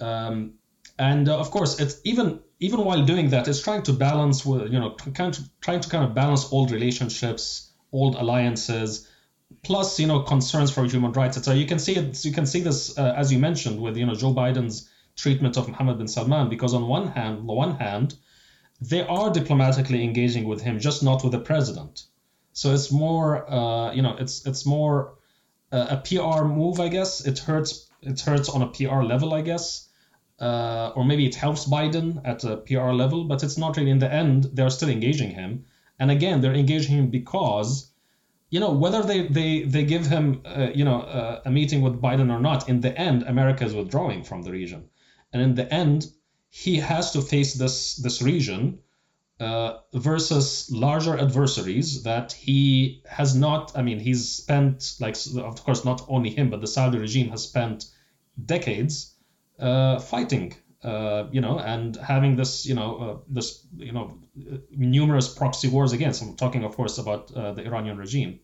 Um, 0.00 0.54
and 0.98 1.28
uh, 1.28 1.38
of 1.38 1.50
course, 1.50 1.78
it's 1.78 2.00
even 2.04 2.40
even 2.58 2.84
while 2.84 3.04
doing 3.04 3.30
that, 3.30 3.48
it's 3.48 3.60
trying 3.60 3.82
to 3.82 3.92
balance 3.92 4.44
with 4.44 4.72
you 4.72 4.78
know 4.78 4.90
kind 4.90 5.36
of, 5.36 5.48
trying 5.60 5.80
to 5.80 5.88
kind 5.88 6.04
of 6.04 6.14
balance 6.14 6.52
old 6.52 6.70
relationships, 6.70 7.70
old 7.92 8.14
alliances, 8.14 9.08
plus 9.62 10.00
you 10.00 10.06
know 10.06 10.20
concerns 10.20 10.70
for 10.70 10.84
human 10.84 11.12
rights. 11.12 11.42
So 11.42 11.52
you 11.52 11.66
can 11.66 11.78
see 11.78 11.96
it. 11.96 12.24
You 12.24 12.32
can 12.32 12.46
see 12.46 12.60
this 12.60 12.98
uh, 12.98 13.14
as 13.16 13.32
you 13.32 13.38
mentioned 13.38 13.80
with 13.80 13.96
you 13.96 14.06
know 14.06 14.14
Joe 14.14 14.32
Biden's 14.32 14.88
treatment 15.16 15.56
of 15.56 15.68
Mohammed 15.68 15.98
bin 15.98 16.08
Salman, 16.08 16.48
because 16.48 16.74
on 16.74 16.88
one 16.88 17.08
hand, 17.08 17.38
on 17.38 17.46
the 17.46 17.52
one 17.52 17.76
hand, 17.76 18.14
they 18.80 19.02
are 19.02 19.30
diplomatically 19.30 20.02
engaging 20.02 20.46
with 20.46 20.62
him, 20.62 20.78
just 20.78 21.02
not 21.02 21.22
with 21.22 21.32
the 21.32 21.40
president. 21.40 22.04
So 22.52 22.72
it's 22.72 22.90
more 22.90 23.50
uh, 23.50 23.92
you 23.92 24.00
know 24.00 24.16
it's 24.18 24.46
it's 24.46 24.64
more 24.64 25.14
uh, 25.72 25.88
a 25.90 25.96
PR 25.98 26.44
move, 26.44 26.80
I 26.80 26.88
guess. 26.88 27.26
It 27.26 27.38
hurts 27.38 27.86
it 28.00 28.18
hurts 28.20 28.48
on 28.48 28.62
a 28.62 28.68
PR 28.68 29.02
level, 29.02 29.34
I 29.34 29.42
guess 29.42 29.86
uh, 30.38 30.92
or 30.94 31.04
maybe 31.04 31.26
it 31.26 31.34
helps 31.34 31.66
Biden 31.66 32.20
at 32.24 32.44
a 32.44 32.58
PR 32.58 32.90
level, 32.92 33.24
but 33.24 33.42
it's 33.42 33.56
not 33.56 33.76
really 33.76 33.90
in 33.90 33.98
the 33.98 34.12
end, 34.12 34.44
they're 34.52 34.70
still 34.70 34.90
engaging 34.90 35.30
him. 35.30 35.64
And 35.98 36.10
again, 36.10 36.40
they're 36.40 36.54
engaging 36.54 36.96
him 36.96 37.10
because, 37.10 37.90
you 38.50 38.60
know, 38.60 38.72
whether 38.72 39.02
they, 39.02 39.28
they, 39.28 39.62
they 39.62 39.84
give 39.84 40.06
him, 40.06 40.42
uh, 40.44 40.68
you 40.74 40.84
know, 40.84 41.00
uh, 41.00 41.42
a 41.46 41.50
meeting 41.50 41.80
with 41.80 42.02
Biden 42.02 42.30
or 42.30 42.40
not, 42.40 42.68
in 42.68 42.80
the 42.80 42.96
end, 42.98 43.22
America 43.22 43.64
is 43.64 43.74
withdrawing 43.74 44.24
from 44.24 44.42
the 44.42 44.52
region. 44.52 44.90
And 45.32 45.42
in 45.42 45.54
the 45.54 45.72
end, 45.72 46.06
he 46.50 46.76
has 46.76 47.12
to 47.12 47.22
face 47.22 47.54
this, 47.54 47.96
this 47.96 48.20
region 48.20 48.80
uh, 49.40 49.78
versus 49.94 50.70
larger 50.70 51.18
adversaries 51.18 52.02
that 52.02 52.32
he 52.32 53.02
has 53.08 53.34
not, 53.34 53.72
I 53.74 53.82
mean, 53.82 53.98
he's 54.00 54.28
spent, 54.28 54.96
like, 55.00 55.16
of 55.38 55.64
course, 55.64 55.84
not 55.84 56.04
only 56.08 56.30
him, 56.30 56.50
but 56.50 56.60
the 56.60 56.66
Saudi 56.66 56.98
regime 56.98 57.30
has 57.30 57.42
spent 57.42 57.86
decades 58.44 59.15
uh, 59.58 59.98
fighting. 59.98 60.54
uh, 60.86 61.26
you 61.32 61.40
know, 61.40 61.58
and 61.58 61.96
having 61.96 62.36
this, 62.36 62.64
you 62.64 62.74
know, 62.74 62.96
uh, 62.96 63.16
this, 63.28 63.66
you 63.76 63.92
know, 63.92 64.18
numerous 64.70 65.28
proxy 65.28 65.68
wars 65.68 65.92
against. 65.92 66.22
I'm 66.22 66.36
talking, 66.36 66.64
of 66.64 66.76
course, 66.76 66.98
about 66.98 67.32
uh, 67.32 67.52
the 67.52 67.64
Iranian 67.64 67.96
regime. 67.98 68.40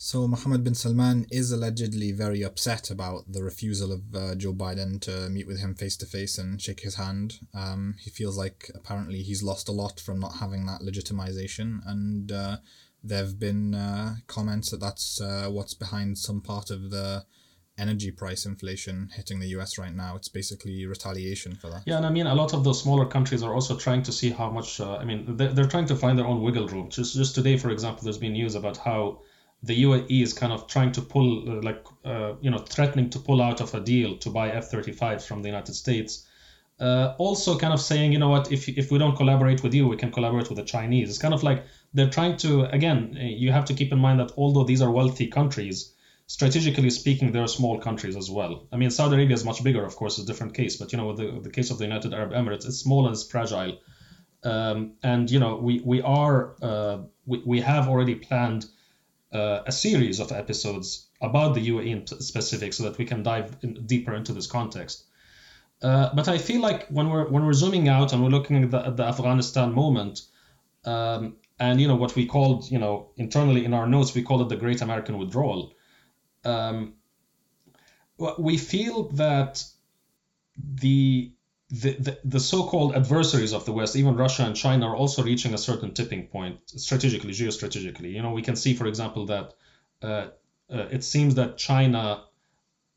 So 0.00 0.28
Mohammed 0.28 0.62
bin 0.62 0.74
Salman 0.74 1.26
is 1.30 1.50
allegedly 1.50 2.12
very 2.12 2.42
upset 2.42 2.90
about 2.90 3.30
the 3.30 3.42
refusal 3.42 3.92
of 3.92 4.14
uh, 4.14 4.34
Joe 4.36 4.54
Biden 4.54 5.00
to 5.02 5.28
meet 5.28 5.46
with 5.46 5.58
him 5.58 5.74
face 5.74 5.96
to 5.98 6.06
face 6.06 6.38
and 6.38 6.62
shake 6.62 6.80
his 6.80 6.94
hand. 6.94 7.40
Um, 7.52 7.96
he 7.98 8.08
feels 8.08 8.38
like 8.38 8.70
apparently 8.74 9.22
he's 9.22 9.42
lost 9.42 9.68
a 9.68 9.72
lot 9.72 9.98
from 9.98 10.20
not 10.20 10.36
having 10.36 10.66
that 10.66 10.82
legitimization, 10.82 11.80
and 11.84 12.30
uh, 12.30 12.58
there 13.02 13.18
have 13.18 13.40
been 13.40 13.74
uh, 13.74 14.14
comments 14.28 14.70
that 14.70 14.78
that's 14.80 15.20
uh, 15.20 15.48
what's 15.50 15.74
behind 15.74 16.16
some 16.16 16.40
part 16.40 16.70
of 16.70 16.90
the 16.90 17.24
energy 17.78 18.10
price 18.10 18.44
inflation 18.44 19.10
hitting 19.14 19.40
the 19.40 19.48
US 19.58 19.78
right 19.78 19.94
now. 19.94 20.16
It's 20.16 20.28
basically 20.28 20.84
retaliation 20.86 21.54
for 21.54 21.70
that. 21.70 21.82
Yeah, 21.86 21.96
and 21.98 22.06
I 22.06 22.10
mean, 22.10 22.26
a 22.26 22.34
lot 22.34 22.52
of 22.52 22.64
those 22.64 22.82
smaller 22.82 23.06
countries 23.06 23.42
are 23.42 23.54
also 23.54 23.76
trying 23.76 24.02
to 24.04 24.12
see 24.12 24.30
how 24.30 24.50
much, 24.50 24.80
uh, 24.80 24.96
I 24.96 25.04
mean, 25.04 25.36
they're, 25.36 25.52
they're 25.52 25.66
trying 25.66 25.86
to 25.86 25.96
find 25.96 26.18
their 26.18 26.26
own 26.26 26.42
wiggle 26.42 26.68
room. 26.68 26.90
Just, 26.90 27.14
just 27.14 27.34
today, 27.34 27.56
for 27.56 27.70
example, 27.70 28.04
there's 28.04 28.18
been 28.18 28.32
news 28.32 28.54
about 28.54 28.76
how 28.76 29.20
the 29.62 29.82
UAE 29.82 30.22
is 30.22 30.32
kind 30.32 30.52
of 30.52 30.66
trying 30.66 30.92
to 30.92 31.00
pull, 31.00 31.48
uh, 31.48 31.62
like, 31.62 31.84
uh, 32.04 32.34
you 32.40 32.50
know, 32.50 32.58
threatening 32.58 33.10
to 33.10 33.18
pull 33.18 33.42
out 33.42 33.60
of 33.60 33.74
a 33.74 33.80
deal 33.80 34.16
to 34.18 34.30
buy 34.30 34.50
F-35s 34.50 35.26
from 35.26 35.42
the 35.42 35.48
United 35.48 35.74
States. 35.74 36.26
Uh, 36.80 37.14
also, 37.18 37.58
kind 37.58 37.72
of 37.72 37.80
saying, 37.80 38.12
you 38.12 38.20
know 38.20 38.28
what, 38.28 38.52
if 38.52 38.68
if 38.68 38.92
we 38.92 38.98
don't 38.98 39.16
collaborate 39.16 39.64
with 39.64 39.74
you, 39.74 39.88
we 39.88 39.96
can 39.96 40.12
collaborate 40.12 40.48
with 40.48 40.58
the 40.58 40.64
Chinese. 40.64 41.08
It's 41.08 41.18
kind 41.18 41.34
of 41.34 41.42
like 41.42 41.64
they're 41.92 42.08
trying 42.08 42.36
to. 42.36 42.66
Again, 42.66 43.16
you 43.18 43.50
have 43.50 43.64
to 43.64 43.74
keep 43.74 43.90
in 43.90 43.98
mind 43.98 44.20
that 44.20 44.30
although 44.36 44.62
these 44.62 44.80
are 44.80 44.88
wealthy 44.88 45.26
countries, 45.26 45.92
strategically 46.28 46.90
speaking, 46.90 47.32
they're 47.32 47.48
small 47.48 47.80
countries 47.80 48.14
as 48.14 48.30
well. 48.30 48.68
I 48.70 48.76
mean, 48.76 48.90
Saudi 48.90 49.16
Arabia 49.16 49.34
is 49.34 49.44
much 49.44 49.64
bigger, 49.64 49.84
of 49.84 49.96
course, 49.96 50.18
a 50.18 50.26
different 50.26 50.54
case. 50.54 50.76
But 50.76 50.92
you 50.92 50.98
know, 50.98 51.12
the 51.14 51.40
the 51.42 51.50
case 51.50 51.70
of 51.72 51.78
the 51.78 51.84
United 51.84 52.14
Arab 52.14 52.32
Emirates, 52.32 52.66
it's 52.66 52.78
small 52.78 53.06
and 53.06 53.14
it's 53.14 53.26
fragile. 53.26 53.78
Um, 54.44 54.92
and 55.02 55.28
you 55.30 55.40
know, 55.40 55.56
we 55.56 55.80
we 55.84 56.00
are 56.02 56.54
uh, 56.62 56.98
we 57.26 57.42
we 57.44 57.60
have 57.62 57.88
already 57.88 58.14
planned 58.14 58.66
uh, 59.32 59.60
a 59.66 59.72
series 59.72 60.20
of 60.20 60.30
episodes 60.30 61.08
about 61.20 61.54
the 61.54 61.66
UAE 61.70 61.90
in 61.90 62.06
specific, 62.20 62.72
so 62.74 62.84
that 62.84 62.98
we 62.98 63.06
can 63.06 63.22
dive 63.22 63.56
in 63.62 63.86
deeper 63.86 64.14
into 64.14 64.32
this 64.34 64.46
context. 64.46 65.04
Uh, 65.82 66.10
but 66.14 66.28
I 66.28 66.38
feel 66.38 66.60
like 66.60 66.88
when 66.88 67.08
we're 67.08 67.26
when 67.28 67.46
we're 67.46 67.60
zooming 67.64 67.88
out 67.88 68.12
and 68.12 68.22
we're 68.22 68.36
looking 68.36 68.64
at 68.64 68.70
the, 68.70 68.86
at 68.86 68.96
the 68.98 69.04
Afghanistan 69.04 69.72
moment, 69.72 70.20
um, 70.84 71.36
and 71.58 71.80
you 71.80 71.88
know 71.88 71.96
what 71.96 72.14
we 72.14 72.26
called, 72.26 72.70
you 72.70 72.78
know, 72.78 73.12
internally 73.16 73.64
in 73.64 73.72
our 73.72 73.86
notes 73.86 74.14
we 74.14 74.22
called 74.22 74.42
it 74.42 74.50
the 74.50 74.56
Great 74.56 74.82
American 74.82 75.16
Withdrawal. 75.16 75.72
Um, 76.44 76.94
we 78.38 78.58
feel 78.58 79.04
that 79.10 79.64
the 80.56 81.32
the, 81.70 81.92
the, 81.98 82.18
the 82.24 82.40
so-called 82.40 82.94
adversaries 82.94 83.52
of 83.52 83.66
the 83.66 83.72
West, 83.72 83.94
even 83.94 84.16
Russia 84.16 84.44
and 84.44 84.56
China, 84.56 84.86
are 84.86 84.96
also 84.96 85.22
reaching 85.22 85.52
a 85.52 85.58
certain 85.58 85.92
tipping 85.92 86.26
point 86.26 86.58
strategically, 86.66 87.32
geostrategically. 87.32 88.12
You 88.12 88.22
know, 88.22 88.32
we 88.32 88.42
can 88.42 88.56
see, 88.56 88.72
for 88.72 88.86
example, 88.86 89.26
that 89.26 89.54
uh, 90.02 90.28
uh, 90.70 90.86
it 90.90 91.04
seems 91.04 91.34
that 91.34 91.58
China, 91.58 92.24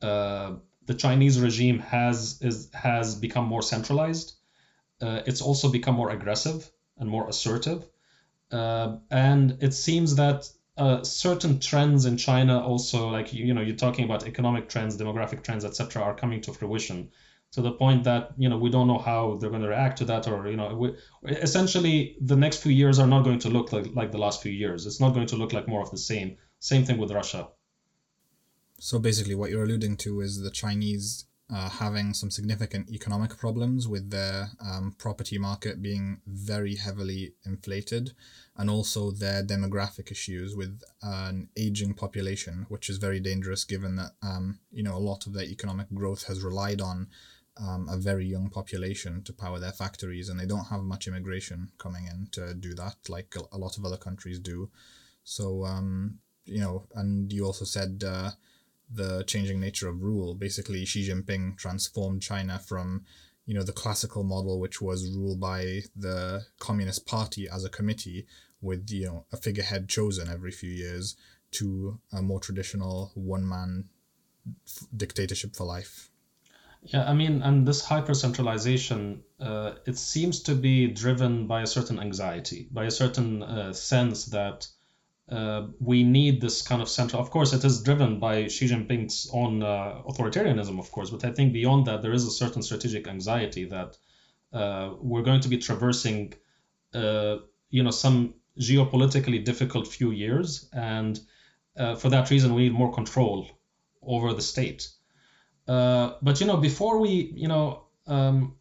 uh, 0.02 0.54
the 0.86 0.94
Chinese 0.94 1.40
regime 1.40 1.80
has 1.80 2.42
is 2.42 2.70
has 2.74 3.16
become 3.16 3.46
more 3.46 3.62
centralized. 3.62 4.36
Uh, 5.02 5.22
it's 5.26 5.42
also 5.42 5.70
become 5.70 5.96
more 5.96 6.12
aggressive 6.12 6.70
and 6.98 7.10
more 7.10 7.28
assertive, 7.28 7.86
uh, 8.52 8.98
and 9.10 9.58
it 9.62 9.74
seems 9.74 10.16
that 10.16 10.50
uh, 10.78 11.04
certain 11.04 11.60
trends 11.60 12.06
in 12.06 12.18
China 12.18 12.62
also, 12.62 13.10
like 13.10 13.34
you, 13.34 13.46
you 13.46 13.54
know, 13.54 13.62
you're 13.62 13.76
talking 13.76 14.06
about 14.06 14.28
economic 14.28 14.70
trends, 14.70 14.98
demographic 14.98 15.44
trends, 15.44 15.66
etc., 15.66 16.02
are 16.02 16.16
coming 16.16 16.42
to 16.42 16.54
fruition 16.54 17.10
to 17.52 17.62
the 17.62 17.72
point 17.72 18.06
that 18.06 18.32
you 18.38 18.50
know 18.50 18.58
we 18.58 18.70
don't 18.70 18.88
know 18.88 18.98
how 18.98 19.38
they're 19.40 19.50
going 19.50 19.62
to 19.62 19.68
react 19.68 19.98
to 19.98 20.06
that 20.06 20.28
or 20.28 20.50
you 20.50 20.56
know 20.56 20.74
we, 20.76 20.96
essentially 21.30 22.16
the 22.22 22.36
next 22.36 22.58
few 22.58 22.72
years 22.72 22.98
are 23.00 23.08
not 23.08 23.24
going 23.24 23.40
to 23.40 23.50
look 23.50 23.72
like, 23.74 23.88
like 23.94 24.12
the 24.12 24.18
last 24.18 24.42
few 24.42 24.52
years 24.52 24.86
it's 24.86 25.00
not 25.00 25.14
going 25.14 25.28
to 25.28 25.36
look 25.36 25.54
like 25.54 25.68
more 25.68 25.82
of 25.82 25.92
the 25.92 25.98
same 25.98 26.38
same 26.60 26.86
thing 26.86 26.98
with 26.98 27.12
russia 27.12 27.48
so 28.80 29.00
basically 29.00 29.36
what 29.36 29.50
you're 29.50 29.64
alluding 29.64 29.98
to 29.98 30.22
is 30.22 30.42
the 30.42 30.52
chinese 30.52 31.26
uh, 31.54 31.70
having 31.70 32.14
some 32.14 32.32
significant 32.32 32.90
economic 32.90 33.38
problems 33.38 33.88
with 33.88 34.10
their 34.10 34.50
um, 34.64 34.96
property 34.98 35.38
market 35.38 35.82
being 35.82 36.22
very 36.26 36.76
heavily 36.76 37.34
inflated 37.46 38.12
and 38.58 38.70
also 38.70 39.12
their 39.12 39.44
demographic 39.44 40.12
issues 40.12 40.56
with 40.56 40.82
an 41.02 41.50
aging 41.58 41.94
population 41.94 42.66
which 42.70 42.90
is 42.90 42.98
very 42.98 43.20
dangerous 43.20 43.64
given 43.64 43.96
that 43.96 44.12
um, 44.24 44.60
you 44.72 44.84
know 44.84 44.96
a 44.96 45.00
lot 45.10 45.26
of 45.26 45.34
their 45.34 45.46
economic 45.46 45.88
growth 45.94 46.28
has 46.28 46.42
relied 46.42 46.80
on 46.80 47.08
um, 47.60 47.88
a 47.90 47.98
very 47.98 48.26
young 48.26 48.50
population 48.50 49.24
to 49.24 49.34
power 49.34 49.60
their 49.60 49.72
factories, 49.72 50.30
and 50.30 50.40
they 50.40 50.46
don't 50.46 50.66
have 50.66 50.82
much 50.82 51.08
immigration 51.08 51.70
coming 51.78 52.08
in 52.08 52.28
to 52.32 52.54
do 52.54 52.74
that, 52.76 52.96
like 53.10 53.36
a, 53.52 53.58
lot 53.58 53.78
of 53.78 53.86
other 53.86 53.98
countries 53.98 54.40
do. 54.40 54.70
So, 55.24 55.66
um, 55.66 56.20
you 56.46 56.62
know, 56.62 56.88
and 56.96 57.32
you 57.32 57.46
also 57.46 57.66
said 57.66 58.04
uh, 58.06 58.32
the 58.94 59.24
changing 59.24 59.60
nature 59.60 59.88
of 59.88 60.02
rule. 60.02 60.36
Basically, 60.36 60.86
Xi 60.86 61.10
Jinping 61.10 61.58
transformed 61.58 62.22
China 62.22 62.60
from, 62.60 63.06
you 63.46 63.54
know, 63.54 63.64
the 63.64 63.72
classical 63.72 64.24
model, 64.24 64.60
which 64.60 64.82
was 64.82 65.16
ruled 65.16 65.40
by 65.40 65.82
the 65.96 66.44
Communist 66.60 67.06
Party 67.06 67.48
as 67.48 67.64
a 67.64 67.70
committee 67.70 68.28
with, 68.62 68.90
you 68.92 69.06
know, 69.06 69.26
a 69.32 69.38
figurehead 69.38 69.90
chosen 69.90 70.30
every 70.30 70.52
few 70.52 70.70
years, 70.70 71.16
to 71.52 72.00
a 72.14 72.22
more 72.22 72.40
traditional 72.40 73.12
one 73.16 73.48
man 73.48 73.86
dictatorship 74.96 75.56
for 75.56 75.66
life. 75.66 76.10
Yeah, 76.84 77.08
I 77.08 77.14
mean, 77.14 77.44
and 77.44 77.68
this 77.68 77.86
hyper 77.86 78.16
centralization, 78.16 79.24
uh, 79.40 79.74
it 79.86 79.98
seems 79.98 80.42
to 80.44 80.56
be 80.56 80.88
driven 80.88 81.46
by 81.46 81.62
a 81.62 81.68
certain 81.68 82.00
anxiety, 82.00 82.68
by 82.72 82.86
a 82.86 82.92
certain 82.92 83.44
uh, 83.44 83.74
sense 83.74 84.26
that 84.26 84.68
uh, 85.32 85.68
we 85.80 86.04
need 86.04 86.42
this 86.42 86.62
kind 86.62 86.82
of 86.82 86.90
central. 86.90 87.22
Of 87.22 87.30
course, 87.30 87.54
it 87.54 87.64
is 87.64 87.82
driven 87.82 88.20
by 88.20 88.48
Xi 88.48 88.68
Jinping's 88.68 89.30
own 89.34 89.64
uh, 89.64 90.02
authoritarianism, 90.08 90.78
of 90.80 90.92
course, 90.92 91.10
but 91.10 91.24
I 91.24 91.32
think 91.32 91.54
beyond 91.54 91.88
that, 91.88 92.02
there 92.02 92.14
is 92.14 92.26
a 92.26 92.32
certain 92.32 92.62
strategic 92.62 93.08
anxiety 93.08 93.66
that 93.66 93.98
uh, 94.54 94.94
we're 95.00 95.24
going 95.24 95.42
to 95.42 95.50
be 95.50 95.58
traversing, 95.58 96.34
uh, 96.94 97.38
you 97.70 97.84
know, 97.84 97.92
some 97.92 98.36
geopolitically 98.60 99.44
difficult 99.44 99.88
few 99.88 100.12
years, 100.12 100.70
and 100.74 101.20
for 101.98 102.10
that 102.10 102.30
reason, 102.30 102.54
we 102.54 102.64
need 102.64 102.74
more 102.74 102.94
control 102.94 103.48
over 104.02 104.34
the 104.34 104.42
state. 104.42 104.90
Uh, 105.68 106.16
but 106.22 106.42
you 106.42 106.48
know, 106.48 106.58
before 106.58 107.00
we, 107.00 107.32
you 107.36 107.48
know, 107.48 107.86
um, 108.08 108.56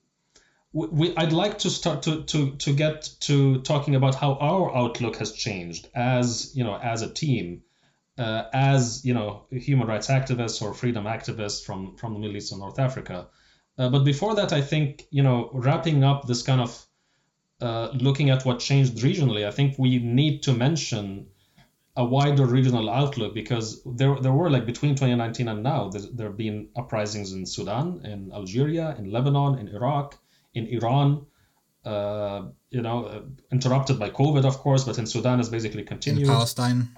we, 0.72 1.14
I'd 1.16 1.32
like 1.32 1.58
to 1.58 1.70
start 1.70 2.02
to, 2.02 2.22
to 2.24 2.56
to 2.56 2.72
get 2.72 3.10
to 3.20 3.60
talking 3.62 3.96
about 3.96 4.14
how 4.14 4.34
our 4.34 4.74
outlook 4.76 5.16
has 5.16 5.32
changed 5.32 5.88
as 5.94 6.54
you 6.54 6.64
know 6.64 6.76
as 6.76 7.02
a 7.02 7.12
team, 7.12 7.62
uh, 8.18 8.44
as 8.52 9.04
you 9.04 9.14
know 9.14 9.46
human 9.50 9.88
rights 9.88 10.08
activists 10.08 10.62
or 10.62 10.72
freedom 10.74 11.04
activists 11.04 11.64
from 11.64 11.96
from 11.96 12.14
the 12.14 12.20
Middle 12.20 12.36
East 12.36 12.52
and 12.52 12.60
North 12.60 12.78
Africa. 12.78 13.26
Uh, 13.78 13.88
but 13.88 14.04
before 14.04 14.34
that, 14.36 14.52
I 14.52 14.60
think 14.60 15.06
you 15.10 15.22
know 15.22 15.50
wrapping 15.52 16.04
up 16.04 16.26
this 16.26 16.42
kind 16.42 16.60
of 16.60 16.86
uh, 17.60 17.90
looking 17.94 18.30
at 18.30 18.44
what 18.44 18.60
changed 18.60 18.96
regionally, 18.98 19.46
I 19.46 19.50
think 19.50 19.78
we 19.78 19.98
need 19.98 20.44
to 20.44 20.52
mention 20.52 21.26
a 21.96 22.04
wider 22.04 22.46
regional 22.46 22.88
outlook 22.88 23.34
because 23.34 23.82
there, 23.84 24.18
there 24.20 24.32
were 24.32 24.48
like 24.48 24.64
between 24.64 24.94
2019 24.94 25.48
and 25.48 25.62
now 25.62 25.90
there 25.90 26.28
have 26.28 26.36
been 26.36 26.68
uprisings 26.76 27.32
in 27.32 27.44
Sudan, 27.44 28.00
in 28.04 28.32
Algeria, 28.32 28.94
in 28.98 29.10
Lebanon, 29.10 29.58
in 29.58 29.68
Iraq, 29.68 30.16
in 30.54 30.66
Iran. 30.66 31.26
Uh, 31.84 32.48
you 32.70 32.82
know, 32.82 33.04
uh, 33.06 33.22
interrupted 33.50 33.98
by 33.98 34.10
COVID, 34.10 34.44
of 34.44 34.58
course, 34.58 34.84
but 34.84 34.98
in 34.98 35.06
Sudan 35.06 35.38
has 35.38 35.48
basically 35.48 35.82
continued. 35.82 36.26
In 36.26 36.28
Palestine. 36.28 36.88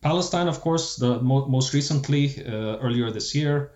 Palestine, 0.00 0.48
of 0.48 0.60
course, 0.60 0.96
the 0.96 1.20
mo- 1.20 1.46
most 1.46 1.74
recently 1.74 2.24
uh, 2.44 2.78
earlier 2.78 3.10
this 3.10 3.34
year. 3.34 3.72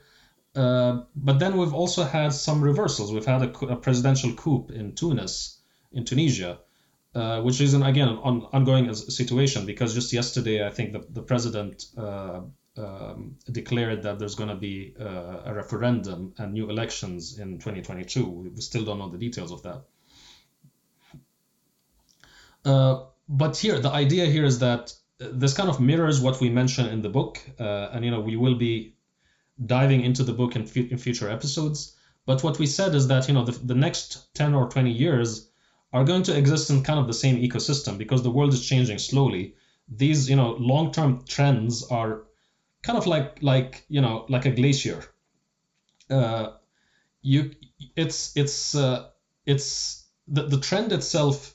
Uh, 0.57 1.03
but 1.15 1.39
then 1.39 1.57
we've 1.59 1.75
also 1.75 2.03
had 2.03 2.33
some 2.33 2.63
reversals. 2.63 3.13
We've 3.13 3.27
had 3.27 3.43
a, 3.43 3.51
a 3.67 3.77
presidential 3.77 4.33
coup 4.33 4.67
in 4.73 4.95
Tunis, 4.95 5.61
in 5.93 6.05
Tunisia, 6.05 6.59
uh, 7.15 7.43
which 7.43 7.61
is 7.61 7.75
an, 7.75 7.83
again 7.83 8.09
an 8.09 8.19
on, 8.23 8.49
ongoing 8.53 8.93
situation 8.95 9.67
because 9.67 9.95
just 9.95 10.13
yesterday 10.13 10.67
I 10.67 10.71
think 10.71 10.93
the, 10.93 11.05
the 11.11 11.23
president 11.23 11.85
uh, 11.97 12.41
um, 12.79 13.37
declared 13.51 14.03
that 14.03 14.19
there's 14.19 14.35
going 14.35 14.51
to 14.51 14.57
be 14.57 14.95
uh, 15.01 15.43
a 15.45 15.55
referendum 15.55 16.35
and 16.39 16.53
new 16.53 16.71
elections 16.71 17.39
in 17.39 17.59
2022. 17.59 18.53
We 18.55 18.61
still 18.61 18.85
don't 18.85 18.99
know 18.99 19.09
the 19.09 19.19
details 19.19 19.53
of 19.53 19.63
that. 19.63 19.83
Uh, 22.65 23.05
but 23.29 23.57
here, 23.57 23.79
the 23.79 23.91
idea 23.91 24.27
here 24.27 24.45
is 24.45 24.59
that 24.59 24.93
this 25.19 25.55
kind 25.55 25.69
of 25.69 25.81
mirrors 25.81 26.21
what 26.21 26.41
we 26.41 26.51
mentioned 26.51 26.89
in 26.89 27.03
the 27.03 27.09
book, 27.09 27.41
uh, 27.59 27.91
and 27.93 28.05
you 28.05 28.11
know 28.11 28.21
we 28.21 28.37
will 28.37 28.57
be 28.57 28.95
diving 29.65 30.03
into 30.03 30.23
the 30.23 30.33
book 30.33 30.57
in, 30.57 30.63
in 30.91 30.99
future 30.99 31.31
episodes. 31.31 31.97
But 32.27 32.43
what 32.43 32.59
we 32.59 32.67
said 32.67 32.95
is 32.95 33.09
that 33.09 33.29
you 33.29 33.35
know 33.35 33.45
the, 33.45 33.53
the 33.53 33.75
next 33.75 34.35
10 34.35 34.55
or 34.55 34.69
20 34.69 34.91
years 34.91 35.49
are 35.93 36.05
going 36.05 36.25
to 36.25 36.37
exist 36.37 36.69
in 36.71 36.83
kind 36.83 36.99
of 36.99 37.07
the 37.07 37.15
same 37.15 37.41
ecosystem 37.41 37.97
because 37.97 38.23
the 38.23 38.31
world 38.31 38.53
is 38.53 38.67
changing 38.67 38.99
slowly. 38.99 39.55
These, 39.89 40.29
you 40.29 40.37
know, 40.37 40.57
long-term 40.59 41.25
trends 41.27 41.85
are 41.85 42.26
kind 42.87 42.97
of 42.97 43.07
like 43.07 43.43
like 43.43 43.85
you 43.89 44.01
know 44.01 44.25
like 44.29 44.47
a 44.47 44.53
glacier. 44.53 45.05
Uh, 46.09 46.53
you 47.21 47.51
it's 47.97 48.37
it's 48.37 48.75
uh, 48.75 49.09
it's 49.45 50.07
the, 50.29 50.43
the 50.43 50.61
trend 50.61 50.93
itself 50.93 51.55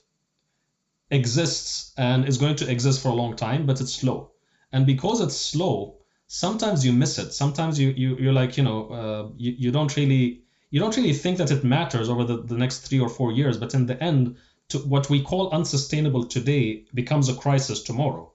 exists 1.10 1.94
and 1.98 2.28
is 2.28 2.38
going 2.38 2.58
to 2.58 2.70
exist 2.70 3.02
for 3.02 3.10
a 3.10 3.14
long 3.14 3.36
time, 3.36 3.66
but 3.66 3.80
it's 3.82 3.94
slow. 3.94 4.32
And 4.74 4.86
because 4.86 5.22
it's 5.22 5.36
slow, 5.36 5.98
sometimes 6.28 6.86
you 6.86 6.94
miss 6.94 7.18
it. 7.18 7.34
Sometimes 7.34 7.80
you, 7.80 7.90
you 7.90 8.18
you're 8.18 8.34
like, 8.34 8.58
you 8.58 8.64
know, 8.64 8.90
uh, 8.90 9.30
you, 9.38 9.52
you 9.58 9.72
don't 9.72 9.96
really 9.96 10.44
you 10.70 10.80
don't 10.80 10.96
really 10.98 11.14
think 11.14 11.38
that 11.38 11.52
it 11.52 11.64
matters 11.64 12.10
over 12.10 12.24
the, 12.26 12.44
the 12.44 12.58
next 12.58 12.80
three 12.80 13.00
or 13.00 13.10
four 13.10 13.32
years, 13.32 13.58
but 13.58 13.74
in 13.74 13.86
the 13.86 14.02
end, 14.04 14.38
to 14.70 14.80
what 14.80 15.10
we 15.10 15.22
call 15.22 15.52
unsustainable 15.52 16.26
today 16.26 16.86
becomes 16.94 17.30
a 17.30 17.36
crisis 17.36 17.84
tomorrow. 17.84 18.31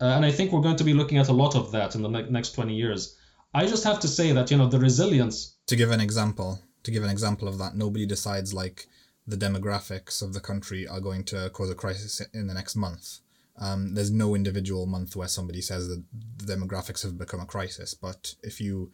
Uh, 0.00 0.06
and 0.16 0.24
I 0.24 0.32
think 0.32 0.52
we're 0.52 0.62
going 0.62 0.76
to 0.76 0.84
be 0.84 0.94
looking 0.94 1.18
at 1.18 1.28
a 1.28 1.32
lot 1.32 1.54
of 1.54 1.72
that 1.72 1.94
in 1.94 2.02
the 2.02 2.08
ne- 2.08 2.30
next 2.30 2.52
20 2.52 2.74
years. 2.74 3.16
I 3.54 3.66
just 3.66 3.84
have 3.84 4.00
to 4.00 4.08
say 4.08 4.32
that, 4.32 4.50
you 4.50 4.56
know, 4.56 4.66
the 4.66 4.78
resilience. 4.78 5.56
To 5.66 5.76
give 5.76 5.90
an 5.90 6.00
example, 6.00 6.60
to 6.82 6.90
give 6.90 7.04
an 7.04 7.10
example 7.10 7.48
of 7.48 7.58
that, 7.58 7.76
nobody 7.76 8.06
decides 8.06 8.52
like 8.52 8.86
the 9.26 9.36
demographics 9.36 10.22
of 10.22 10.32
the 10.32 10.40
country 10.40 10.88
are 10.88 11.00
going 11.00 11.24
to 11.24 11.50
cause 11.50 11.70
a 11.70 11.74
crisis 11.74 12.20
in 12.32 12.46
the 12.46 12.54
next 12.54 12.74
month. 12.74 13.18
Um, 13.58 13.94
there's 13.94 14.10
no 14.10 14.34
individual 14.34 14.86
month 14.86 15.14
where 15.14 15.28
somebody 15.28 15.60
says 15.60 15.88
that 15.88 16.02
the 16.38 16.56
demographics 16.56 17.02
have 17.02 17.18
become 17.18 17.40
a 17.40 17.46
crisis. 17.46 17.94
But 17.94 18.34
if 18.42 18.60
you 18.60 18.90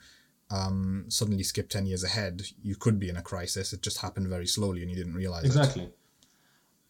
um, 0.50 1.04
suddenly 1.08 1.42
skip 1.42 1.68
10 1.68 1.86
years 1.86 2.04
ahead, 2.04 2.42
you 2.62 2.76
could 2.76 2.98
be 2.98 3.08
in 3.08 3.16
a 3.16 3.22
crisis. 3.22 3.72
It 3.72 3.82
just 3.82 4.00
happened 4.00 4.28
very 4.28 4.46
slowly 4.46 4.82
and 4.82 4.90
you 4.90 4.96
didn't 4.96 5.14
realize 5.14 5.44
exactly. 5.44 5.84
it. 5.84 5.97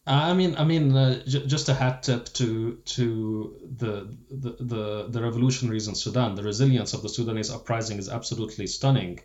I 0.08 0.32
mean, 0.34 0.56
I 0.56 0.64
mean, 0.64 0.96
uh, 0.96 1.22
j- 1.26 1.46
just 1.46 1.68
a 1.68 1.74
hat 1.74 2.02
tip 2.04 2.26
to 2.34 2.76
to 2.96 3.56
the, 3.76 4.16
the 4.30 4.56
the 4.60 5.06
the 5.08 5.22
revolutionaries 5.22 5.88
in 5.88 5.94
Sudan. 5.94 6.34
The 6.34 6.42
resilience 6.42 6.94
of 6.94 7.02
the 7.02 7.08
Sudanese 7.08 7.50
uprising 7.50 7.98
is 7.98 8.08
absolutely 8.08 8.66
stunning 8.66 9.20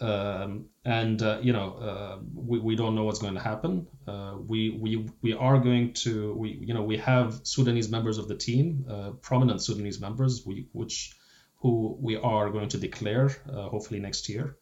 um, 0.00 0.66
and 0.84 1.22
uh, 1.22 1.38
you 1.40 1.52
know 1.52 1.74
uh, 1.74 2.18
we, 2.34 2.58
we 2.58 2.76
don't 2.76 2.94
know 2.94 3.04
what's 3.04 3.20
going 3.20 3.34
to 3.34 3.40
happen. 3.40 3.86
Uh, 4.06 4.34
we, 4.46 4.70
we 4.70 5.08
we 5.22 5.32
are 5.32 5.58
going 5.58 5.92
to 5.94 6.34
we 6.34 6.50
you 6.60 6.74
know 6.74 6.82
we 6.82 6.96
have 6.98 7.40
Sudanese 7.44 7.88
members 7.88 8.18
of 8.18 8.28
the 8.28 8.36
team, 8.36 8.86
uh, 8.88 9.10
prominent 9.22 9.62
Sudanese 9.62 10.00
members, 10.00 10.44
we, 10.44 10.66
which 10.72 11.12
who 11.58 11.96
we 12.00 12.16
are 12.16 12.50
going 12.50 12.68
to 12.70 12.78
declare 12.78 13.30
uh, 13.48 13.68
hopefully 13.68 14.00
next 14.00 14.28
year 14.28 14.56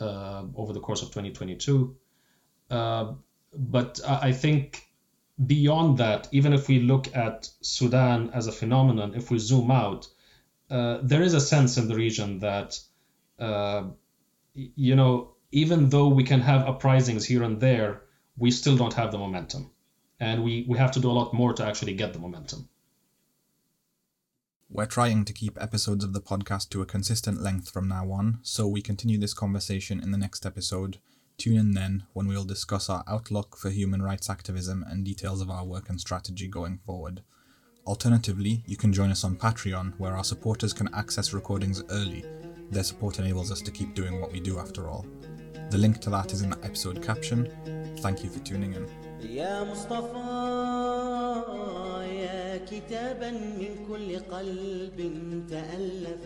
over 0.00 0.72
the 0.72 0.80
course 0.80 1.02
of 1.02 1.08
2022. 1.08 1.96
But 3.54 4.00
I 4.06 4.32
think 4.32 4.86
beyond 5.46 5.98
that, 5.98 6.28
even 6.32 6.52
if 6.52 6.68
we 6.68 6.80
look 6.80 7.14
at 7.16 7.48
Sudan 7.60 8.30
as 8.32 8.46
a 8.46 8.52
phenomenon, 8.52 9.14
if 9.14 9.30
we 9.30 9.38
zoom 9.38 9.70
out, 9.70 10.08
uh, 10.70 10.98
there 11.02 11.22
is 11.22 11.34
a 11.34 11.40
sense 11.40 11.76
in 11.76 11.88
the 11.88 11.94
region 11.94 12.38
that 12.38 12.78
uh, 13.38 13.84
you 14.54 14.94
know, 14.96 15.34
even 15.50 15.88
though 15.88 16.08
we 16.08 16.24
can 16.24 16.40
have 16.40 16.66
uprisings 16.66 17.24
here 17.24 17.42
and 17.42 17.60
there, 17.60 18.02
we 18.36 18.50
still 18.50 18.76
don't 18.76 18.94
have 18.94 19.12
the 19.12 19.18
momentum. 19.18 19.70
And 20.20 20.44
we, 20.44 20.64
we 20.68 20.78
have 20.78 20.92
to 20.92 21.00
do 21.00 21.10
a 21.10 21.12
lot 21.12 21.34
more 21.34 21.52
to 21.54 21.66
actually 21.66 21.94
get 21.94 22.12
the 22.12 22.18
momentum. 22.18 22.68
We're 24.70 24.86
trying 24.86 25.24
to 25.26 25.32
keep 25.32 25.60
episodes 25.60 26.04
of 26.04 26.14
the 26.14 26.20
podcast 26.20 26.70
to 26.70 26.80
a 26.80 26.86
consistent 26.86 27.42
length 27.42 27.68
from 27.68 27.88
now 27.88 28.10
on, 28.10 28.38
so 28.42 28.66
we 28.66 28.80
continue 28.80 29.18
this 29.18 29.34
conversation 29.34 30.00
in 30.00 30.12
the 30.12 30.18
next 30.18 30.46
episode. 30.46 30.98
Tune 31.37 31.57
in 31.57 31.71
then 31.71 32.03
when 32.13 32.27
we'll 32.27 32.43
discuss 32.43 32.89
our 32.89 33.03
outlook 33.07 33.57
for 33.57 33.69
human 33.69 34.01
rights 34.01 34.29
activism 34.29 34.83
and 34.87 35.05
details 35.05 35.41
of 35.41 35.49
our 35.49 35.65
work 35.65 35.89
and 35.89 35.99
strategy 35.99 36.47
going 36.47 36.79
forward. 36.85 37.21
Alternatively, 37.85 38.63
you 38.65 38.75
can 38.75 38.91
join 38.91 39.11
us 39.11 39.23
on 39.23 39.37
Patreon, 39.37 39.93
where 39.97 40.15
our 40.17 40.23
supporters 40.23 40.73
can 40.73 40.93
access 40.93 41.33
recordings 41.33 41.83
early 41.89 42.25
their 42.69 42.83
support 42.83 43.19
enables 43.19 43.51
us 43.51 43.61
to 43.61 43.71
keep 43.71 43.93
doing 43.93 44.19
what 44.19 44.31
we 44.31 44.39
do 44.39 44.59
after 44.59 44.89
all. 44.89 45.05
The 45.69 45.77
link 45.77 45.99
to 46.01 46.09
that 46.09 46.33
is 46.33 46.41
in 46.41 46.49
the 46.49 46.59
episode 46.63 47.01
caption. 47.01 47.49
Thank 47.99 48.23
you 48.23 48.29
for 48.29 48.39
tuning 48.39 48.73
in. 48.73 48.87
يا 49.21 49.63
مصطفى 49.63 50.17
يا 52.11 52.57
كتابا 52.57 53.31
من 53.31 53.85
كل 53.87 54.19
قلب 54.19 54.97
تألف 55.49 56.19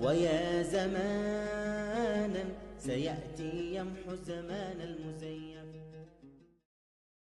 ويا 0.00 0.62
زمانا 0.62 2.44
سيأتي 2.85 3.75
يمحو 3.75 4.15
زمان 4.15 4.81
المزين. 4.81 5.64